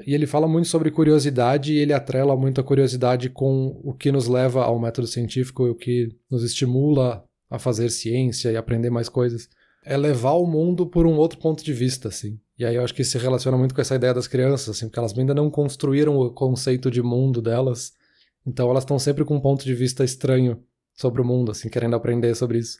E 0.05 0.13
ele 0.13 0.25
fala 0.25 0.47
muito 0.47 0.67
sobre 0.67 0.91
curiosidade 0.91 1.73
e 1.73 1.77
ele 1.77 1.91
atrela 1.91 2.37
muito 2.37 2.61
a 2.61 2.63
curiosidade 2.63 3.29
com 3.29 3.81
o 3.83 3.93
que 3.93 4.11
nos 4.11 4.27
leva 4.27 4.63
ao 4.63 4.79
método 4.79 5.07
científico 5.07 5.67
e 5.67 5.69
o 5.71 5.75
que 5.75 6.09
nos 6.29 6.43
estimula 6.43 7.25
a 7.51 7.59
fazer 7.59 7.89
ciência 7.89 8.49
e 8.49 8.55
aprender 8.55 8.89
mais 8.89 9.09
coisas. 9.09 9.49
É 9.83 9.97
levar 9.97 10.33
o 10.33 10.47
mundo 10.47 10.87
por 10.87 11.05
um 11.05 11.17
outro 11.17 11.37
ponto 11.37 11.63
de 11.63 11.73
vista, 11.73 12.07
assim. 12.07 12.39
E 12.57 12.63
aí 12.63 12.75
eu 12.75 12.83
acho 12.83 12.93
que 12.93 13.03
se 13.03 13.17
relaciona 13.17 13.57
muito 13.57 13.75
com 13.75 13.81
essa 13.81 13.95
ideia 13.95 14.13
das 14.13 14.27
crianças, 14.27 14.69
assim, 14.69 14.87
porque 14.87 14.99
elas 14.99 15.17
ainda 15.17 15.33
não 15.33 15.51
construíram 15.51 16.15
o 16.15 16.31
conceito 16.31 16.89
de 16.89 17.01
mundo 17.01 17.41
delas. 17.41 17.91
Então 18.47 18.69
elas 18.69 18.83
estão 18.83 18.97
sempre 18.97 19.25
com 19.25 19.35
um 19.35 19.41
ponto 19.41 19.65
de 19.65 19.73
vista 19.73 20.03
estranho 20.03 20.63
sobre 20.93 21.21
o 21.21 21.25
mundo, 21.25 21.51
assim, 21.51 21.69
querendo 21.69 21.95
aprender 21.95 22.33
sobre 22.35 22.59
isso. 22.59 22.79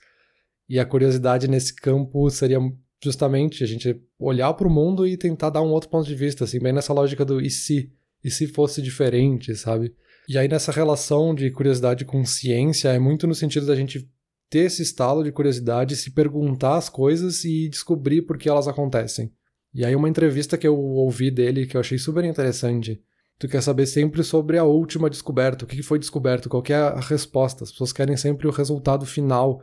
E 0.70 0.80
a 0.80 0.86
curiosidade 0.86 1.50
nesse 1.50 1.76
campo 1.76 2.30
seria 2.30 2.60
justamente 3.04 3.64
a 3.64 3.68
gente 3.68 4.00
olhar 4.18 4.54
para 4.54 4.68
o 4.68 4.72
mundo 4.72 5.06
e 5.06 5.18
tentar 5.18 5.50
dar 5.50 5.62
um 5.62 5.72
outro 5.72 5.90
ponto 5.90 6.08
de 6.08 6.16
vista, 6.16 6.46
assim, 6.46 6.60
bem 6.60 6.72
nessa 6.72 6.94
lógica 6.94 7.26
do 7.26 7.42
e 7.42 7.50
se? 7.50 7.92
E 8.24 8.30
se 8.30 8.48
fosse 8.48 8.82
diferente, 8.82 9.54
sabe? 9.56 9.94
E 10.30 10.38
aí 10.38 10.48
nessa 10.48 10.72
relação 10.72 11.34
de 11.34 11.50
curiosidade 11.50 12.06
com 12.06 12.24
ciência 12.24 12.90
é 12.90 13.00
muito 13.00 13.26
no 13.26 13.34
sentido 13.34 13.66
da 13.66 13.76
gente 13.76 14.08
ter 14.52 14.66
esse 14.66 14.82
estalo 14.82 15.24
de 15.24 15.32
curiosidade, 15.32 15.96
se 15.96 16.12
perguntar 16.12 16.76
as 16.76 16.90
coisas 16.90 17.46
e 17.46 17.70
descobrir 17.70 18.24
por 18.24 18.38
que 18.38 18.50
elas 18.50 18.68
acontecem. 18.68 19.32
E 19.74 19.86
aí 19.86 19.96
uma 19.96 20.10
entrevista 20.10 20.58
que 20.58 20.68
eu 20.68 20.78
ouvi 20.78 21.32
dele 21.32 21.66
que 21.66 21.78
eu 21.78 21.82
achei 21.82 21.98
super 21.98 22.26
interessante. 22.26 23.02
Tu 23.40 23.48
quer 23.48 23.64
saber 23.64 23.86
sempre 23.86 24.24
sobre 24.26 24.58
a 24.58 24.66
última 24.66 25.10
descoberta, 25.10 25.64
o 25.64 25.68
que 25.68 25.82
foi 25.82 25.98
descoberto, 25.98 26.50
qual 26.50 26.62
é 26.68 26.76
a 26.76 27.00
resposta. 27.00 27.64
As 27.64 27.72
pessoas 27.72 27.94
querem 27.94 28.18
sempre 28.18 28.46
o 28.46 28.52
resultado 28.52 29.06
final 29.06 29.62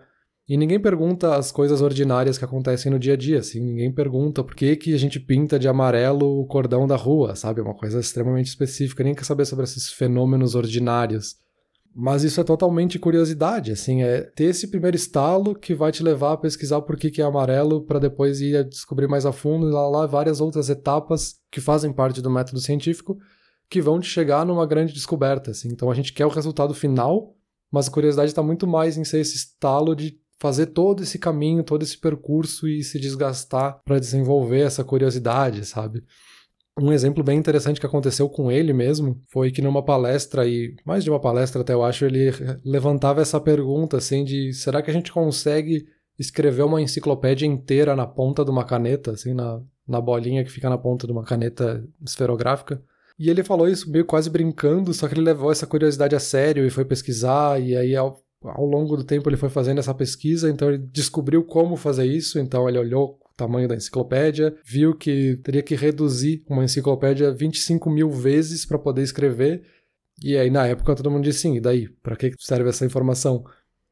e 0.48 0.56
ninguém 0.56 0.80
pergunta 0.80 1.36
as 1.36 1.52
coisas 1.52 1.82
ordinárias 1.82 2.38
que 2.38 2.44
acontecem 2.46 2.90
no 2.90 2.98
dia 2.98 3.12
a 3.12 3.16
dia, 3.16 3.40
assim. 3.40 3.60
Ninguém 3.60 3.92
pergunta 3.92 4.42
por 4.42 4.54
que, 4.54 4.74
que 4.74 4.94
a 4.94 4.98
gente 4.98 5.20
pinta 5.20 5.58
de 5.58 5.68
amarelo 5.68 6.40
o 6.40 6.46
cordão 6.46 6.86
da 6.86 6.96
rua, 6.96 7.36
sabe? 7.36 7.60
É 7.60 7.62
uma 7.62 7.76
coisa 7.76 8.00
extremamente 8.00 8.46
específica. 8.46 9.04
Nem 9.04 9.14
quer 9.14 9.24
saber 9.24 9.44
sobre 9.44 9.64
esses 9.64 9.92
fenômenos 9.92 10.54
ordinários. 10.54 11.36
Mas 11.94 12.22
isso 12.22 12.40
é 12.40 12.44
totalmente 12.44 12.98
curiosidade, 12.98 13.72
assim. 13.72 14.02
É 14.02 14.22
ter 14.22 14.44
esse 14.44 14.68
primeiro 14.68 14.96
estalo 14.96 15.54
que 15.54 15.74
vai 15.74 15.90
te 15.90 16.02
levar 16.02 16.32
a 16.32 16.36
pesquisar 16.36 16.80
por 16.82 16.96
que, 16.96 17.20
é 17.20 17.24
amarelo 17.24 17.82
para 17.84 17.98
depois 17.98 18.40
ir 18.40 18.56
a 18.56 18.62
descobrir 18.62 19.08
mais 19.08 19.26
a 19.26 19.32
fundo 19.32 19.68
e 19.68 19.72
lá, 19.72 19.88
lá 19.88 20.06
várias 20.06 20.40
outras 20.40 20.68
etapas 20.68 21.36
que 21.50 21.60
fazem 21.60 21.92
parte 21.92 22.22
do 22.22 22.30
método 22.30 22.60
científico 22.60 23.18
que 23.70 23.82
vão 23.82 24.00
te 24.00 24.08
chegar 24.08 24.46
numa 24.46 24.66
grande 24.66 24.92
descoberta, 24.92 25.50
assim. 25.50 25.68
Então 25.68 25.90
a 25.90 25.94
gente 25.94 26.12
quer 26.12 26.26
o 26.26 26.30
resultado 26.30 26.72
final, 26.72 27.34
mas 27.70 27.88
a 27.88 27.90
curiosidade 27.90 28.30
está 28.30 28.42
muito 28.42 28.66
mais 28.66 28.96
em 28.96 29.04
ser 29.04 29.20
esse 29.20 29.36
estalo 29.36 29.94
de 29.94 30.18
fazer 30.38 30.66
todo 30.66 31.02
esse 31.02 31.18
caminho, 31.18 31.64
todo 31.64 31.82
esse 31.82 31.98
percurso 31.98 32.68
e 32.68 32.82
se 32.82 32.98
desgastar 32.98 33.80
para 33.84 33.98
desenvolver 33.98 34.60
essa 34.60 34.84
curiosidade, 34.84 35.64
sabe? 35.66 36.02
Um 36.80 36.92
exemplo 36.92 37.24
bem 37.24 37.38
interessante 37.38 37.80
que 37.80 37.86
aconteceu 37.86 38.28
com 38.28 38.52
ele 38.52 38.72
mesmo 38.72 39.20
foi 39.26 39.50
que 39.50 39.60
numa 39.60 39.84
palestra, 39.84 40.46
e 40.46 40.76
mais 40.84 41.02
de 41.02 41.10
uma 41.10 41.20
palestra 41.20 41.62
até 41.62 41.74
eu 41.74 41.82
acho, 41.82 42.04
ele 42.04 42.30
levantava 42.64 43.20
essa 43.20 43.40
pergunta 43.40 43.96
assim 43.96 44.24
de 44.24 44.52
será 44.52 44.80
que 44.80 44.90
a 44.90 44.94
gente 44.94 45.12
consegue 45.12 45.86
escrever 46.18 46.62
uma 46.62 46.80
enciclopédia 46.80 47.46
inteira 47.46 47.96
na 47.96 48.06
ponta 48.06 48.44
de 48.44 48.50
uma 48.50 48.64
caneta, 48.64 49.12
assim, 49.12 49.34
na, 49.34 49.60
na 49.86 50.00
bolinha 50.00 50.44
que 50.44 50.50
fica 50.50 50.68
na 50.70 50.78
ponta 50.78 51.06
de 51.06 51.12
uma 51.12 51.24
caneta 51.24 51.84
esferográfica? 52.04 52.80
E 53.18 53.28
ele 53.28 53.42
falou 53.42 53.68
isso 53.68 53.90
meio 53.90 54.04
quase 54.04 54.30
brincando, 54.30 54.94
só 54.94 55.08
que 55.08 55.14
ele 55.14 55.22
levou 55.22 55.50
essa 55.50 55.66
curiosidade 55.66 56.14
a 56.14 56.20
sério 56.20 56.64
e 56.64 56.70
foi 56.70 56.84
pesquisar, 56.84 57.60
e 57.60 57.76
aí 57.76 57.96
ao 57.96 58.22
ao 58.40 58.64
longo 58.64 58.96
do 58.96 59.04
tempo 59.04 59.28
ele 59.28 59.36
foi 59.36 59.48
fazendo 59.48 59.78
essa 59.78 59.92
pesquisa, 59.92 60.48
então 60.48 60.68
ele 60.68 60.78
descobriu 60.78 61.42
como 61.42 61.76
fazer 61.76 62.06
isso, 62.06 62.38
então 62.38 62.68
ele 62.68 62.78
olhou 62.78 63.18
tamanho 63.38 63.68
da 63.68 63.76
enciclopédia, 63.76 64.54
viu 64.64 64.94
que 64.94 65.36
teria 65.42 65.62
que 65.62 65.74
reduzir 65.74 66.44
uma 66.48 66.64
enciclopédia 66.64 67.32
25 67.32 67.88
mil 67.88 68.10
vezes 68.10 68.66
para 68.66 68.78
poder 68.78 69.02
escrever, 69.02 69.62
e 70.22 70.36
aí 70.36 70.50
na 70.50 70.66
época 70.66 70.94
todo 70.94 71.10
mundo 71.10 71.24
disse 71.24 71.40
sim, 71.40 71.56
e 71.56 71.60
daí? 71.60 71.88
Para 72.02 72.16
que 72.16 72.32
serve 72.38 72.68
essa 72.68 72.84
informação? 72.84 73.44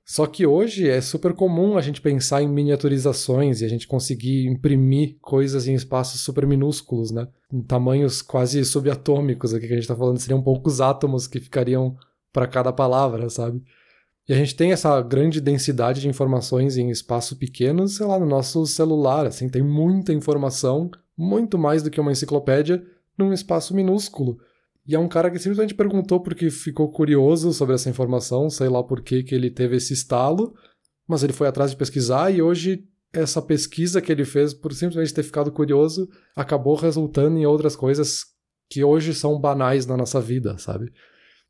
Só 0.05 0.25
que 0.27 0.47
hoje 0.47 0.89
é 0.89 1.01
super 1.01 1.33
comum 1.33 1.77
a 1.77 1.81
gente 1.81 2.01
pensar 2.01 2.41
em 2.41 2.49
miniaturizações 2.49 3.61
e 3.61 3.65
a 3.65 3.69
gente 3.69 3.89
conseguir 3.89 4.47
imprimir 4.47 5.17
coisas 5.21 5.67
em 5.67 5.75
espaços 5.75 6.21
super 6.21 6.47
minúsculos, 6.47 7.11
né? 7.11 7.27
Em 7.53 7.61
tamanhos 7.61 8.23
quase 8.23 8.65
subatômicos 8.65 9.53
aqui 9.53 9.67
que 9.67 9.73
a 9.73 9.77
gente 9.77 9.83
está 9.83 9.97
falando, 9.97 10.19
seriam 10.19 10.41
poucos 10.41 10.81
átomos 10.81 11.27
que 11.27 11.41
ficariam 11.41 11.97
para 12.33 12.47
cada 12.47 12.73
palavra, 12.73 13.29
sabe? 13.29 13.63
E 14.29 14.33
a 14.33 14.37
gente 14.37 14.57
tem 14.57 14.73
essa 14.73 15.01
grande 15.03 15.41
densidade 15.41 16.01
de 16.01 16.09
informações 16.09 16.77
em 16.77 16.91
espaço 16.91 17.37
pequeno, 17.37 17.87
sei 17.87 18.07
lá, 18.07 18.19
no 18.19 18.27
nosso 18.27 18.67
celular, 18.67 19.25
assim, 19.25 19.49
tem 19.49 19.63
muita 19.63 20.13
informação, 20.13 20.91
muito 21.17 21.57
mais 21.57 21.83
do 21.83 21.91
que 21.91 22.01
uma 22.01 22.11
enciclopédia, 22.11 22.85
num 23.17 23.33
espaço 23.33 23.75
minúsculo. 23.75 24.39
E 24.87 24.95
é 24.95 24.99
um 24.99 25.09
cara 25.09 25.31
que 25.31 25.39
simplesmente 25.39 25.75
perguntou 25.75 26.21
porque 26.21 26.51
ficou 26.51 26.91
curioso 26.91 27.53
sobre 27.53 27.75
essa 27.75 27.89
informação, 27.89 28.51
sei 28.51 28.69
lá 28.69 28.83
por 28.83 29.01
que, 29.01 29.23
que 29.23 29.35
ele 29.35 29.51
teve 29.51 29.77
esse 29.77 29.93
estalo, 29.93 30.55
mas 31.07 31.23
ele 31.23 31.33
foi 31.33 31.47
atrás 31.47 31.71
de 31.71 31.77
pesquisar 31.77 32.33
e 32.33 32.43
hoje 32.43 32.85
essa 33.13 33.41
pesquisa 33.41 34.01
que 34.01 34.13
ele 34.13 34.25
fez 34.25 34.53
por 34.53 34.73
simplesmente 34.75 35.15
ter 35.15 35.23
ficado 35.23 35.51
curioso 35.51 36.09
acabou 36.35 36.75
resultando 36.75 37.39
em 37.39 37.47
outras 37.47 37.75
coisas 37.75 38.25
que 38.69 38.85
hoje 38.85 39.15
são 39.15 39.41
banais 39.41 39.87
na 39.87 39.97
nossa 39.97 40.21
vida, 40.21 40.59
sabe? 40.59 40.93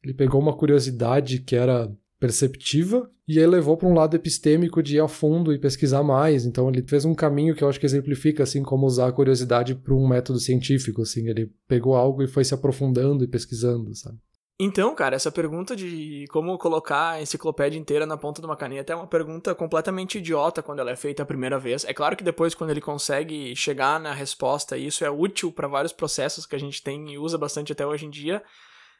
Ele 0.02 0.14
pegou 0.14 0.40
uma 0.40 0.56
curiosidade 0.56 1.40
que 1.40 1.56
era 1.56 1.90
perceptiva 2.18 3.11
e 3.29 3.38
ele 3.38 3.48
levou 3.48 3.76
para 3.76 3.88
um 3.88 3.94
lado 3.94 4.14
epistêmico 4.14 4.83
de 4.83 4.96
ir 4.96 5.00
a 5.00 5.09
fundo 5.09 5.52
e 5.52 5.59
pesquisar 5.59 6.02
mais. 6.02 6.46
Então 6.46 6.68
ele 6.68 6.83
fez 6.87 7.05
um 7.05 7.14
caminho 7.14 7.55
que 7.55 7.62
eu 7.62 7.68
acho 7.68 7.81
que 7.81 7.87
exemplifica 7.87 8.42
assim 8.42 8.62
como 8.62 8.87
usar 8.87 9.09
a 9.09 9.12
curiosidade 9.12 9.74
para 9.74 9.94
um 9.94 10.09
método 10.09 10.38
científico, 10.38 11.02
assim, 11.02 11.29
ele 11.29 11.50
pegou 11.68 11.94
algo 11.94 12.22
e 12.22 12.29
foi 12.29 12.44
se 12.44 12.55
aprofundando 12.55 13.24
e 13.24 13.29
pesquisando, 13.29 13.94
sabe? 13.94 14.18
Então, 14.59 14.94
cara, 14.94 15.14
essa 15.14 15.31
pergunta 15.31 15.76
de 15.76 16.24
como 16.31 16.57
colocar 16.57 17.11
a 17.11 17.20
enciclopédia 17.20 17.79
inteira 17.79 18.07
na 18.07 18.16
ponta 18.16 18.40
de 18.40 18.46
uma 18.46 18.57
caneta 18.57 18.90
é 18.90 18.96
uma 18.96 19.07
pergunta 19.07 19.55
completamente 19.55 20.16
idiota 20.16 20.62
quando 20.62 20.79
ela 20.79 20.90
é 20.90 20.96
feita 20.96 21.22
a 21.22 21.26
primeira 21.26 21.59
vez. 21.59 21.85
É 21.85 21.92
claro 21.92 22.16
que 22.16 22.24
depois, 22.24 22.55
quando 22.55 22.70
ele 22.70 22.81
consegue 22.81 23.55
chegar 23.55 24.00
na 24.00 24.14
resposta, 24.14 24.79
isso 24.79 25.05
é 25.05 25.11
útil 25.11 25.52
para 25.52 25.68
vários 25.68 25.92
processos 25.92 26.46
que 26.46 26.57
a 26.57 26.59
gente 26.59 26.83
tem 26.83 27.12
e 27.12 27.18
usa 27.18 27.37
bastante 27.37 27.72
até 27.72 27.87
hoje 27.87 28.07
em 28.07 28.11
dia, 28.11 28.42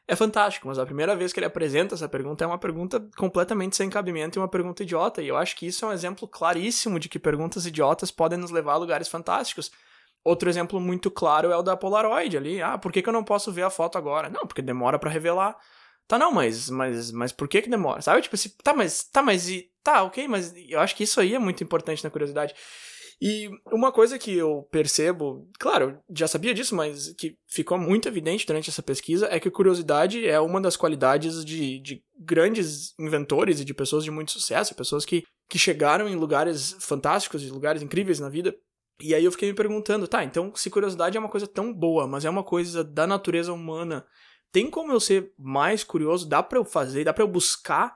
é 0.09 0.15
fantástico. 0.15 0.69
Mas 0.69 0.79
a 0.79 0.87
primeira 0.87 1.17
vez 1.17 1.33
que 1.33 1.39
ele 1.39 1.47
apresenta 1.47 1.95
essa 1.95 2.09
pergunta 2.09 2.45
é 2.45 2.47
uma 2.47 2.59
pergunta 2.59 3.05
completamente 3.17 3.77
sem 3.77 3.91
cabimento 3.91 4.39
e 4.39 4.41
uma 4.41 4.49
pergunta 4.49 4.83
idiota. 4.83 5.23
E 5.23 5.29
eu 5.29 5.37
acho 5.37 5.57
que 5.57 5.67
isso 5.67 5.85
é 5.85 5.89
um 5.89 5.93
exemplo 5.93 6.29
claríssimo 6.29 6.99
de 6.99 7.09
que 7.09 7.19
perguntas 7.19 7.67
idiotas 7.67 8.11
podem 8.11 8.39
nos 8.39 8.51
levar 8.51 8.75
a 8.75 8.79
lugares 8.79 9.09
fantásticos. 9.09 9.71
Outro 10.25 10.49
exemplo 10.49 10.81
muito 10.81 11.11
claro 11.11 11.53
é 11.53 11.57
o 11.57 11.63
da 11.63 11.77
Polaroid 11.77 12.37
ali. 12.37 12.61
Ah, 12.61 12.77
por 12.79 12.93
que, 12.93 13.03
que 13.03 13.09
eu 13.09 13.13
não 13.13 13.23
posso 13.23 13.53
ver 13.53 13.63
a 13.63 13.71
foto 13.71 13.97
agora? 13.97 14.29
Não, 14.29 14.47
porque 14.47 14.63
demora 14.63 14.99
para 14.99 15.11
revelar. 15.11 15.57
Tá, 16.09 16.19
não, 16.19 16.31
mas, 16.31 16.71
mas, 16.71 17.11
mas 17.11 17.33
por 17.33 17.49
que 17.49 17.63
que 17.63 17.71
demora? 17.71 18.01
Sabe? 18.01 18.23
Tipo 18.23 18.37
assim, 18.37 18.51
tá, 18.63 18.73
mas, 18.73 19.05
tá, 19.05 19.23
mas, 19.23 19.49
e, 19.49 19.71
tá, 19.83 20.05
ok, 20.05 20.29
mas 20.29 20.55
eu 20.69 20.79
acho 20.79 20.95
que 20.95 21.03
isso 21.03 21.21
aí 21.21 21.35
é 21.35 21.39
muito 21.39 21.65
importante 21.65 22.03
na 22.05 22.11
curiosidade. 22.11 22.55
E 23.21 23.49
uma 23.73 23.91
coisa 23.91 24.19
que 24.19 24.37
eu 24.37 24.69
percebo, 24.71 25.49
claro, 25.59 25.99
já 26.15 26.29
sabia 26.29 26.53
disso, 26.53 26.75
mas 26.75 27.15
que 27.15 27.37
ficou 27.47 27.79
muito 27.79 28.07
evidente 28.09 28.47
durante 28.47 28.69
essa 28.69 28.83
pesquisa 28.83 29.27
é 29.31 29.41
que 29.41 29.51
curiosidade 29.51 30.27
é 30.27 30.39
uma 30.39 30.61
das 30.61 30.77
qualidades 30.77 31.43
de, 31.43 31.79
de 31.81 32.05
grandes 32.19 32.95
inventores 32.99 33.59
e 33.59 33.65
de 33.65 33.73
pessoas 33.73 34.05
de 34.05 34.11
muito 34.11 34.33
sucesso, 34.33 34.75
pessoas 34.75 35.07
que, 35.07 35.25
que 35.49 35.59
chegaram 35.59 36.07
em 36.09 36.15
lugares 36.15 36.77
fantásticos 36.81 37.43
e 37.43 37.51
lugares 37.51 37.81
incríveis 37.81 38.21
na 38.21 38.29
vida. 38.29 38.55
E 39.01 39.15
aí 39.15 39.25
eu 39.25 39.33
fiquei 39.33 39.49
me 39.49 39.55
perguntando, 39.55 40.07
tá, 40.07 40.23
então 40.23 40.53
se 40.55 40.69
curiosidade 40.69 41.17
é 41.17 41.21
uma 41.21 41.29
coisa 41.29 41.47
tão 41.47 41.73
boa, 41.73 42.07
mas 42.07 42.25
é 42.25 42.31
uma 42.31 42.45
coisa 42.45 42.85
da 42.85 43.07
natureza 43.07 43.53
humana, 43.53 44.07
tem 44.53 44.71
como 44.71 44.93
eu 44.93 45.01
ser 45.01 45.33
mais 45.39 45.85
curioso? 45.85 46.29
Dá 46.29 46.43
para 46.43 46.59
eu 46.59 46.65
fazer, 46.65 47.05
dá 47.05 47.13
para 47.13 47.25
eu 47.25 47.29
buscar 47.29 47.95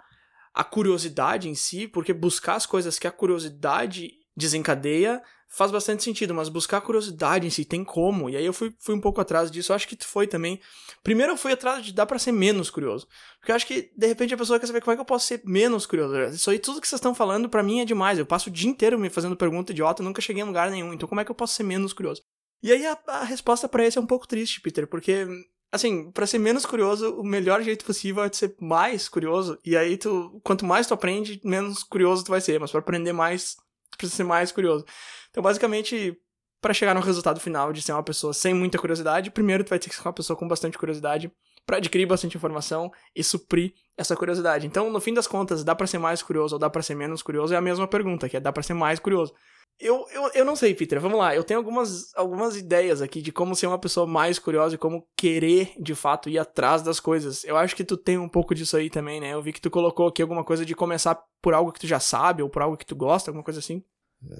a 0.53 0.65
curiosidade 0.65 1.49
em 1.49 1.55
si, 1.55 1.87
porque 1.87 2.13
buscar 2.13 2.57
as 2.57 2.67
coisas 2.67 2.99
que 2.99 3.07
a 3.07 3.13
curiosidade 3.13 4.11
desencadeia 4.37 5.23
faz 5.53 5.73
bastante 5.73 6.05
sentido, 6.05 6.33
mas 6.33 6.49
buscar 6.49 6.81
curiosidade 6.81 7.45
em 7.47 7.51
si 7.51 7.65
tem 7.65 7.83
como. 7.83 8.31
E 8.31 8.37
aí 8.37 8.47
eu 8.47 8.53
fui, 8.53 8.73
fui 8.79 8.95
um 8.95 9.01
pouco 9.01 9.21
atrás 9.21 9.51
disso. 9.51 9.73
Acho 9.73 9.89
que 9.89 9.99
foi 10.05 10.27
também. 10.29 10.61
Primeiro 11.03 11.33
eu 11.33 11.37
fui 11.37 11.53
atrás 11.53 11.85
de 11.85 11.93
dar 11.93 12.07
para 12.07 12.21
ser 12.21 12.31
menos 12.31 12.71
curioso. 12.71 13.09
Porque 13.41 13.51
eu 13.51 13.57
acho 13.57 13.67
que 13.67 13.91
de 13.97 14.07
repente 14.07 14.33
a 14.33 14.37
pessoa 14.39 14.61
quer 14.61 14.67
saber 14.69 14.81
como 14.81 14.93
é 14.93 14.95
que 14.95 15.01
eu 15.01 15.07
posso 15.07 15.27
ser 15.27 15.43
menos 15.45 15.87
curioso. 15.87 16.17
Isso 16.35 16.51
aí 16.51 16.59
tudo 16.59 16.81
que 16.81 16.87
vocês 16.87 16.99
estão 16.99 17.15
falando 17.15 17.49
para 17.49 17.65
mim 17.65 17.81
é 17.81 17.85
demais. 17.85 18.19
Eu 18.19 18.27
passo 18.27 18.49
o 18.49 18.53
dia 18.53 18.71
inteiro 18.71 18.99
me 18.99 19.11
fazendo 19.11 19.37
pergunta 19.37 19.73
idiota, 19.73 20.05
nunca 20.05 20.23
cheguei 20.23 20.43
em 20.43 20.47
lugar 20.47 20.71
nenhum. 20.71 20.93
Então 20.93 21.09
como 21.09 21.21
é 21.21 21.25
que 21.25 21.31
eu 21.33 21.35
posso 21.35 21.55
ser 21.55 21.65
menos 21.65 21.93
curioso? 21.93 22.23
E 22.63 22.71
aí 22.71 22.87
a, 22.87 22.97
a 23.09 23.25
resposta 23.25 23.69
para 23.69 23.85
esse 23.85 23.99
é 23.99 24.01
um 24.01 24.07
pouco 24.07 24.29
triste, 24.29 24.61
Peter, 24.61 24.87
porque 24.87 25.27
assim, 25.73 26.11
para 26.11 26.27
ser 26.27 26.39
menos 26.39 26.67
curioso, 26.67 27.15
o 27.15 27.25
melhor 27.25 27.63
jeito 27.63 27.85
possível 27.85 28.23
é 28.23 28.33
ser 28.33 28.55
mais 28.61 29.09
curioso. 29.09 29.59
E 29.65 29.77
aí 29.77 29.97
tu, 29.97 30.41
quanto 30.45 30.65
mais 30.65 30.87
tu 30.87 30.95
aprende, 30.95 31.41
menos 31.45 31.83
curioso 31.83 32.25
tu 32.25 32.31
vai 32.31 32.41
ser, 32.41 32.61
mas 32.61 32.71
para 32.71 32.81
aprender 32.81 33.13
mais, 33.13 33.57
precisa 34.01 34.17
ser 34.17 34.25
mais 34.25 34.51
curioso. 34.51 34.85
Então, 35.31 35.43
basicamente, 35.43 36.17
para 36.61 36.75
chegar 36.75 36.95
no 36.95 37.01
resultado 37.01 37.41
final 37.41 37.73
de 37.73 37.83
ser 37.83 37.93
uma 37.93 38.03
pessoa 38.03 38.33
sem 38.33 38.53
muita 38.53 38.79
curiosidade, 38.79 39.31
primeiro 39.31 39.65
tu 39.65 39.71
vai 39.71 39.79
ter 39.79 39.89
que 39.89 39.95
ser 39.95 40.03
uma 40.03 40.13
pessoa 40.13 40.37
com 40.37 40.49
bastante 40.49 40.77
curiosidade 40.77 41.31
para 41.71 41.77
adquirir 41.77 42.05
bastante 42.05 42.37
informação 42.37 42.91
e 43.15 43.23
suprir 43.23 43.73
essa 43.97 44.17
curiosidade. 44.17 44.67
Então, 44.67 44.91
no 44.91 45.01
fim 45.01 45.15
das 45.15 45.29
contas, 45.29 45.63
dá 45.63 45.73
para 45.73 45.87
ser 45.87 45.99
mais 45.99 46.21
curioso 46.21 46.57
ou 46.57 46.59
dá 46.59 46.69
para 46.69 46.83
ser 46.83 46.97
menos 46.97 47.23
curioso? 47.23 47.55
É 47.55 47.57
a 47.57 47.61
mesma 47.61 47.87
pergunta, 47.87 48.29
que 48.29 48.37
é 48.37 48.41
dá 48.41 48.53
para 48.53 48.65
ser 48.65 48.75
mais 48.75 48.99
curioso. 48.99 49.33
Eu, 49.79 50.05
eu, 50.13 50.31
eu 50.35 50.45
não 50.45 50.57
sei, 50.57 50.75
Peter, 50.75 50.99
vamos 50.99 51.17
lá. 51.17 51.33
Eu 51.33 51.45
tenho 51.45 51.61
algumas, 51.61 52.13
algumas 52.17 52.57
ideias 52.57 53.01
aqui 53.01 53.23
de 53.23 53.31
como 53.31 53.55
ser 53.55 53.69
uma 53.69 53.79
pessoa 53.79 54.05
mais 54.05 54.37
curiosa 54.37 54.75
e 54.75 54.79
como 54.79 55.07
querer, 55.17 55.71
de 55.79 55.95
fato, 55.95 56.29
ir 56.29 56.41
atrás 56.41 56.83
das 56.83 56.99
coisas. 56.99 57.45
Eu 57.45 57.57
acho 57.57 57.77
que 57.77 57.85
tu 57.85 57.97
tem 57.97 58.19
um 58.19 58.29
pouco 58.29 58.53
disso 58.53 58.77
aí 58.77 58.91
também, 58.91 59.21
né? 59.21 59.33
Eu 59.33 59.41
vi 59.41 59.53
que 59.53 59.61
tu 59.61 59.71
colocou 59.71 60.09
aqui 60.09 60.23
alguma 60.23 60.43
coisa 60.43 60.67
de 60.67 60.75
começar 60.75 61.17
por 61.41 61.55
algo 61.55 61.71
que 61.71 61.79
tu 61.79 61.87
já 61.87 62.01
sabe 62.01 62.43
ou 62.43 62.51
por 62.51 62.63
algo 62.63 62.77
que 62.77 62.85
tu 62.85 62.97
gosta, 62.97 63.31
alguma 63.31 63.45
coisa 63.45 63.61
assim. 63.61 63.81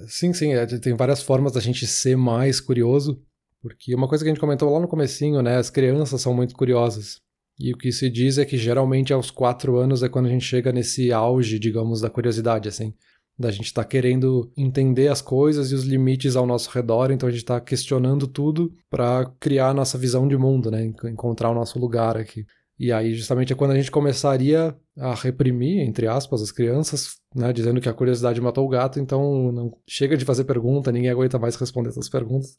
Sim, 0.05 0.33
sim, 0.33 0.53
é, 0.53 0.65
tem 0.65 0.97
várias 0.97 1.23
formas 1.23 1.53
da 1.53 1.61
gente 1.61 1.87
ser 1.87 2.17
mais 2.17 2.59
curioso, 2.59 3.25
porque 3.61 3.93
uma 3.93 4.07
coisa 4.07 4.23
que 4.23 4.29
a 4.29 4.33
gente 4.33 4.39
comentou 4.41 4.71
lá 4.71 4.79
no 4.79 4.87
comecinho, 4.87 5.41
né, 5.41 5.57
as 5.57 5.69
crianças 5.69 6.21
são 6.21 6.33
muito 6.33 6.55
curiosas. 6.55 7.21
E 7.59 7.71
o 7.71 7.77
que 7.77 7.91
se 7.91 8.09
diz 8.09 8.37
é 8.37 8.45
que 8.45 8.57
geralmente 8.57 9.13
aos 9.13 9.29
quatro 9.29 9.77
anos 9.77 10.01
é 10.01 10.09
quando 10.09 10.25
a 10.25 10.29
gente 10.29 10.45
chega 10.45 10.71
nesse 10.71 11.11
auge, 11.11 11.59
digamos, 11.59 12.01
da 12.01 12.09
curiosidade, 12.09 12.67
assim. 12.67 12.93
Da 13.37 13.51
gente 13.51 13.65
estar 13.65 13.83
tá 13.83 13.87
querendo 13.87 14.51
entender 14.57 15.09
as 15.09 15.21
coisas 15.21 15.71
e 15.71 15.75
os 15.75 15.83
limites 15.83 16.35
ao 16.35 16.45
nosso 16.45 16.71
redor, 16.71 17.11
então 17.11 17.29
a 17.29 17.31
gente 17.31 17.41
está 17.41 17.61
questionando 17.61 18.27
tudo 18.27 18.73
para 18.89 19.31
criar 19.39 19.69
a 19.69 19.73
nossa 19.73 19.97
visão 19.97 20.27
de 20.27 20.35
mundo, 20.37 20.71
né? 20.71 20.91
Encontrar 21.05 21.51
o 21.51 21.55
nosso 21.55 21.77
lugar 21.77 22.17
aqui. 22.17 22.45
E 22.79 22.91
aí, 22.91 23.13
justamente, 23.13 23.53
é 23.53 23.55
quando 23.55 23.71
a 23.71 23.75
gente 23.75 23.91
começaria 23.91 24.75
a 24.97 25.13
reprimir, 25.13 25.81
entre 25.81 26.07
aspas, 26.07 26.41
as 26.41 26.51
crianças, 26.51 27.17
né, 27.35 27.53
dizendo 27.53 27.79
que 27.79 27.87
a 27.87 27.93
curiosidade 27.93 28.41
matou 28.41 28.65
o 28.65 28.69
gato, 28.69 28.99
então 28.99 29.51
não 29.51 29.71
chega 29.87 30.17
de 30.17 30.25
fazer 30.25 30.45
pergunta, 30.45 30.91
ninguém 30.91 31.11
aguenta 31.11 31.37
mais 31.37 31.55
responder 31.55 31.89
essas 31.89 32.09
perguntas. 32.09 32.57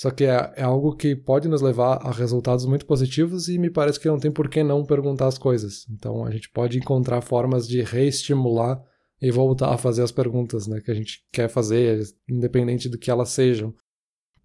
Só 0.00 0.10
que 0.10 0.24
é, 0.24 0.54
é, 0.56 0.62
algo 0.62 0.96
que 0.96 1.14
pode 1.14 1.46
nos 1.46 1.60
levar 1.60 1.96
a 1.96 2.10
resultados 2.10 2.64
muito 2.64 2.86
positivos 2.86 3.50
e 3.50 3.58
me 3.58 3.68
parece 3.68 4.00
que 4.00 4.08
não 4.08 4.18
tem 4.18 4.30
por 4.30 4.48
que 4.48 4.62
não 4.62 4.82
perguntar 4.82 5.26
as 5.26 5.36
coisas. 5.36 5.86
Então 5.90 6.24
a 6.24 6.30
gente 6.30 6.48
pode 6.48 6.78
encontrar 6.78 7.20
formas 7.20 7.68
de 7.68 7.82
reestimular 7.82 8.82
e 9.20 9.30
voltar 9.30 9.74
a 9.74 9.76
fazer 9.76 10.02
as 10.02 10.10
perguntas 10.10 10.66
né, 10.66 10.80
que 10.80 10.90
a 10.90 10.94
gente 10.94 11.22
quer 11.30 11.50
fazer, 11.50 12.02
independente 12.26 12.88
do 12.88 12.96
que 12.96 13.10
elas 13.10 13.28
sejam. 13.28 13.74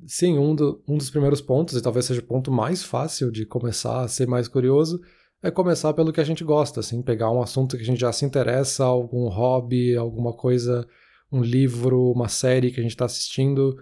Sim, 0.05 0.37
um, 0.37 0.53
do, 0.53 0.83
um 0.85 0.97
dos 0.97 1.09
primeiros 1.09 1.39
pontos, 1.39 1.77
e 1.77 1.81
talvez 1.81 2.03
seja 2.03 2.19
o 2.19 2.25
ponto 2.25 2.51
mais 2.51 2.83
fácil 2.83 3.31
de 3.31 3.45
começar 3.45 4.01
a 4.01 4.09
ser 4.09 4.27
mais 4.27 4.49
curioso, 4.49 4.99
é 5.41 5.49
começar 5.49 5.93
pelo 5.93 6.11
que 6.11 6.19
a 6.19 6.25
gente 6.25 6.43
gosta, 6.43 6.81
assim, 6.81 7.01
pegar 7.01 7.31
um 7.31 7.41
assunto 7.41 7.77
que 7.77 7.83
a 7.83 7.85
gente 7.85 8.01
já 8.01 8.11
se 8.11 8.25
interessa, 8.25 8.83
algum 8.83 9.29
hobby, 9.29 9.95
alguma 9.95 10.33
coisa, 10.33 10.85
um 11.31 11.41
livro, 11.41 12.11
uma 12.11 12.27
série 12.27 12.71
que 12.71 12.81
a 12.81 12.83
gente 12.83 12.91
está 12.91 13.05
assistindo. 13.05 13.73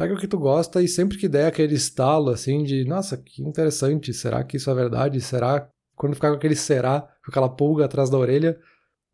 Pega 0.00 0.14
o 0.14 0.16
que 0.16 0.26
tu 0.26 0.38
gosta 0.38 0.80
e 0.80 0.88
sempre 0.88 1.18
que 1.18 1.28
der 1.28 1.44
aquele 1.44 1.74
estalo, 1.74 2.30
assim, 2.30 2.62
de 2.62 2.86
nossa, 2.86 3.18
que 3.18 3.42
interessante, 3.42 4.14
será 4.14 4.42
que 4.42 4.56
isso 4.56 4.70
é 4.70 4.74
verdade? 4.74 5.20
Será? 5.20 5.68
Quando 5.94 6.14
ficar 6.14 6.30
com 6.30 6.36
aquele 6.36 6.56
será, 6.56 7.02
com 7.22 7.30
aquela 7.30 7.50
pulga 7.50 7.84
atrás 7.84 8.08
da 8.08 8.16
orelha, 8.16 8.58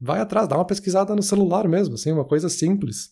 vai 0.00 0.20
atrás, 0.20 0.46
dá 0.46 0.54
uma 0.54 0.64
pesquisada 0.64 1.12
no 1.16 1.24
celular 1.24 1.66
mesmo, 1.66 1.96
assim, 1.96 2.12
uma 2.12 2.24
coisa 2.24 2.48
simples. 2.48 3.10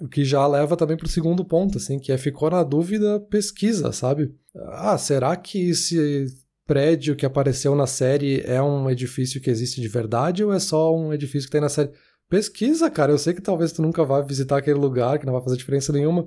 O 0.00 0.08
que 0.08 0.24
já 0.24 0.46
leva 0.46 0.78
também 0.78 0.96
para 0.96 1.04
o 1.04 1.10
segundo 1.10 1.44
ponto, 1.44 1.76
assim, 1.76 1.98
que 1.98 2.10
é 2.10 2.16
ficou 2.16 2.48
na 2.48 2.62
dúvida, 2.62 3.20
pesquisa, 3.20 3.92
sabe? 3.92 4.34
Ah, 4.68 4.96
será 4.96 5.36
que 5.36 5.68
esse 5.68 6.24
prédio 6.66 7.14
que 7.14 7.26
apareceu 7.26 7.74
na 7.74 7.86
série 7.86 8.40
é 8.46 8.62
um 8.62 8.88
edifício 8.88 9.42
que 9.42 9.50
existe 9.50 9.78
de 9.78 9.88
verdade 9.88 10.42
ou 10.42 10.54
é 10.54 10.58
só 10.58 10.96
um 10.96 11.12
edifício 11.12 11.48
que 11.48 11.52
tem 11.52 11.60
na 11.60 11.68
série? 11.68 11.90
Pesquisa, 12.30 12.90
cara. 12.90 13.12
Eu 13.12 13.18
sei 13.18 13.34
que 13.34 13.42
talvez 13.42 13.72
tu 13.72 13.82
nunca 13.82 14.04
vá 14.04 14.22
visitar 14.22 14.56
aquele 14.56 14.78
lugar, 14.78 15.18
que 15.18 15.26
não 15.26 15.34
vai 15.34 15.42
fazer 15.42 15.56
diferença 15.58 15.92
nenhuma. 15.92 16.26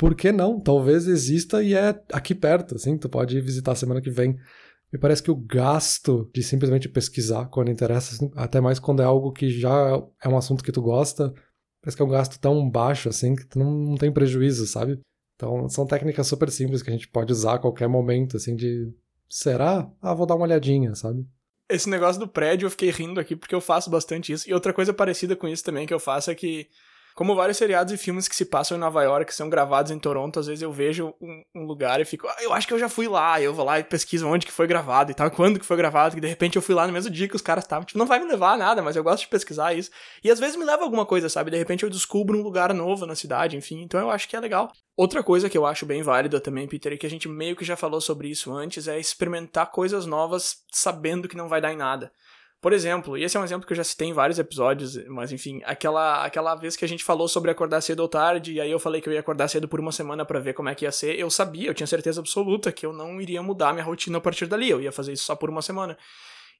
Por 0.00 0.14
que 0.14 0.32
não? 0.32 0.58
Talvez 0.58 1.06
exista 1.06 1.62
e 1.62 1.74
é 1.74 1.90
aqui 2.10 2.34
perto, 2.34 2.76
assim, 2.76 2.96
tu 2.96 3.08
pode 3.08 3.38
visitar 3.40 3.74
semana 3.74 4.00
que 4.00 4.10
vem. 4.10 4.36
Me 4.90 4.98
parece 4.98 5.22
que 5.22 5.30
o 5.30 5.36
gasto 5.36 6.28
de 6.34 6.42
simplesmente 6.42 6.88
pesquisar 6.88 7.46
quando 7.46 7.70
interessa, 7.70 8.14
assim, 8.14 8.30
até 8.34 8.60
mais 8.60 8.78
quando 8.78 9.02
é 9.02 9.04
algo 9.04 9.30
que 9.30 9.50
já 9.50 10.02
é 10.24 10.28
um 10.28 10.38
assunto 10.38 10.64
que 10.64 10.72
tu 10.72 10.80
gosta, 10.80 11.32
Parece 11.80 11.96
que 11.96 12.02
é 12.02 12.06
um 12.06 12.10
gasto 12.10 12.38
tão 12.38 12.68
baixo 12.68 13.08
assim 13.08 13.34
que 13.34 13.46
tu 13.46 13.58
não, 13.58 13.70
não 13.70 13.96
tem 13.96 14.12
prejuízo, 14.12 14.66
sabe? 14.66 15.00
Então 15.34 15.68
são 15.68 15.86
técnicas 15.86 16.26
super 16.26 16.50
simples 16.50 16.82
que 16.82 16.90
a 16.90 16.92
gente 16.92 17.08
pode 17.08 17.32
usar 17.32 17.54
a 17.54 17.58
qualquer 17.58 17.88
momento, 17.88 18.36
assim, 18.36 18.54
de. 18.54 18.92
Será? 19.28 19.90
Ah, 20.02 20.14
vou 20.14 20.26
dar 20.26 20.34
uma 20.34 20.44
olhadinha, 20.44 20.94
sabe? 20.94 21.24
Esse 21.68 21.88
negócio 21.88 22.20
do 22.20 22.28
prédio 22.28 22.66
eu 22.66 22.70
fiquei 22.70 22.90
rindo 22.90 23.20
aqui 23.20 23.36
porque 23.36 23.54
eu 23.54 23.60
faço 23.60 23.88
bastante 23.88 24.32
isso. 24.32 24.48
E 24.50 24.52
outra 24.52 24.72
coisa 24.72 24.92
parecida 24.92 25.36
com 25.36 25.48
isso 25.48 25.64
também 25.64 25.86
que 25.86 25.94
eu 25.94 26.00
faço 26.00 26.30
é 26.30 26.34
que 26.34 26.68
como 27.14 27.34
vários 27.34 27.56
seriados 27.56 27.92
e 27.92 27.96
filmes 27.96 28.28
que 28.28 28.36
se 28.36 28.44
passam 28.44 28.76
em 28.76 28.80
Nova 28.80 29.02
York, 29.02 29.26
que 29.26 29.34
são 29.34 29.48
gravados 29.48 29.90
em 29.90 29.98
Toronto, 29.98 30.40
às 30.40 30.46
vezes 30.46 30.62
eu 30.62 30.72
vejo 30.72 31.14
um, 31.20 31.42
um 31.54 31.64
lugar 31.64 32.00
e 32.00 32.04
fico, 32.04 32.26
ah, 32.26 32.36
eu 32.40 32.52
acho 32.52 32.66
que 32.66 32.74
eu 32.74 32.78
já 32.78 32.88
fui 32.88 33.08
lá, 33.08 33.40
eu 33.40 33.52
vou 33.52 33.64
lá 33.64 33.78
e 33.78 33.84
pesquiso 33.84 34.26
onde 34.26 34.46
que 34.46 34.52
foi 34.52 34.66
gravado 34.66 35.10
e 35.10 35.14
tal, 35.14 35.30
quando 35.30 35.58
que 35.58 35.66
foi 35.66 35.76
gravado, 35.76 36.14
que 36.14 36.20
de 36.20 36.28
repente 36.28 36.56
eu 36.56 36.62
fui 36.62 36.74
lá 36.74 36.86
no 36.86 36.92
mesmo 36.92 37.10
dia 37.10 37.28
que 37.28 37.36
os 37.36 37.42
caras 37.42 37.64
estavam, 37.64 37.84
tipo, 37.84 37.98
não 37.98 38.06
vai 38.06 38.18
me 38.18 38.26
levar 38.26 38.52
a 38.52 38.56
nada, 38.56 38.82
mas 38.82 38.96
eu 38.96 39.04
gosto 39.04 39.22
de 39.22 39.28
pesquisar 39.28 39.74
isso. 39.74 39.90
E 40.22 40.30
às 40.30 40.38
vezes 40.38 40.56
me 40.56 40.64
leva 40.64 40.82
alguma 40.82 41.06
coisa, 41.06 41.28
sabe? 41.28 41.50
De 41.50 41.58
repente 41.58 41.82
eu 41.82 41.90
descubro 41.90 42.38
um 42.38 42.42
lugar 42.42 42.72
novo 42.74 43.06
na 43.06 43.14
cidade, 43.14 43.56
enfim, 43.56 43.82
então 43.82 44.00
eu 44.00 44.10
acho 44.10 44.28
que 44.28 44.36
é 44.36 44.40
legal. 44.40 44.72
Outra 44.96 45.22
coisa 45.22 45.48
que 45.48 45.56
eu 45.56 45.64
acho 45.64 45.86
bem 45.86 46.02
válida 46.02 46.40
também, 46.40 46.68
Peter, 46.68 46.92
e 46.92 46.98
que 46.98 47.06
a 47.06 47.10
gente 47.10 47.28
meio 47.28 47.56
que 47.56 47.64
já 47.64 47.76
falou 47.76 48.00
sobre 48.00 48.28
isso 48.28 48.52
antes, 48.52 48.86
é 48.86 48.98
experimentar 48.98 49.70
coisas 49.70 50.04
novas 50.04 50.58
sabendo 50.70 51.28
que 51.28 51.36
não 51.36 51.48
vai 51.48 51.60
dar 51.60 51.72
em 51.72 51.76
nada. 51.76 52.12
Por 52.60 52.74
exemplo, 52.74 53.16
e 53.16 53.24
esse 53.24 53.38
é 53.38 53.40
um 53.40 53.44
exemplo 53.44 53.66
que 53.66 53.72
eu 53.72 53.76
já 53.76 53.82
citei 53.82 54.08
em 54.08 54.12
vários 54.12 54.38
episódios, 54.38 55.02
mas 55.06 55.32
enfim, 55.32 55.62
aquela, 55.64 56.24
aquela 56.24 56.54
vez 56.54 56.76
que 56.76 56.84
a 56.84 56.88
gente 56.88 57.02
falou 57.02 57.26
sobre 57.26 57.50
acordar 57.50 57.80
cedo 57.80 58.00
ou 58.00 58.08
tarde, 58.08 58.52
e 58.52 58.60
aí 58.60 58.70
eu 58.70 58.78
falei 58.78 59.00
que 59.00 59.08
eu 59.08 59.12
ia 59.14 59.20
acordar 59.20 59.48
cedo 59.48 59.66
por 59.66 59.80
uma 59.80 59.90
semana 59.90 60.26
para 60.26 60.38
ver 60.38 60.52
como 60.52 60.68
é 60.68 60.74
que 60.74 60.84
ia 60.84 60.92
ser, 60.92 61.18
eu 61.18 61.30
sabia, 61.30 61.68
eu 61.68 61.74
tinha 61.74 61.86
certeza 61.86 62.20
absoluta 62.20 62.70
que 62.70 62.84
eu 62.84 62.92
não 62.92 63.18
iria 63.18 63.42
mudar 63.42 63.72
minha 63.72 63.84
rotina 63.84 64.18
a 64.18 64.20
partir 64.20 64.46
dali, 64.46 64.68
eu 64.68 64.78
ia 64.78 64.92
fazer 64.92 65.14
isso 65.14 65.24
só 65.24 65.34
por 65.34 65.48
uma 65.48 65.62
semana. 65.62 65.96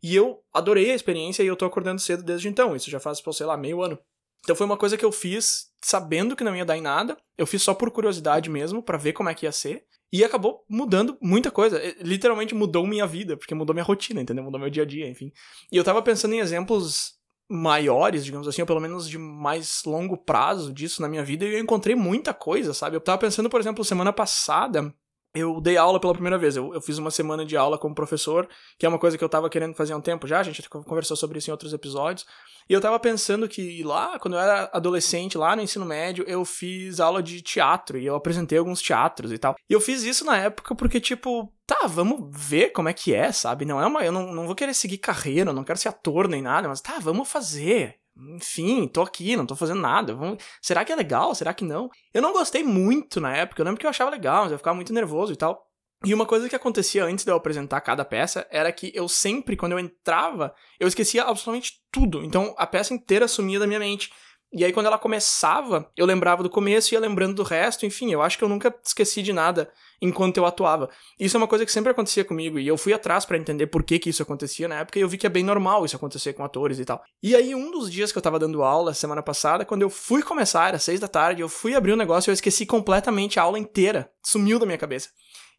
E 0.03 0.17
eu 0.17 0.43
adorei 0.55 0.91
a 0.91 0.95
experiência 0.95 1.43
e 1.43 1.47
eu 1.47 1.57
tô 1.57 1.67
acordando 1.67 2.01
cedo 2.01 2.23
desde 2.23 2.49
então, 2.49 2.75
isso 2.75 2.91
já 2.91 2.99
faz, 2.99 3.23
sei 3.33 3.45
lá, 3.45 3.55
meio 3.55 3.83
ano. 3.83 3.99
Então 4.43 4.57
foi 4.57 4.65
uma 4.65 4.79
coisa 4.79 4.97
que 4.97 5.05
eu 5.05 5.13
fiz 5.13 5.67
sabendo 5.83 6.35
que 6.35 6.43
não 6.43 6.57
ia 6.57 6.65
dar 6.65 6.79
em 6.79 6.81
nada, 6.81 7.15
eu 7.37 7.47
fiz 7.47 7.63
só 7.63 7.75
por 7.75 7.91
curiosidade 7.91 8.49
mesmo, 8.49 8.83
para 8.83 8.97
ver 8.97 9.13
como 9.13 9.29
é 9.29 9.35
que 9.35 9.45
ia 9.45 9.53
ser, 9.53 9.85
E 10.13 10.25
acabou 10.25 10.65
mudando 10.69 11.17
muita 11.21 11.51
coisa. 11.51 11.81
Literalmente 12.01 12.55
mudou 12.55 12.87
minha 12.87 13.07
vida, 13.07 13.37
porque 13.37 13.55
mudou 13.55 13.75
minha 13.75 13.85
rotina, 13.85 14.21
entendeu? 14.21 14.45
Mudou 14.45 14.61
meu 14.61 14.71
dia 14.71 14.83
a 14.83 14.87
dia, 14.87 15.09
enfim. 15.09 15.33
E 15.71 15.77
eu 15.77 15.85
tava 15.85 16.03
pensando 16.03 16.35
em 16.35 16.41
exemplos 16.41 17.21
maiores, 17.49 18.25
digamos 18.25 18.47
assim, 18.47 18.63
ou 18.63 18.67
pelo 18.67 18.81
menos 18.81 19.09
de 19.09 19.19
mais 19.19 19.83
longo 19.85 20.17
prazo 20.17 20.73
disso 20.73 21.03
na 21.03 21.09
minha 21.09 21.25
vida, 21.25 21.45
e 21.45 21.55
eu 21.55 21.59
encontrei 21.59 21.97
muita 21.97 22.33
coisa, 22.33 22.73
sabe? 22.73 22.97
Eu 22.97 23.01
tava 23.01 23.19
pensando, 23.19 23.51
por 23.51 23.61
exemplo, 23.61 23.85
semana 23.85 24.13
passada, 24.13 24.95
eu 25.35 25.61
dei 25.61 25.77
aula 25.77 26.01
pela 26.01 26.13
primeira 26.13 26.39
vez. 26.39 26.57
Eu, 26.57 26.75
eu, 26.75 26.81
fiz 26.81 26.99
uma 26.99 27.11
semana 27.11 27.45
de 27.45 27.57
aula 27.57 27.79
como 27.79 27.95
professor, 27.95 28.49
que 28.79 28.85
é 28.85 28.89
uma 28.89 28.99
coisa 28.99 29.17
que 29.17 29.23
eu 29.23 29.29
tava 29.29 29.49
querendo 29.49 29.75
fazer 29.75 29.93
há 29.93 29.97
um 29.97 30.01
tempo 30.01 30.27
já, 30.27 30.41
a 30.41 30.43
gente 30.43 30.69
conversou 30.69 31.17
sobre 31.17 31.39
isso 31.39 31.51
em 31.51 31.53
outros 31.53 31.73
episódios. 31.73 32.27
E 32.69 32.73
eu 32.73 32.81
tava 32.81 32.99
pensando 33.01 33.49
que 33.49 33.83
lá, 33.83 34.19
quando 34.19 34.35
eu 34.35 34.41
era 34.41 34.71
adolescente, 34.73 35.39
lá 35.39 35.57
no 35.57 35.63
ensino 35.63 35.85
médio, 35.85 36.25
eu 36.27 36.45
fiz 36.45 37.01
aula 37.01 37.23
de 37.23 37.41
teatro 37.43 37.99
e 37.99 38.07
eu 38.07 38.15
apresentei 38.15 38.59
alguns 38.59 38.81
teatros 38.81 39.33
e 39.33 39.39
tal. 39.39 39.57
E 39.69 39.73
eu 39.73 39.81
fiz 39.81 40.03
isso 40.03 40.25
na 40.25 40.37
época 40.37 40.75
porque, 40.75 41.01
tipo, 41.01 41.53
tá, 41.67 41.87
vamos 41.87 42.29
ver 42.31 42.71
como 42.71 42.89
é 42.89 42.93
que 42.93 43.15
é, 43.15 43.33
sabe? 43.33 43.65
Não 43.65 43.81
é 43.81 43.87
uma. 43.87 44.05
Eu 44.05 44.13
não, 44.13 44.33
não 44.33 44.47
vou 44.47 44.55
querer 44.55 44.75
seguir 44.75 44.99
carreira, 44.99 45.53
não 45.53 45.65
quero 45.65 45.79
ser 45.79 45.89
ator 45.89 46.29
nem 46.29 46.43
nada, 46.43 46.69
mas 46.69 46.81
tá, 46.81 46.99
vamos 47.01 47.29
fazer 47.29 48.00
enfim, 48.37 48.87
tô 48.89 49.03
aqui, 49.03 49.37
não 49.37 49.47
tô 49.47 49.57
fazendo 49.57 49.81
nada. 49.81 50.15
Vamos... 50.15 50.43
Será 50.61 50.85
que 50.85 50.93
é 50.93 50.97
legal? 50.97 51.35
Será 51.35 51.53
que 51.55 51.65
não? 51.65 51.89
Eu 52.13 52.23
não 52.23 52.33
gostei 52.33 52.63
muito 52.63 53.21
na 53.21 53.37
época, 53.37 53.61
eu 53.61 53.65
lembro 53.65 53.81
que 53.81 53.87
eu 53.87 53.91
achava 53.91 54.11
legal, 54.11 54.45
mas 54.45 54.53
eu 54.53 54.59
ficava 54.59 54.75
muito 54.75 54.93
nervoso 54.93 55.33
e 55.33 55.37
tal. 55.37 55.67
E 56.05 56.15
uma 56.15 56.25
coisa 56.25 56.49
que 56.49 56.57
acontecia 56.57 57.05
antes 57.05 57.25
de 57.25 57.31
eu 57.31 57.37
apresentar 57.37 57.81
cada 57.83 58.05
peça 58.07 58.47
era 58.51 58.73
que 58.73 58.91
eu 58.95 59.07
sempre, 59.07 59.55
quando 59.55 59.73
eu 59.73 59.79
entrava, 59.79 60.55
eu 60.79 60.89
esquecia 60.89 61.25
absolutamente 61.25 61.75
tudo. 61.93 62.25
Então 62.25 62.55
a 62.57 62.67
peça 62.67 62.95
inteira 62.95 63.29
sumia 63.29 63.59
da 63.59 63.67
minha 63.67 63.79
mente. 63.79 64.11
E 64.53 64.65
aí, 64.65 64.73
quando 64.73 64.87
ela 64.87 64.99
começava, 64.99 65.89
eu 65.97 66.05
lembrava 66.05 66.43
do 66.43 66.51
começo 66.51 66.93
e 66.93 66.95
ia 66.95 67.01
lembrando 67.01 67.35
do 67.37 67.45
resto. 67.45 67.87
Enfim, 67.87 68.11
eu 68.11 68.21
acho 68.21 68.37
que 68.37 68.43
eu 68.43 68.49
nunca 68.49 68.75
esqueci 68.85 69.23
de 69.23 69.33
nada 69.33 69.71
enquanto 70.03 70.39
eu 70.39 70.47
atuava. 70.47 70.91
Isso 71.21 71.37
é 71.37 71.39
uma 71.39 71.47
coisa 71.47 71.65
que 71.65 71.71
sempre 71.71 71.93
acontecia 71.93 72.25
comigo. 72.25 72.59
E 72.59 72.67
eu 72.67 72.77
fui 72.77 72.93
atrás 72.93 73.25
para 73.25 73.39
entender 73.39 73.69
por 73.69 73.85
que, 73.85 73.99
que 73.99 74.11
isso 74.11 74.23
acontecia 74.23 74.67
na 74.67 74.81
época. 74.81 74.99
E 74.99 75.03
eu 75.03 75.09
vi 75.09 75.17
que 75.17 75.27
é 75.27 75.31
bem 75.31 75.45
normal 75.45 75.85
isso 75.85 75.95
acontecer 75.95 76.33
com 76.33 76.43
atores 76.43 76.81
e 76.81 76.85
tal. 76.85 77.01
E 77.23 77.37
aí, 77.37 77.55
um 77.55 77.71
dos 77.71 77.91
dias 77.91 78.11
que 78.11 78.19
eu 78.19 78.23
tava 78.23 78.41
dando 78.41 78.65
aula, 78.65 78.93
semana 78.93 79.23
passada, 79.23 79.65
quando 79.65 79.83
eu 79.83 79.91
fui 79.91 80.21
começar, 80.21 80.69
era 80.69 80.79
seis 80.81 80.99
da 80.99 81.07
tarde, 81.07 81.43
eu 81.43 81.49
fui 81.49 81.77
abrir 81.77 81.93
o 81.93 81.95
um 81.95 81.99
negócio 81.99 82.29
e 82.29 82.33
eu 82.33 82.35
esqueci 82.35 82.67
completamente 82.67 83.39
a 83.39 83.45
aula 83.45 83.59
inteira. 83.59 84.11
Sumiu 84.25 84.59
da 84.59 84.67
minha 84.67 84.79
cabeça. 84.79 85.11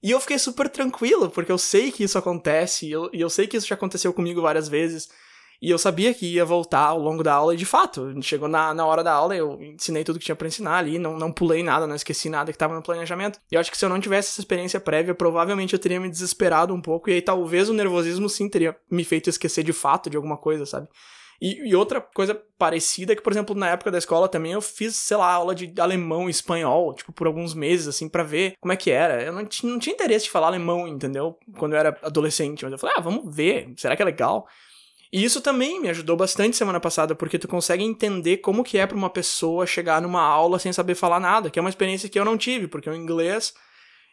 E 0.04 0.12
eu 0.12 0.20
fiquei 0.20 0.40
super 0.40 0.68
tranquilo, 0.68 1.30
porque 1.30 1.52
eu 1.52 1.58
sei 1.58 1.92
que 1.92 2.04
isso 2.04 2.18
acontece, 2.18 2.88
e 2.88 2.92
eu, 2.92 3.10
e 3.14 3.22
eu 3.22 3.30
sei 3.30 3.48
que 3.48 3.56
isso 3.56 3.68
já 3.68 3.76
aconteceu 3.76 4.12
comigo 4.12 4.42
várias 4.42 4.68
vezes. 4.68 5.08
E 5.62 5.70
eu 5.70 5.78
sabia 5.78 6.12
que 6.12 6.26
ia 6.26 6.44
voltar 6.44 6.88
ao 6.88 6.98
longo 6.98 7.22
da 7.22 7.34
aula, 7.34 7.54
e 7.54 7.58
de 7.58 7.66
fato, 7.66 8.12
chegou 8.24 8.48
na, 8.48 8.74
na 8.74 8.84
hora 8.84 9.04
da 9.04 9.14
aula, 9.14 9.36
eu 9.36 9.62
ensinei 9.62 10.04
tudo 10.04 10.18
que 10.18 10.26
tinha 10.26 10.36
para 10.36 10.48
ensinar 10.48 10.78
ali, 10.78 10.98
não, 10.98 11.16
não 11.18 11.32
pulei 11.32 11.62
nada, 11.62 11.86
não 11.86 11.96
esqueci 11.96 12.30
nada 12.30 12.52
que 12.52 12.58
tava 12.58 12.74
no 12.74 12.82
planejamento. 12.82 13.40
E 13.52 13.56
eu 13.56 13.62
acho 13.62 13.70
que 13.70 13.78
se 13.78 13.86
eu 13.86 13.90
não 13.90 14.00
tivesse 14.00 14.30
essa 14.30 14.42
experiência 14.42 14.80
prévia, 14.80 15.14
provavelmente 15.14 15.74
eu 15.74 15.80
teria 15.80 16.00
me 16.00 16.10
desesperado 16.10 16.74
um 16.74 16.82
pouco, 16.82 17.10
e 17.10 17.14
aí 17.14 17.22
talvez 17.22 17.70
o 17.70 17.74
nervosismo 17.74 18.28
sim 18.28 18.50
teria 18.50 18.76
me 18.90 19.04
feito 19.04 19.30
esquecer 19.30 19.64
de 19.64 19.72
fato 19.72 20.10
de 20.10 20.18
alguma 20.18 20.36
coisa, 20.36 20.66
sabe? 20.66 20.88
E, 21.42 21.70
e, 21.70 21.76
outra 21.76 22.00
coisa 22.00 22.40
parecida 22.58 23.14
é 23.14 23.16
que, 23.16 23.22
por 23.22 23.34
exemplo, 23.34 23.56
na 23.56 23.70
época 23.70 23.90
da 23.90 23.98
escola 23.98 24.30
também 24.30 24.52
eu 24.52 24.62
fiz, 24.62 24.96
sei 24.96 25.18
lá, 25.18 25.32
aula 25.32 25.56
de 25.56 25.74
alemão 25.82 26.28
e 26.28 26.32
espanhol, 26.32 26.94
tipo, 26.94 27.12
por 27.12 27.26
alguns 27.26 27.56
meses, 27.56 27.88
assim, 27.88 28.08
para 28.08 28.22
ver 28.22 28.54
como 28.62 28.72
é 28.72 28.78
que 28.78 28.92
era. 28.92 29.24
Eu 29.24 29.34
não, 29.34 29.42
não 29.42 29.80
tinha 29.80 29.94
interesse 29.94 30.26
de 30.26 30.32
falar 30.32 30.48
alemão, 30.48 30.88
entendeu? 30.88 31.40
Quando 31.58 31.74
eu 31.74 31.80
era 31.80 31.98
adolescente, 32.04 32.64
mas 32.64 32.72
eu 32.72 32.78
falei, 32.78 32.96
ah, 32.96 33.02
vamos 33.02 33.36
ver, 33.36 33.74
será 33.76 33.96
que 33.96 34.04
é 34.04 34.06
legal? 34.06 34.48
E 35.12 35.24
isso 35.24 35.42
também 35.42 35.82
me 35.82 35.90
ajudou 35.90 36.16
bastante 36.16 36.56
semana 36.56 36.80
passada, 36.80 37.14
porque 37.14 37.38
tu 37.38 37.48
consegue 37.48 37.84
entender 37.84 38.38
como 38.38 38.64
que 38.64 38.78
é 38.78 38.88
para 38.88 38.96
uma 38.96 39.10
pessoa 39.10 39.68
chegar 39.68 40.02
numa 40.02 40.22
aula 40.22 40.58
sem 40.58 40.72
saber 40.72 40.96
falar 40.96 41.20
nada, 41.20 41.50
que 41.50 41.60
é 41.60 41.62
uma 41.62 41.70
experiência 41.70 42.08
que 42.08 42.18
eu 42.18 42.24
não 42.24 42.38
tive, 42.38 42.68
porque 42.68 42.90
o 42.90 42.96
inglês 42.96 43.54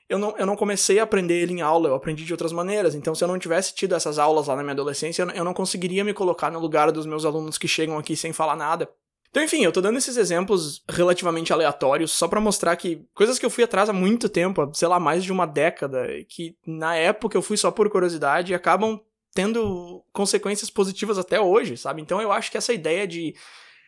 eu 0.09 0.19
não, 0.19 0.35
eu 0.39 0.47
não 0.47 0.57
comecei 0.57 0.99
a 0.99 1.03
aprender 1.03 1.35
ele 1.35 1.53
em 1.53 1.61
aula, 1.61 1.91
eu 1.91 1.95
aprendi 1.95 2.25
de 2.25 2.33
outras 2.33 2.53
maneiras. 2.53 2.95
Então, 2.95 3.15
se 3.15 3.23
eu 3.23 3.29
não 3.29 3.39
tivesse 3.39 3.75
tido 3.75 3.95
essas 3.95 4.19
aulas 4.19 4.47
lá 4.47 4.57
na 4.57 4.63
minha 4.63 4.73
adolescência, 4.73 5.23
eu 5.35 5.45
não 5.45 5.53
conseguiria 5.53 6.03
me 6.03 6.15
colocar 6.15 6.51
no 6.51 6.59
lugar 6.59 6.91
dos 6.91 7.05
meus 7.05 7.25
alunos 7.27 7.59
que 7.59 7.69
chegam 7.69 7.99
aqui 7.99 8.17
sem 8.17 8.33
falar 8.33 8.57
nada. 8.57 8.89
Então, 9.31 9.43
enfim, 9.43 9.63
eu 9.63 9.71
tô 9.71 9.83
dando 9.83 9.99
esses 9.99 10.17
exemplos 10.17 10.83
relativamente 10.89 11.53
aleatórios 11.53 12.13
só 12.13 12.27
para 12.27 12.41
mostrar 12.41 12.75
que 12.77 13.05
coisas 13.15 13.39
que 13.39 13.45
eu 13.45 13.51
fui 13.51 13.63
atrás 13.63 13.91
há 13.91 13.93
muito 13.93 14.29
tempo, 14.31 14.71
sei 14.73 14.89
lá, 14.89 14.99
mais 14.99 15.23
de 15.23 15.31
uma 15.31 15.47
década, 15.47 16.07
que 16.27 16.57
na 16.67 16.97
época 16.97 17.37
eu 17.37 17.43
fui 17.43 17.59
só 17.59 17.71
por 17.71 17.91
curiosidade 17.91 18.55
acabam 18.55 18.99
tendo 19.39 20.03
consequências 20.13 20.69
positivas 20.69 21.17
até 21.17 21.41
hoje, 21.41 21.77
sabe? 21.77 22.03
Então 22.03 22.21
eu 22.21 22.33
acho 22.33 22.51
que 22.51 22.59
essa 22.59 22.73
ideia 22.73 23.07
de 23.07 23.37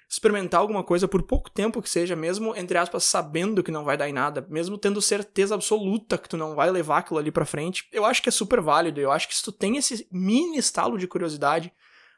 experimentar 0.08 0.60
alguma 0.60 0.84
coisa 0.84 1.08
por 1.08 1.24
pouco 1.24 1.50
tempo 1.50 1.82
que 1.82 1.90
seja, 1.90 2.14
mesmo 2.14 2.54
entre 2.54 2.78
aspas 2.78 3.02
sabendo 3.02 3.60
que 3.60 3.72
não 3.72 3.84
vai 3.84 3.96
dar 3.96 4.08
em 4.08 4.12
nada, 4.12 4.46
mesmo 4.48 4.78
tendo 4.78 5.02
certeza 5.02 5.56
absoluta 5.56 6.16
que 6.16 6.28
tu 6.28 6.36
não 6.36 6.54
vai 6.54 6.70
levar 6.70 6.98
aquilo 6.98 7.18
ali 7.18 7.32
para 7.32 7.44
frente, 7.44 7.88
eu 7.92 8.04
acho 8.04 8.22
que 8.22 8.28
é 8.28 8.32
super 8.32 8.60
válido. 8.60 9.00
Eu 9.00 9.10
acho 9.10 9.26
que 9.26 9.34
se 9.34 9.42
tu 9.42 9.50
tem 9.50 9.76
esse 9.76 10.06
mini 10.12 10.56
estalo 10.56 10.96
de 10.96 11.08
curiosidade, 11.08 11.72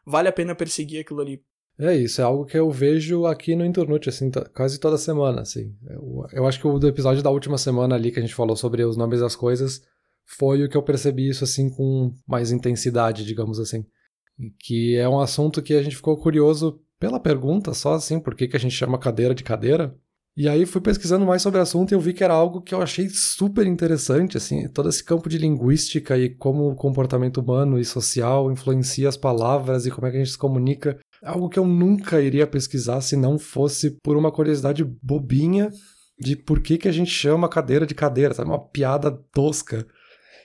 vale 0.05 0.29
a 0.29 0.33
pena 0.33 0.55
perseguir 0.55 1.01
aquilo 1.01 1.23
ali. 1.23 1.43
É 1.79 1.97
isso, 1.97 2.21
é 2.21 2.25
algo 2.25 2.45
que 2.45 2.59
eu 2.59 2.71
vejo 2.71 3.25
aqui 3.25 3.57
no 3.57 3.65
Internute, 3.65 4.11
assim, 4.11 4.31
quase 4.55 4.79
toda 4.79 4.99
semana, 4.99 5.41
assim. 5.41 5.75
Eu, 5.89 6.27
eu 6.35 6.47
acho 6.47 6.61
que 6.61 6.67
o 6.67 6.79
do 6.79 6.87
episódio 6.87 7.23
da 7.23 7.31
última 7.31 7.57
semana 7.57 7.95
ali 7.95 8.13
que 8.13 8.19
a 8.19 8.23
gente 8.23 8.35
falou 8.35 8.57
sobre 8.57 8.85
os 8.85 8.95
nomes 8.95 9.21
das 9.21 9.35
coisas 9.35 9.91
foi 10.39 10.65
o 10.65 10.69
que 10.69 10.77
eu 10.77 10.83
percebi 10.83 11.29
isso 11.29 11.45
assim 11.45 11.69
com 11.69 12.13
mais 12.27 12.53
intensidade, 12.53 13.25
digamos 13.25 13.59
assim. 13.59 13.85
Que 14.59 14.97
é 14.97 15.09
um 15.09 15.21
assunto 15.21 15.63
que 15.63 15.75
a 15.75 15.83
gente 15.83 15.97
ficou 15.97 16.17
curioso 16.17 16.81
pela 16.99 17.21
pergunta, 17.21 17.75
só 17.75 17.95
assim, 17.95 18.21
por 18.21 18.35
que, 18.35 18.49
que 18.49 18.57
a 18.57 18.61
gente 18.61 18.75
chama 18.75 18.99
cadeira 18.99 19.35
de 19.35 19.43
cadeira. 19.43 19.95
E 20.35 20.49
aí 20.49 20.65
fui 20.65 20.81
pesquisando 20.81 21.27
mais 21.27 21.43
sobre 21.43 21.59
o 21.59 21.63
assunto 21.63 21.93
e 21.93 21.95
eu 21.95 22.01
vi 22.01 22.15
que 22.15 22.25
era 22.25 22.33
algo 22.33 22.63
que 22.63 22.75
eu 22.75 22.81
achei 22.81 23.11
super 23.11 23.67
interessante, 23.67 24.39
assim, 24.39 24.67
todo 24.69 24.89
esse 24.89 25.05
campo 25.05 25.29
de 25.29 25.37
linguística 25.37 26.17
e 26.17 26.31
como 26.31 26.71
o 26.71 26.75
comportamento 26.75 27.39
humano 27.39 27.79
e 27.79 27.85
social 27.85 28.51
influencia 28.51 29.11
as 29.11 29.17
palavras 29.17 29.85
e 29.85 29.91
como 29.91 30.07
é 30.07 30.11
que 30.11 30.17
a 30.17 30.21
gente 30.21 30.33
se 30.33 30.39
comunica. 30.39 30.99
Algo 31.23 31.51
que 31.51 31.59
eu 31.59 31.67
nunca 31.67 32.23
iria 32.23 32.47
pesquisar 32.47 33.03
se 33.03 33.15
não 33.15 33.39
fosse 33.39 33.91
por 34.03 34.17
uma 34.17 34.33
curiosidade 34.33 34.83
bobinha 34.83 35.71
de 36.19 36.37
por 36.37 36.61
que, 36.61 36.79
que 36.79 36.89
a 36.89 36.93
gente 36.93 37.11
chama 37.11 37.49
cadeira 37.49 37.85
de 37.85 37.95
cadeira, 37.95 38.33
sabe? 38.33 38.49
Uma 38.49 38.65
piada 38.65 39.11
tosca. 39.33 39.87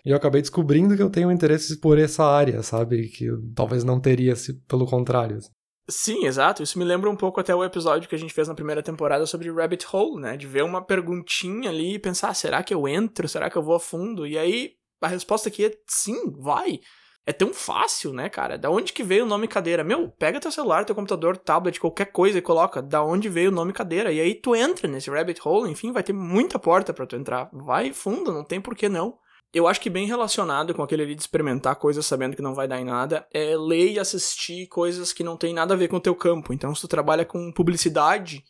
E 0.08 0.10
eu 0.10 0.16
acabei 0.16 0.39
descobrindo 0.39 0.95
que 0.95 1.03
eu 1.03 1.10
tenho 1.10 1.30
interesse 1.30 1.82
por 1.82 1.99
essa 1.99 2.24
área, 2.24 2.64
sabe? 2.64 3.10
Que 3.10 3.26
eu 3.26 3.41
talvez 3.53 3.84
não 3.84 3.99
teria 3.99 4.38
se 4.38 4.53
pelo 4.62 4.86
contrário. 4.86 5.36
Assim. 5.36 5.49
Sim, 5.89 6.26
exato. 6.26 6.64
Isso 6.64 6.80
me 6.80 6.86
lembra 6.86 7.10
um 7.10 7.16
pouco 7.18 7.41
até 7.41 7.53
o 7.53 7.62
episódio 7.62 8.08
que 8.08 8.16
a 8.16 8.18
gente 8.18 8.34
fez 8.34 8.47
na 8.47 8.55
primeira 8.55 8.82
temporada 8.82 9.26
sobre 9.26 9.51
Rabbit 9.51 9.86
Hole, 9.91 10.22
né? 10.22 10.38
De 10.38 10.47
ver 10.47 10.64
uma 10.64 10.82
perguntinha 10.82 11.70
ali 11.70 11.95
e 11.95 11.99
pensar, 11.99 12.30
ah, 12.30 12.34
será 12.34 12.64
que 12.64 12.74
eu 12.74 12.88
entro? 12.88 13.28
Será 13.28 13.49
que 13.49 13.58
eu 13.58 13.62
vou 13.62 13.76
a 13.76 13.82
fundo? 13.82 14.26
E 14.26 14.38
aí 14.38 14.76
a 15.01 15.10
resposta 15.10 15.49
aqui 15.49 15.66
é 15.66 15.74
sim, 15.86 16.32
vai. 16.39 16.80
É 17.26 17.34
tão 17.34 17.53
fácil, 17.53 18.14
né, 18.14 18.30
cara? 18.30 18.58
Da 18.58 18.70
onde 18.70 18.93
que 18.93 19.03
veio 19.03 19.26
o 19.26 19.28
nome 19.28 19.45
cadeira? 19.45 19.84
Meu, 19.84 20.10
pega 20.10 20.39
teu 20.39 20.53
celular, 20.53 20.86
teu 20.86 20.95
computador, 20.95 21.36
tablet, 21.36 21.82
qualquer 21.82 22.14
coisa 22.14 22.38
e 22.38 22.41
coloca 22.41 22.82
da 22.82 23.03
onde 23.03 23.28
veio 23.28 23.51
o 23.51 23.53
nome 23.53 23.74
cadeira. 23.74 24.10
E 24.14 24.22
aí 24.22 24.36
tu 24.36 24.55
entra 24.55 24.88
nesse 24.88 25.10
rabbit 25.10 25.41
hole, 25.43 25.70
enfim, 25.70 25.91
vai 25.91 26.01
ter 26.01 26.14
muita 26.14 26.58
porta 26.58 26.93
para 26.93 27.05
tu 27.05 27.18
entrar. 27.18 27.49
Vai 27.51 27.91
fundo, 27.91 28.32
não 28.32 28.45
tem 28.45 28.62
por 28.62 28.74
que 28.74 28.88
não. 28.88 29.18
Eu 29.54 29.68
acho 29.68 29.80
que 29.80 29.89
bem 29.89 30.06
relacionado 30.06 30.74
com 30.74 30.84
aquele 30.84 31.04
ali 31.04 31.16
de 31.16 31.22
experimentar 31.22 31.76
coisas 31.78 32.06
sabendo 32.06 32.36
que 32.36 32.41
não 32.41 32.54
vai 32.54 32.68
dar 32.68 32.80
em 32.80 32.86
nada, 32.86 33.26
é 33.34 33.56
ler 33.56 33.93
e 33.93 34.00
assistir 34.00 34.68
coisas 34.68 35.14
que 35.14 35.24
não 35.24 35.38
tem 35.38 35.54
nada 35.54 35.74
a 35.74 35.78
ver 35.78 35.88
com 35.88 35.98
o 35.98 36.02
teu 36.02 36.16
campo. 36.16 36.54
Então, 36.54 36.76
se 36.76 36.82
tu 36.82 36.88
trabalha 36.88 37.24
com 37.24 37.52
publicidade, 37.52 38.43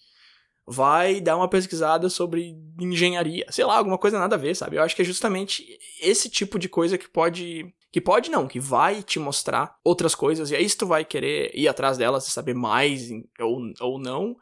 vai 0.68 1.22
dar 1.22 1.38
uma 1.38 1.50
pesquisada 1.50 2.10
sobre 2.10 2.58
engenharia, 2.80 3.46
sei 3.50 3.64
lá, 3.64 3.78
alguma 3.78 3.98
coisa 3.98 4.20
nada 4.20 4.36
a 4.36 4.40
ver, 4.40 4.54
sabe? 4.54 4.76
Eu 4.76 4.84
acho 4.84 4.96
que 4.96 5.02
é 5.02 5.06
justamente 5.06 5.66
esse 6.02 6.30
tipo 6.30 6.60
de 6.60 6.68
coisa 6.68 6.98
que 6.98 7.08
pode 7.08 7.74
que 7.90 8.02
pode 8.02 8.30
não, 8.30 8.48
que 8.48 8.60
vai 8.60 9.02
te 9.02 9.18
mostrar 9.18 9.76
outras 9.84 10.14
coisas, 10.14 10.52
e 10.52 10.56
aí 10.56 10.68
se 10.68 10.78
tu 10.78 10.86
vai 10.86 11.06
querer 11.06 11.52
ir 11.56 11.70
atrás 11.70 11.98
delas 11.98 12.28
e 12.28 12.32
saber 12.32 12.54
mais 12.54 13.10
ou, 13.40 13.62
ou 13.80 13.98
não, 13.98 14.36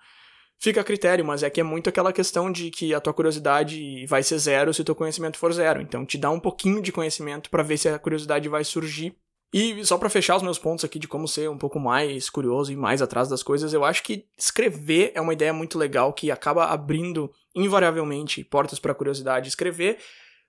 fica 0.59 0.81
a 0.81 0.83
critério, 0.83 1.25
mas 1.25 1.43
é 1.43 1.49
que 1.49 1.59
é 1.59 1.63
muito 1.63 1.89
aquela 1.89 2.13
questão 2.13 2.51
de 2.51 2.71
que 2.71 2.93
a 2.93 2.99
tua 2.99 3.13
curiosidade 3.13 4.05
vai 4.07 4.23
ser 4.23 4.37
zero 4.37 4.73
se 4.73 4.81
o 4.81 4.85
teu 4.85 4.95
conhecimento 4.95 5.37
for 5.37 5.51
zero. 5.53 5.81
Então 5.81 6.05
te 6.05 6.17
dá 6.17 6.29
um 6.29 6.39
pouquinho 6.39 6.81
de 6.81 6.91
conhecimento 6.91 7.49
para 7.49 7.63
ver 7.63 7.77
se 7.77 7.87
a 7.87 7.99
curiosidade 7.99 8.49
vai 8.49 8.63
surgir. 8.63 9.15
E 9.53 9.85
só 9.85 9.97
para 9.97 10.09
fechar 10.09 10.35
os 10.35 10.43
meus 10.43 10.59
pontos 10.59 10.83
aqui 10.83 10.99
de 10.99 11.07
como 11.07 11.27
ser 11.27 11.49
um 11.49 11.57
pouco 11.57 11.79
mais 11.79 12.29
curioso 12.29 12.73
e 12.73 12.75
mais 12.75 13.01
atrás 13.01 13.29
das 13.29 13.41
coisas, 13.41 13.73
eu 13.73 13.85
acho 13.85 14.03
que 14.03 14.25
escrever 14.37 15.11
é 15.15 15.21
uma 15.21 15.31
ideia 15.31 15.53
muito 15.53 15.77
legal 15.77 16.11
que 16.11 16.29
acaba 16.29 16.65
abrindo 16.65 17.31
invariavelmente 17.55 18.43
portas 18.43 18.79
para 18.79 18.93
curiosidade. 18.93 19.47
Escrever 19.47 19.97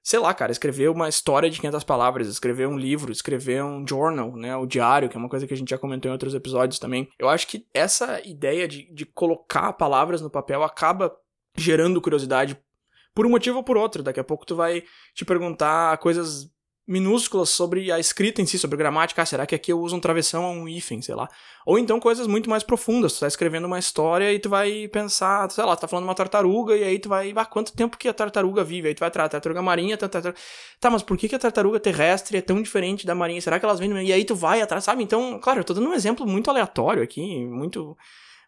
sei 0.06 0.20
lá, 0.20 0.32
cara, 0.32 0.52
escrever 0.52 0.88
uma 0.88 1.08
história 1.08 1.50
de 1.50 1.58
500 1.58 1.82
palavras, 1.82 2.28
escrever 2.28 2.68
um 2.68 2.78
livro, 2.78 3.10
escrever 3.10 3.64
um 3.64 3.84
journal, 3.84 4.36
né, 4.36 4.56
o 4.56 4.64
diário, 4.64 5.08
que 5.08 5.16
é 5.16 5.18
uma 5.18 5.28
coisa 5.28 5.48
que 5.48 5.52
a 5.52 5.56
gente 5.56 5.70
já 5.70 5.76
comentou 5.76 6.08
em 6.08 6.12
outros 6.12 6.32
episódios 6.32 6.78
também. 6.78 7.08
Eu 7.18 7.28
acho 7.28 7.48
que 7.48 7.66
essa 7.74 8.20
ideia 8.24 8.68
de, 8.68 8.88
de 8.94 9.04
colocar 9.04 9.72
palavras 9.72 10.20
no 10.20 10.30
papel 10.30 10.62
acaba 10.62 11.12
gerando 11.56 12.00
curiosidade 12.00 12.56
por 13.12 13.26
um 13.26 13.30
motivo 13.30 13.56
ou 13.56 13.64
por 13.64 13.76
outro. 13.76 14.00
Daqui 14.00 14.20
a 14.20 14.24
pouco 14.24 14.46
tu 14.46 14.54
vai 14.54 14.84
te 15.12 15.24
perguntar 15.24 15.98
coisas 15.98 16.48
minúsculas 16.86 17.50
sobre 17.50 17.90
a 17.90 17.98
escrita 17.98 18.40
em 18.40 18.46
si, 18.46 18.58
sobre 18.58 18.76
gramática. 18.76 19.20
Ah, 19.20 19.26
será 19.26 19.44
que 19.44 19.54
aqui 19.54 19.72
eu 19.72 19.80
uso 19.80 19.96
um 19.96 20.00
travessão 20.00 20.44
ou 20.44 20.52
um 20.52 20.68
hífen, 20.68 21.02
sei 21.02 21.14
lá. 21.14 21.28
Ou 21.64 21.78
então 21.78 21.98
coisas 21.98 22.26
muito 22.28 22.48
mais 22.48 22.62
profundas. 22.62 23.14
Tu 23.14 23.20
tá 23.20 23.26
escrevendo 23.26 23.64
uma 23.64 23.78
história 23.78 24.32
e 24.32 24.38
tu 24.38 24.48
vai 24.48 24.86
pensar, 24.88 25.50
sei 25.50 25.64
lá, 25.64 25.74
tu 25.74 25.80
tá 25.80 25.88
falando 25.88 26.04
uma 26.04 26.14
tartaruga 26.14 26.76
e 26.76 26.84
aí 26.84 26.98
tu 26.98 27.08
vai, 27.08 27.32
ah, 27.34 27.44
quanto 27.44 27.74
tempo 27.74 27.96
que 27.96 28.08
a 28.08 28.14
tartaruga 28.14 28.62
vive? 28.62 28.88
Aí 28.88 28.94
tu 28.94 29.00
vai 29.00 29.08
atrás, 29.08 29.30
tartaruga 29.30 29.60
marinha, 29.60 29.96
tartaruga... 29.96 30.34
Tá, 30.78 30.88
mas 30.88 31.02
por 31.02 31.16
que, 31.16 31.28
que 31.28 31.34
a 31.34 31.38
tartaruga 31.38 31.80
terrestre 31.80 32.38
é 32.38 32.40
tão 32.40 32.62
diferente 32.62 33.04
da 33.04 33.14
marinha? 33.14 33.40
Será 33.40 33.58
que 33.58 33.64
elas 33.64 33.80
vêm... 33.80 34.06
E 34.06 34.12
aí 34.12 34.24
tu 34.24 34.36
vai 34.36 34.62
atrás, 34.62 34.84
sabe? 34.84 35.02
Então, 35.02 35.40
claro, 35.40 35.60
eu 35.60 35.64
tô 35.64 35.74
dando 35.74 35.88
um 35.88 35.94
exemplo 35.94 36.26
muito 36.26 36.50
aleatório 36.50 37.02
aqui, 37.02 37.44
muito... 37.46 37.96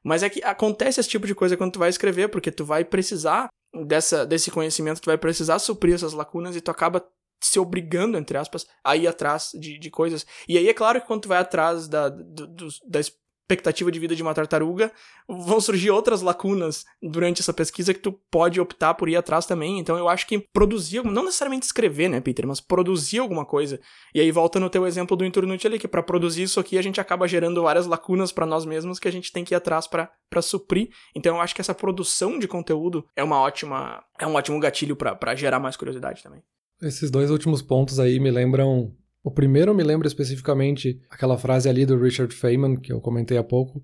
Mas 0.04 0.22
é 0.22 0.30
que 0.30 0.42
acontece 0.44 1.00
esse 1.00 1.08
tipo 1.08 1.26
de 1.26 1.34
coisa 1.34 1.56
quando 1.56 1.72
tu 1.72 1.78
vai 1.80 1.88
escrever, 1.88 2.28
porque 2.28 2.52
tu 2.52 2.64
vai 2.64 2.84
precisar 2.84 3.48
dessa, 3.84 4.24
desse 4.24 4.50
conhecimento, 4.50 5.00
tu 5.00 5.06
vai 5.06 5.18
precisar 5.18 5.58
suprir 5.58 5.94
essas 5.94 6.12
lacunas 6.12 6.54
e 6.54 6.60
tu 6.60 6.70
acaba 6.70 7.04
se 7.40 7.58
obrigando, 7.58 8.18
entre 8.18 8.36
aspas, 8.36 8.66
a 8.84 8.96
ir 8.96 9.06
atrás 9.06 9.50
de, 9.54 9.78
de 9.78 9.90
coisas. 9.90 10.26
E 10.48 10.58
aí 10.58 10.68
é 10.68 10.74
claro 10.74 11.00
que 11.00 11.06
quando 11.06 11.22
tu 11.22 11.28
vai 11.28 11.38
atrás 11.38 11.88
da, 11.88 12.08
do, 12.08 12.46
do, 12.46 12.68
da 12.86 13.00
expectativa 13.48 13.90
de 13.90 13.98
vida 13.98 14.14
de 14.14 14.22
uma 14.22 14.34
tartaruga, 14.34 14.92
vão 15.26 15.58
surgir 15.58 15.90
outras 15.90 16.20
lacunas 16.20 16.84
durante 17.02 17.40
essa 17.40 17.52
pesquisa 17.52 17.94
que 17.94 18.00
tu 18.00 18.12
pode 18.30 18.60
optar 18.60 18.92
por 18.92 19.08
ir 19.08 19.16
atrás 19.16 19.46
também. 19.46 19.78
Então 19.78 19.96
eu 19.96 20.06
acho 20.06 20.26
que 20.26 20.38
produzir, 20.52 21.02
não 21.02 21.24
necessariamente 21.24 21.64
escrever, 21.64 22.08
né, 22.10 22.20
Peter, 22.20 22.46
mas 22.46 22.60
produzir 22.60 23.18
alguma 23.18 23.46
coisa. 23.46 23.80
E 24.14 24.20
aí 24.20 24.30
volta 24.30 24.60
no 24.60 24.68
teu 24.68 24.86
exemplo 24.86 25.16
do 25.16 25.24
Inturnute 25.24 25.66
ali, 25.66 25.78
que 25.78 25.88
para 25.88 26.02
produzir 26.02 26.42
isso 26.42 26.60
aqui 26.60 26.76
a 26.76 26.82
gente 26.82 27.00
acaba 27.00 27.26
gerando 27.26 27.62
várias 27.62 27.86
lacunas 27.86 28.30
para 28.30 28.44
nós 28.44 28.66
mesmos 28.66 28.98
que 28.98 29.08
a 29.08 29.12
gente 29.12 29.32
tem 29.32 29.44
que 29.44 29.54
ir 29.54 29.56
atrás 29.56 29.86
para 29.86 30.42
suprir. 30.42 30.90
Então 31.14 31.36
eu 31.36 31.40
acho 31.40 31.54
que 31.54 31.62
essa 31.62 31.74
produção 31.74 32.38
de 32.38 32.46
conteúdo 32.46 33.06
é 33.16 33.24
uma 33.24 33.40
ótima, 33.40 34.04
é 34.20 34.26
um 34.26 34.34
ótimo 34.34 34.60
gatilho 34.60 34.94
para 34.94 35.34
gerar 35.34 35.58
mais 35.58 35.76
curiosidade 35.76 36.22
também. 36.22 36.42
Esses 36.80 37.10
dois 37.10 37.30
últimos 37.30 37.62
pontos 37.62 37.98
aí 37.98 38.20
me 38.20 38.30
lembram 38.30 38.94
o 39.22 39.30
primeiro 39.30 39.74
me 39.74 39.82
lembra 39.82 40.06
especificamente 40.08 41.00
aquela 41.10 41.36
frase 41.36 41.68
ali 41.68 41.84
do 41.84 41.98
Richard 41.98 42.34
Feynman, 42.34 42.76
que 42.76 42.92
eu 42.92 43.00
comentei 43.00 43.36
há 43.36 43.44
pouco, 43.44 43.82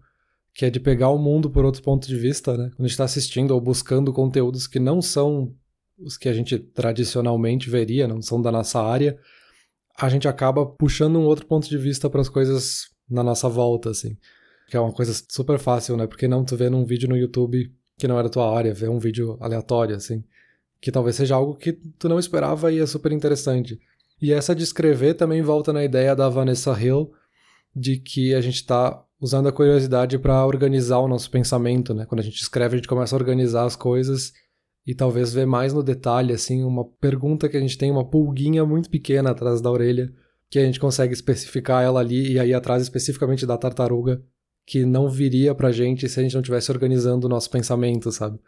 que 0.54 0.64
é 0.64 0.70
de 0.70 0.80
pegar 0.80 1.10
o 1.10 1.18
mundo 1.18 1.50
por 1.50 1.64
outro 1.64 1.82
ponto 1.82 2.06
de 2.06 2.16
vista, 2.16 2.56
né? 2.56 2.70
Quando 2.70 2.80
a 2.80 2.82
gente 2.84 2.92
está 2.92 3.04
assistindo 3.04 3.50
ou 3.50 3.60
buscando 3.60 4.12
conteúdos 4.12 4.66
que 4.66 4.78
não 4.78 5.02
são 5.02 5.54
os 5.98 6.16
que 6.16 6.28
a 6.28 6.32
gente 6.32 6.58
tradicionalmente 6.58 7.68
veria, 7.68 8.08
não 8.08 8.22
são 8.22 8.40
da 8.40 8.50
nossa 8.50 8.80
área, 8.80 9.18
a 9.98 10.08
gente 10.08 10.26
acaba 10.26 10.64
puxando 10.64 11.16
um 11.16 11.24
outro 11.24 11.46
ponto 11.46 11.68
de 11.68 11.76
vista 11.76 12.08
para 12.08 12.20
as 12.20 12.28
coisas 12.28 12.86
na 13.08 13.22
nossa 13.22 13.48
volta, 13.48 13.90
assim. 13.90 14.16
Que 14.68 14.76
é 14.76 14.80
uma 14.80 14.92
coisa 14.92 15.12
super 15.28 15.58
fácil, 15.58 15.96
né? 15.96 16.06
Porque 16.06 16.26
não 16.26 16.44
tu 16.44 16.56
vê 16.56 16.70
num 16.70 16.84
vídeo 16.86 17.08
no 17.08 17.16
YouTube 17.16 17.70
que 17.98 18.08
não 18.08 18.18
era 18.18 18.30
tua 18.30 18.56
área, 18.56 18.72
ver 18.72 18.88
um 18.88 18.98
vídeo 18.98 19.36
aleatório, 19.40 19.94
assim. 19.94 20.24
Que 20.84 20.92
talvez 20.92 21.16
seja 21.16 21.34
algo 21.34 21.54
que 21.54 21.72
tu 21.72 22.10
não 22.10 22.18
esperava 22.18 22.70
e 22.70 22.78
é 22.78 22.84
super 22.84 23.10
interessante. 23.10 23.80
E 24.20 24.34
essa 24.34 24.54
de 24.54 24.62
escrever 24.62 25.14
também 25.14 25.40
volta 25.40 25.72
na 25.72 25.82
ideia 25.82 26.14
da 26.14 26.28
Vanessa 26.28 26.78
Hill 26.78 27.10
de 27.74 27.96
que 27.96 28.34
a 28.34 28.40
gente 28.42 28.56
está 28.56 29.02
usando 29.18 29.48
a 29.48 29.52
curiosidade 29.52 30.18
para 30.18 30.44
organizar 30.44 30.98
o 30.98 31.08
nosso 31.08 31.30
pensamento, 31.30 31.94
né? 31.94 32.04
Quando 32.04 32.20
a 32.20 32.22
gente 32.22 32.36
escreve, 32.36 32.74
a 32.74 32.76
gente 32.76 32.86
começa 32.86 33.16
a 33.16 33.18
organizar 33.18 33.64
as 33.64 33.74
coisas 33.74 34.34
e 34.86 34.94
talvez 34.94 35.32
ver 35.32 35.46
mais 35.46 35.72
no 35.72 35.82
detalhe, 35.82 36.34
assim, 36.34 36.62
uma 36.62 36.84
pergunta 36.84 37.48
que 37.48 37.56
a 37.56 37.60
gente 37.60 37.78
tem, 37.78 37.90
uma 37.90 38.04
pulguinha 38.04 38.66
muito 38.66 38.90
pequena 38.90 39.30
atrás 39.30 39.62
da 39.62 39.70
orelha, 39.70 40.12
que 40.50 40.58
a 40.58 40.66
gente 40.66 40.78
consegue 40.78 41.14
especificar 41.14 41.82
ela 41.82 42.00
ali 42.00 42.32
e 42.32 42.38
aí 42.38 42.52
atrás 42.52 42.82
especificamente 42.82 43.46
da 43.46 43.56
tartaruga, 43.56 44.22
que 44.66 44.84
não 44.84 45.08
viria 45.08 45.54
pra 45.54 45.72
gente 45.72 46.06
se 46.10 46.20
a 46.20 46.22
gente 46.22 46.34
não 46.34 46.42
estivesse 46.42 46.70
organizando 46.70 47.26
o 47.26 47.30
nosso 47.30 47.48
pensamento, 47.48 48.12
sabe? 48.12 48.38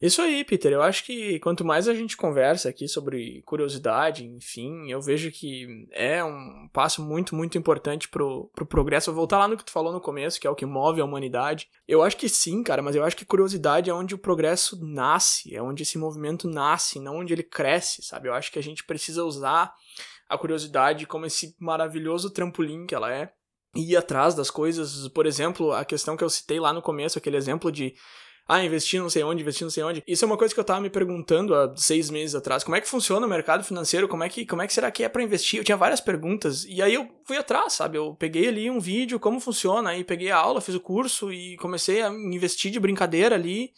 Isso 0.00 0.20
aí, 0.20 0.44
Peter. 0.44 0.72
Eu 0.72 0.82
acho 0.82 1.04
que 1.04 1.38
quanto 1.38 1.64
mais 1.64 1.88
a 1.88 1.94
gente 1.94 2.16
conversa 2.16 2.68
aqui 2.68 2.88
sobre 2.88 3.42
curiosidade, 3.42 4.26
enfim, 4.26 4.90
eu 4.90 5.00
vejo 5.00 5.30
que 5.30 5.88
é 5.92 6.22
um 6.22 6.68
passo 6.72 7.02
muito, 7.02 7.34
muito 7.34 7.56
importante 7.56 8.08
pro, 8.08 8.50
pro 8.54 8.66
progresso. 8.66 9.12
Vou 9.12 9.22
voltar 9.22 9.38
lá 9.38 9.48
no 9.48 9.56
que 9.56 9.64
tu 9.64 9.70
falou 9.70 9.92
no 9.92 10.00
começo, 10.00 10.40
que 10.40 10.46
é 10.46 10.50
o 10.50 10.54
que 10.54 10.66
move 10.66 11.00
a 11.00 11.04
humanidade. 11.04 11.68
Eu 11.86 12.02
acho 12.02 12.16
que 12.16 12.28
sim, 12.28 12.62
cara, 12.62 12.82
mas 12.82 12.96
eu 12.96 13.04
acho 13.04 13.16
que 13.16 13.24
curiosidade 13.24 13.88
é 13.88 13.94
onde 13.94 14.14
o 14.14 14.18
progresso 14.18 14.78
nasce, 14.84 15.54
é 15.54 15.62
onde 15.62 15.84
esse 15.84 15.96
movimento 15.96 16.48
nasce, 16.48 16.98
não 16.98 17.18
onde 17.18 17.32
ele 17.32 17.44
cresce, 17.44 18.02
sabe? 18.02 18.28
Eu 18.28 18.34
acho 18.34 18.52
que 18.52 18.58
a 18.58 18.62
gente 18.62 18.84
precisa 18.84 19.24
usar 19.24 19.72
a 20.28 20.36
curiosidade 20.36 21.06
como 21.06 21.26
esse 21.26 21.54
maravilhoso 21.58 22.30
trampolim 22.30 22.86
que 22.86 22.94
ela 22.94 23.12
é 23.12 23.32
ir 23.74 23.96
atrás 23.96 24.34
das 24.34 24.50
coisas. 24.50 25.08
Por 25.08 25.26
exemplo, 25.26 25.72
a 25.72 25.84
questão 25.84 26.16
que 26.16 26.24
eu 26.24 26.30
citei 26.30 26.60
lá 26.60 26.72
no 26.72 26.82
começo, 26.82 27.18
aquele 27.18 27.36
exemplo 27.36 27.70
de 27.70 27.94
ah, 28.46 28.62
investir 28.62 29.00
não 29.00 29.08
sei 29.08 29.22
onde, 29.22 29.42
investir 29.42 29.64
não 29.64 29.70
sei 29.70 29.82
onde. 29.82 30.02
Isso 30.06 30.24
é 30.24 30.26
uma 30.26 30.36
coisa 30.36 30.52
que 30.52 30.60
eu 30.60 30.64
tava 30.64 30.80
me 30.80 30.90
perguntando 30.90 31.54
há 31.54 31.74
seis 31.76 32.10
meses 32.10 32.34
atrás. 32.34 32.62
Como 32.62 32.76
é 32.76 32.80
que 32.80 32.88
funciona 32.88 33.26
o 33.26 33.28
mercado 33.28 33.64
financeiro? 33.64 34.06
Como 34.06 34.22
é 34.22 34.28
que, 34.28 34.44
como 34.44 34.60
é 34.60 34.66
que 34.66 34.74
será 34.74 34.90
que 34.90 35.02
é 35.02 35.08
para 35.08 35.22
investir? 35.22 35.60
Eu 35.60 35.64
tinha 35.64 35.76
várias 35.76 36.00
perguntas. 36.00 36.64
E 36.66 36.82
aí 36.82 36.92
eu 36.92 37.08
fui 37.24 37.38
atrás, 37.38 37.72
sabe? 37.72 37.96
Eu 37.96 38.14
peguei 38.14 38.48
ali 38.48 38.70
um 38.70 38.80
vídeo, 38.80 39.18
como 39.18 39.40
funciona, 39.40 39.90
aí 39.90 40.04
peguei 40.04 40.30
a 40.30 40.36
aula, 40.36 40.60
fiz 40.60 40.74
o 40.74 40.80
curso 40.80 41.32
e 41.32 41.56
comecei 41.56 42.02
a 42.02 42.08
investir 42.08 42.70
de 42.70 42.78
brincadeira 42.78 43.34
ali. 43.34 43.72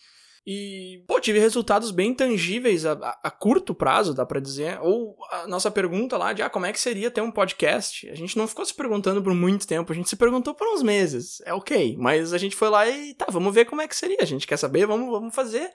E, 0.46 1.02
pô, 1.08 1.18
tive 1.18 1.40
resultados 1.40 1.90
bem 1.90 2.14
tangíveis 2.14 2.86
a, 2.86 2.92
a, 3.20 3.30
curto 3.32 3.74
prazo, 3.74 4.14
dá 4.14 4.24
pra 4.24 4.38
dizer. 4.38 4.78
Ou 4.80 5.16
a 5.32 5.48
nossa 5.48 5.72
pergunta 5.72 6.16
lá 6.16 6.32
de, 6.32 6.40
ah, 6.40 6.48
como 6.48 6.66
é 6.66 6.72
que 6.72 6.78
seria 6.78 7.10
ter 7.10 7.20
um 7.20 7.32
podcast? 7.32 8.08
A 8.08 8.14
gente 8.14 8.38
não 8.38 8.46
ficou 8.46 8.64
se 8.64 8.72
perguntando 8.72 9.20
por 9.20 9.34
muito 9.34 9.66
tempo, 9.66 9.90
a 9.90 9.94
gente 9.94 10.08
se 10.08 10.14
perguntou 10.14 10.54
por 10.54 10.68
uns 10.72 10.84
meses. 10.84 11.42
É 11.44 11.52
ok, 11.52 11.96
mas 11.98 12.32
a 12.32 12.38
gente 12.38 12.54
foi 12.54 12.68
lá 12.68 12.88
e, 12.88 13.12
tá, 13.14 13.26
vamos 13.28 13.52
ver 13.52 13.64
como 13.64 13.82
é 13.82 13.88
que 13.88 13.96
seria. 13.96 14.18
A 14.20 14.24
gente 14.24 14.46
quer 14.46 14.56
saber, 14.56 14.86
vamos, 14.86 15.10
vamos 15.10 15.34
fazer. 15.34 15.68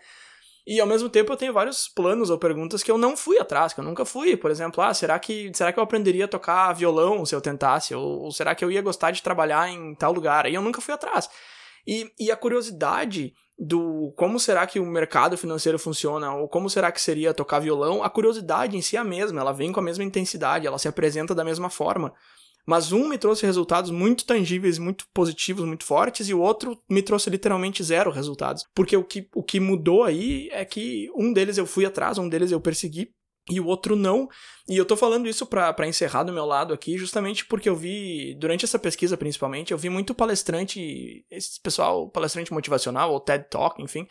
E 0.65 0.79
ao 0.79 0.87
mesmo 0.87 1.09
tempo 1.09 1.33
eu 1.33 1.37
tenho 1.37 1.51
vários 1.51 1.89
planos 1.89 2.29
ou 2.29 2.37
perguntas 2.37 2.81
que 2.81 2.91
eu 2.91 2.97
não 2.97 3.17
fui 3.17 3.37
atrás, 3.39 3.73
que 3.73 3.79
eu 3.81 3.83
nunca 3.83 4.05
fui. 4.05 4.37
Por 4.37 4.49
exemplo, 4.49 4.81
ah, 4.81 4.93
será 4.93 5.19
que, 5.19 5.51
será 5.53 5.73
que 5.73 5.79
eu 5.79 5.83
aprenderia 5.83 6.23
a 6.25 6.29
tocar 6.29 6.71
violão 6.71 7.25
se 7.25 7.35
eu 7.35 7.41
tentasse? 7.41 7.93
Ou, 7.93 8.21
ou 8.21 8.31
será 8.31 8.55
que 8.55 8.63
eu 8.63 8.71
ia 8.71 8.81
gostar 8.81 9.11
de 9.11 9.21
trabalhar 9.21 9.69
em 9.69 9.93
tal 9.95 10.13
lugar? 10.13 10.45
E 10.45 10.53
eu 10.53 10.61
nunca 10.61 10.79
fui 10.79 10.93
atrás. 10.93 11.29
E, 11.85 12.09
e 12.17 12.31
a 12.31 12.37
curiosidade 12.37 13.33
do 13.63 14.11
como 14.15 14.39
será 14.39 14.65
que 14.65 14.79
o 14.79 14.85
mercado 14.87 15.37
financeiro 15.37 15.77
funciona, 15.77 16.33
ou 16.33 16.49
como 16.49 16.67
será 16.67 16.91
que 16.91 16.99
seria 16.99 17.31
tocar 17.31 17.59
violão, 17.59 18.03
a 18.03 18.09
curiosidade 18.09 18.75
em 18.75 18.81
si 18.81 18.97
é 18.97 18.99
a 18.99 19.03
mesma, 19.03 19.39
ela 19.39 19.51
vem 19.51 19.71
com 19.71 19.79
a 19.79 19.83
mesma 19.83 20.03
intensidade, 20.03 20.65
ela 20.65 20.79
se 20.79 20.87
apresenta 20.87 21.35
da 21.35 21.43
mesma 21.43 21.69
forma. 21.69 22.11
Mas 22.65 22.91
um 22.91 23.07
me 23.07 23.19
trouxe 23.19 23.45
resultados 23.45 23.91
muito 23.91 24.25
tangíveis, 24.25 24.79
muito 24.79 25.05
positivos, 25.13 25.63
muito 25.63 25.83
fortes, 25.83 26.27
e 26.27 26.33
o 26.33 26.39
outro 26.39 26.75
me 26.89 27.03
trouxe 27.03 27.29
literalmente 27.29 27.83
zero 27.83 28.09
resultados. 28.09 28.65
Porque 28.73 28.97
o 28.97 29.03
que, 29.03 29.29
o 29.35 29.43
que 29.43 29.59
mudou 29.59 30.03
aí 30.03 30.49
é 30.51 30.65
que 30.65 31.07
um 31.15 31.31
deles 31.31 31.59
eu 31.59 31.67
fui 31.67 31.85
atrás, 31.85 32.17
um 32.17 32.27
deles 32.27 32.51
eu 32.51 32.59
persegui, 32.59 33.13
e 33.49 33.59
o 33.59 33.65
outro 33.65 33.95
não. 33.95 34.29
E 34.69 34.77
eu 34.77 34.85
tô 34.85 34.95
falando 34.95 35.27
isso 35.27 35.45
para 35.45 35.87
encerrar 35.87 36.23
do 36.23 36.33
meu 36.33 36.45
lado 36.45 36.73
aqui, 36.73 36.97
justamente 36.97 37.45
porque 37.45 37.69
eu 37.69 37.75
vi, 37.75 38.35
durante 38.39 38.65
essa 38.65 38.79
pesquisa 38.79 39.17
principalmente, 39.17 39.71
eu 39.71 39.77
vi 39.77 39.89
muito 39.89 40.13
palestrante, 40.13 41.25
esse 41.29 41.59
pessoal, 41.61 42.09
palestrante 42.09 42.53
motivacional, 42.53 43.11
ou 43.11 43.19
TED 43.19 43.45
Talk, 43.49 43.81
enfim, 43.81 44.07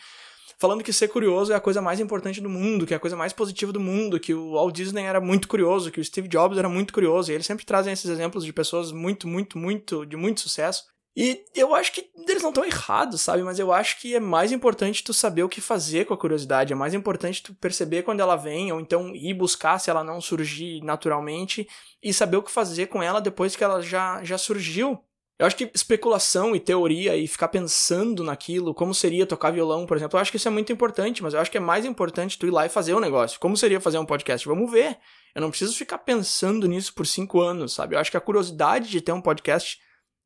falando 0.59 0.85
que 0.85 0.93
ser 0.93 1.09
curioso 1.09 1.53
é 1.53 1.57
a 1.57 1.61
coisa 1.61 1.81
mais 1.81 2.01
importante 2.01 2.41
do 2.41 2.51
mundo, 2.51 2.87
que 2.87 2.93
é 2.93 2.97
a 2.97 3.01
coisa 3.01 3.16
mais 3.16 3.33
positiva 3.33 3.72
do 3.72 3.81
mundo, 3.81 4.20
que 4.20 4.35
o 4.35 4.53
Walt 4.53 4.74
Disney 4.74 5.05
era 5.05 5.20
muito 5.20 5.49
curioso, 5.49 5.91
que 5.91 6.01
o 6.01 6.05
Steve 6.05 6.28
Jobs 6.28 6.59
era 6.59 6.68
muito 6.68 6.93
curioso, 6.93 7.31
e 7.31 7.35
eles 7.35 7.47
sempre 7.47 7.64
trazem 7.64 7.93
esses 7.93 8.11
exemplos 8.11 8.45
de 8.45 8.53
pessoas 8.53 8.93
muito, 8.93 9.26
muito, 9.26 9.57
muito, 9.57 10.05
de 10.05 10.16
muito 10.16 10.41
sucesso. 10.41 10.85
E 11.17 11.45
eu 11.55 11.75
acho 11.75 11.93
que 11.93 12.09
eles 12.29 12.43
não 12.43 12.51
estão 12.51 12.65
errados, 12.65 13.21
sabe? 13.21 13.43
Mas 13.43 13.59
eu 13.59 13.73
acho 13.73 14.01
que 14.01 14.15
é 14.15 14.21
mais 14.21 14.53
importante 14.53 15.03
tu 15.03 15.13
saber 15.13 15.43
o 15.43 15.49
que 15.49 15.61
fazer 15.61 16.07
com 16.07 16.15
a 16.15 16.19
curiosidade, 16.19 16.73
é 16.73 16.77
mais 16.77 16.95
importante 16.95 17.43
tu 17.43 17.55
perceber 17.55 18.03
quando 18.03 18.21
ela 18.21 18.37
vem, 18.37 18.73
ou 18.73 18.81
então 18.81 19.15
ir 19.15 19.35
buscar 19.35 19.79
se 19.79 19.91
ela 19.91 20.05
não 20.05 20.21
surgir 20.21 20.83
naturalmente, 20.83 21.69
e 22.03 22.15
saber 22.15 22.37
o 22.37 22.43
que 22.43 22.51
fazer 22.51 22.87
com 22.87 23.03
ela 23.03 23.21
depois 23.21 23.57
que 23.57 23.65
ela 23.65 23.83
já, 23.83 24.23
já 24.23 24.39
surgiu. 24.39 25.03
Eu 25.41 25.47
acho 25.47 25.57
que 25.57 25.71
especulação 25.75 26.55
e 26.55 26.61
teoria 26.61 27.17
e 27.17 27.27
ficar 27.27 27.49
pensando 27.49 28.23
naquilo, 28.23 28.75
como 28.75 28.95
seria 28.95 29.25
tocar 29.25 29.51
violão, 29.51 29.87
por 29.87 29.97
exemplo, 29.97 30.19
eu 30.19 30.21
acho 30.21 30.31
que 30.31 30.37
isso 30.37 30.47
é 30.47 30.51
muito 30.51 30.71
importante, 30.71 31.23
mas 31.23 31.33
eu 31.33 31.41
acho 31.41 31.51
que 31.51 31.57
é 31.57 31.61
mais 31.61 31.87
importante 31.87 32.39
tu 32.39 32.47
ir 32.47 32.51
lá 32.51 32.67
e 32.67 32.69
fazer 32.69 32.93
o 32.93 32.99
um 32.99 33.01
negócio. 33.01 33.41
Como 33.41 33.57
seria 33.57 33.81
fazer 33.81 33.99
um 33.99 34.05
podcast? 34.05 34.47
Vamos 34.47 34.71
ver. 34.71 34.99
Eu 35.35 35.41
não 35.41 35.49
preciso 35.49 35.75
ficar 35.75 35.97
pensando 35.99 36.69
nisso 36.69 36.93
por 36.93 37.07
cinco 37.07 37.41
anos, 37.41 37.73
sabe? 37.73 37.95
Eu 37.95 38.01
acho 38.01 38.11
que 38.11 38.19
a 38.19 38.21
curiosidade 38.21 38.91
de 38.91 39.01
ter 39.01 39.13
um 39.13 39.21
podcast 39.21 39.81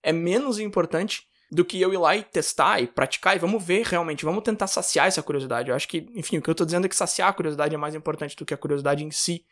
é 0.05 0.13
menos 0.13 0.61
importante 0.61 1.27
do 1.51 1.65
que 1.65 1.81
eu 1.81 1.93
ir 1.93 1.97
lá 1.97 2.17
e 2.17 2.23
testar 2.23 2.81
e 2.81 2.87
praticar 2.87 3.37
e 3.37 3.39
vamos 3.39 3.63
ver 3.63 3.85
realmente, 3.87 4.25
vamos 4.25 4.43
tentar 4.43 4.67
saciar 4.67 5.07
essa 5.07 5.23
curiosidade. 5.23 5.71
Eu 5.71 5.77
acho 5.77 5.89
que, 5.89 6.07
enfim, 6.15 6.39
o 6.39 6.43
que 6.43 6.51
eu 6.51 6.55
tô 6.55 6.65
dizendo 6.65 6.87
é 6.87 6.89
que 6.89 6.97
saciar 6.97 7.29
a 7.29 7.33
curiosidade 7.33 7.75
é 7.75 7.79
mais 7.79 7.95
importante 7.95 8.37
do 8.37 8.45
que 8.45 8.55
a 8.55 8.57
curiosidade 8.57 9.05
em 9.05 9.11
si. 9.11 9.45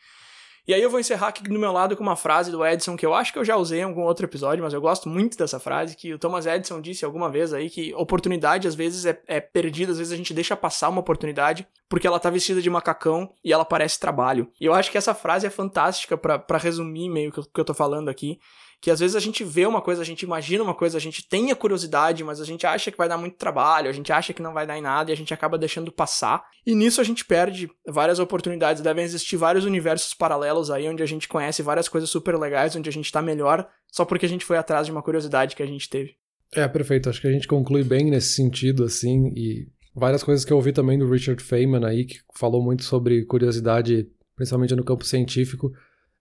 E 0.65 0.73
aí 0.73 0.81
eu 0.81 0.89
vou 0.89 1.01
encerrar 1.01 1.29
aqui 1.29 1.43
do 1.43 1.59
meu 1.59 1.73
lado 1.73 1.97
com 1.97 2.05
uma 2.05 2.15
frase 2.15 2.53
do 2.53 2.65
Edison 2.65 2.97
que 2.97 3.05
eu 3.05 3.13
acho 3.13 3.33
que 3.33 3.39
eu 3.39 3.45
já 3.45 3.57
usei 3.57 3.81
em 3.81 3.83
algum 3.83 4.03
outro 4.03 4.25
episódio, 4.25 4.63
mas 4.63 4.73
eu 4.73 4.81
gosto 4.81 5.09
muito 5.09 5.37
dessa 5.37 5.59
frase, 5.59 5.97
que 5.97 6.15
o 6.15 6.19
Thomas 6.21 6.47
Edison 6.47 6.81
disse 6.81 7.05
alguma 7.05 7.29
vez 7.29 7.53
aí 7.53 7.69
que 7.69 7.93
oportunidade 7.95 8.69
às 8.69 8.75
vezes 8.77 9.05
é, 9.05 9.21
é 9.27 9.41
perdida, 9.41 9.91
às 9.91 9.99
vezes 9.99 10.13
a 10.13 10.17
gente 10.17 10.33
deixa 10.33 10.57
passar 10.57 10.89
uma 10.89 11.01
oportunidade 11.01 11.67
porque 11.89 12.07
ela 12.07 12.21
tá 12.21 12.31
vestida 12.31 12.63
de 12.63 12.71
macacão 12.71 13.33
e 13.45 13.53
ela 13.53 13.65
parece 13.65 13.99
trabalho. 13.99 14.49
E 14.61 14.65
eu 14.65 14.73
acho 14.73 14.89
que 14.89 14.97
essa 14.97 15.15
frase 15.15 15.49
é 15.49 15.51
fantástica 15.51 16.17
para 16.17 16.59
resumir 16.59 17.09
meio 17.09 17.33
que, 17.33 17.43
que 17.43 17.61
eu 17.61 17.65
tô 17.65 17.75
falando 17.75 18.09
aqui, 18.09 18.39
que 18.83 18.91
às 18.91 18.99
vezes 18.99 19.15
a 19.15 19.21
gente 19.21 19.45
vê 19.45 19.65
uma 19.65 19.81
coisa, 19.81 20.03
a 20.03 20.05
gente 20.05 20.23
imagina 20.23 20.65
uma 20.65 20.75
coisa, 20.75 20.99
a 20.99 21.01
gente 21.01 21.27
tem 21.29 21.53
a 21.53 21.57
curiosidade, 21.57 22.25
mas 22.25 22.41
a 22.41 22.45
gente 22.45 22.67
acha 22.67 22.91
que 22.91 22.99
vai 22.99 23.09
dar 23.09 23.17
muito 23.17 23.37
trabalho, 23.37 23.89
a 23.89 23.93
gente 23.93 24.13
acha 24.13 24.33
que 24.33 24.43
não 24.43 24.53
vai 24.53 24.67
dar 24.67 24.77
em 24.77 24.83
nada 24.83 25.09
e 25.09 25.15
a 25.15 25.17
gente 25.17 25.33
acaba 25.33 25.57
deixando 25.57 25.93
passar. 25.93 26.45
E 26.67 26.75
nisso 26.75 27.01
a 27.01 27.05
gente 27.05 27.25
perde 27.25 27.71
várias 27.87 28.19
oportunidades. 28.19 28.83
Devem 28.83 29.05
existir 29.05 29.37
vários 29.37 29.65
universos 29.65 30.13
paralelos 30.15 30.69
aí 30.69 30.89
onde 30.89 31.01
a 31.01 31.07
gente 31.07 31.29
conhece 31.29 31.63
várias 31.63 31.89
coisas 31.89 32.11
super 32.11 32.37
legais, 32.37 32.75
onde 32.75 32.89
a 32.89 32.93
gente 32.93 33.13
tá 33.13 33.23
melhor 33.23 33.69
só 33.87 34.05
porque 34.05 34.27
a 34.27 34.29
gente 34.29 34.45
foi 34.45 34.57
atrás 34.57 34.87
de 34.87 34.91
uma 34.91 35.03
curiosidade 35.03 35.55
que 35.55 35.63
a 35.63 35.67
gente 35.67 35.89
teve. 35.89 36.17
É, 36.53 36.67
perfeito. 36.67 37.09
Acho 37.09 37.21
que 37.21 37.29
a 37.29 37.33
gente 37.33 37.47
conclui 37.47 37.85
bem 37.85 38.11
nesse 38.11 38.35
sentido, 38.35 38.83
assim, 38.83 39.29
e 39.37 39.69
várias 39.95 40.25
coisas 40.25 40.45
que 40.45 40.53
eu 40.53 40.57
ouvi 40.57 40.73
também 40.73 40.99
do 40.99 41.09
Richard 41.09 41.41
Feynman 41.41 41.85
aí, 41.85 42.05
que 42.05 42.19
falou 42.35 42.61
muito 42.61 42.83
sobre 42.83 43.25
curiosidade, 43.27 44.09
principalmente 44.35 44.75
no 44.75 44.83
campo 44.83 45.05
científico. 45.05 45.71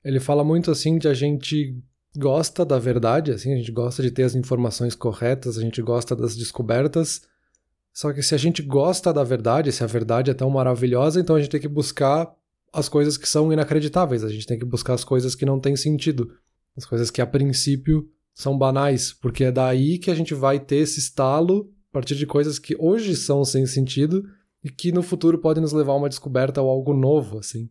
Ele 0.05 0.20
fala 0.20 0.43
muito, 0.43 0.70
assim, 0.70 0.99
de 0.99 1.07
a 1.07 1.14
gente 1.14 1.76
gosta 2.18 2.66
da 2.66 2.78
verdade, 2.78 3.32
assim, 3.32 3.53
a 3.53 3.57
gente 3.57 3.72
gosta 3.72 4.01
de 4.03 4.12
ter 4.12 4.24
as 4.24 4.36
informações 4.36 4.95
corretas, 4.95 5.57
a 5.57 5.62
gente 5.62 5.82
gosta 5.82 6.16
das 6.16 6.36
descobertas, 6.36 7.22
só 7.93 8.12
que 8.14 8.22
se 8.22 8.36
a 8.36 8.38
gente 8.38 8.62
gosta 8.62 9.14
da 9.14 9.24
verdade, 9.24 9.72
se 9.72 9.84
a 9.84 9.88
verdade 9.88 10.32
é 10.32 10.34
tão 10.34 10.49
maravilhosa, 10.49 11.20
então 11.20 11.36
a 11.36 11.39
gente 11.39 11.51
tem 11.51 11.62
que 11.62 11.68
buscar 11.68 12.34
as 12.74 12.88
coisas 12.88 13.18
que 13.18 13.28
são 13.28 13.51
inacreditáveis, 13.51 14.24
a 14.24 14.30
gente 14.30 14.47
tem 14.47 14.57
que 14.57 14.66
buscar 14.66 14.93
as 14.93 15.03
coisas 15.03 15.36
que 15.36 15.45
não 15.45 15.59
têm 15.59 15.76
sentido, 15.76 16.32
as 16.76 16.86
coisas 16.86 17.12
que 17.12 17.22
a 17.22 17.28
princípio 17.28 18.09
são 18.34 18.57
banais, 18.57 19.12
porque 19.14 19.45
é 19.45 19.51
daí 19.51 19.97
que 19.97 20.09
a 20.09 20.16
gente 20.16 20.34
vai 20.34 20.59
ter 20.59 20.78
esse 20.78 20.99
estalo 20.99 21.70
a 21.89 21.93
partir 21.93 22.16
de 22.16 22.26
coisas 22.26 22.57
que 22.57 22.76
hoje 22.80 23.16
são 23.16 23.43
sem 23.43 23.66
sentido 23.66 24.24
e 24.64 24.70
que 24.70 24.91
no 24.91 25.03
futuro 25.03 25.38
podem 25.38 25.62
nos 25.62 25.74
levar 25.74 25.93
a 25.93 25.97
uma 25.97 26.09
descoberta 26.09 26.62
ou 26.62 26.70
algo 26.70 26.93
novo, 26.93 27.39
assim. 27.39 27.70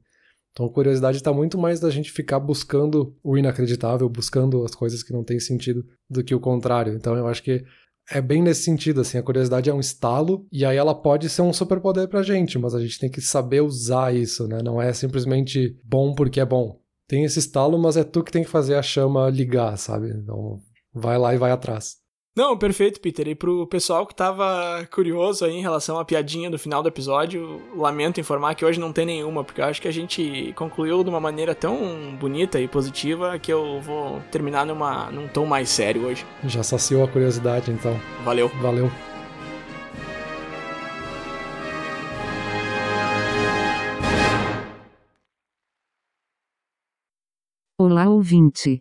Então 0.60 0.68
a 0.68 0.72
curiosidade 0.74 1.16
está 1.16 1.32
muito 1.32 1.56
mais 1.56 1.80
da 1.80 1.88
gente 1.88 2.12
ficar 2.12 2.38
buscando 2.38 3.16
o 3.24 3.38
inacreditável, 3.38 4.06
buscando 4.10 4.62
as 4.62 4.74
coisas 4.74 5.02
que 5.02 5.10
não 5.10 5.24
têm 5.24 5.40
sentido, 5.40 5.82
do 6.08 6.22
que 6.22 6.34
o 6.34 6.40
contrário. 6.40 6.92
Então 6.92 7.16
eu 7.16 7.26
acho 7.26 7.42
que 7.42 7.64
é 8.10 8.20
bem 8.20 8.42
nesse 8.42 8.64
sentido, 8.64 9.00
assim, 9.00 9.16
a 9.16 9.22
curiosidade 9.22 9.70
é 9.70 9.72
um 9.72 9.80
estalo 9.80 10.46
e 10.52 10.66
aí 10.66 10.76
ela 10.76 10.94
pode 10.94 11.30
ser 11.30 11.40
um 11.40 11.52
superpoder 11.52 12.08
pra 12.08 12.22
gente, 12.22 12.58
mas 12.58 12.74
a 12.74 12.80
gente 12.80 12.98
tem 12.98 13.08
que 13.08 13.22
saber 13.22 13.62
usar 13.62 14.14
isso, 14.14 14.46
né? 14.46 14.60
Não 14.62 14.82
é 14.82 14.92
simplesmente 14.92 15.78
bom 15.82 16.14
porque 16.14 16.40
é 16.40 16.44
bom. 16.44 16.78
Tem 17.08 17.24
esse 17.24 17.38
estalo, 17.38 17.78
mas 17.78 17.96
é 17.96 18.04
tu 18.04 18.22
que 18.22 18.30
tem 18.30 18.44
que 18.44 18.50
fazer 18.50 18.74
a 18.74 18.82
chama 18.82 19.30
ligar, 19.30 19.78
sabe? 19.78 20.10
Então 20.10 20.60
vai 20.92 21.16
lá 21.16 21.34
e 21.34 21.38
vai 21.38 21.52
atrás. 21.52 21.96
Não, 22.36 22.56
perfeito, 22.56 23.00
Peter. 23.00 23.26
E 23.26 23.34
pro 23.34 23.66
pessoal 23.66 24.06
que 24.06 24.14
tava 24.14 24.86
curioso 24.92 25.44
aí 25.44 25.52
em 25.52 25.60
relação 25.60 25.98
à 25.98 26.04
piadinha 26.04 26.48
do 26.48 26.58
final 26.58 26.82
do 26.82 26.88
episódio, 26.88 27.60
lamento 27.76 28.20
informar 28.20 28.54
que 28.54 28.64
hoje 28.64 28.78
não 28.78 28.92
tem 28.92 29.04
nenhuma, 29.04 29.42
porque 29.42 29.60
eu 29.60 29.64
acho 29.64 29.82
que 29.82 29.88
a 29.88 29.92
gente 29.92 30.52
concluiu 30.56 31.02
de 31.02 31.10
uma 31.10 31.20
maneira 31.20 31.54
tão 31.54 32.16
bonita 32.16 32.60
e 32.60 32.68
positiva 32.68 33.38
que 33.38 33.52
eu 33.52 33.80
vou 33.80 34.20
terminar 34.30 34.64
numa, 34.64 35.10
num 35.10 35.26
tom 35.26 35.44
mais 35.44 35.68
sério 35.68 36.06
hoje. 36.06 36.24
Já 36.44 36.62
saciou 36.62 37.04
a 37.04 37.08
curiosidade, 37.08 37.70
então. 37.70 37.98
Valeu. 38.24 38.48
Valeu. 38.60 38.90
Olá, 47.76 48.08
ouvinte. 48.08 48.80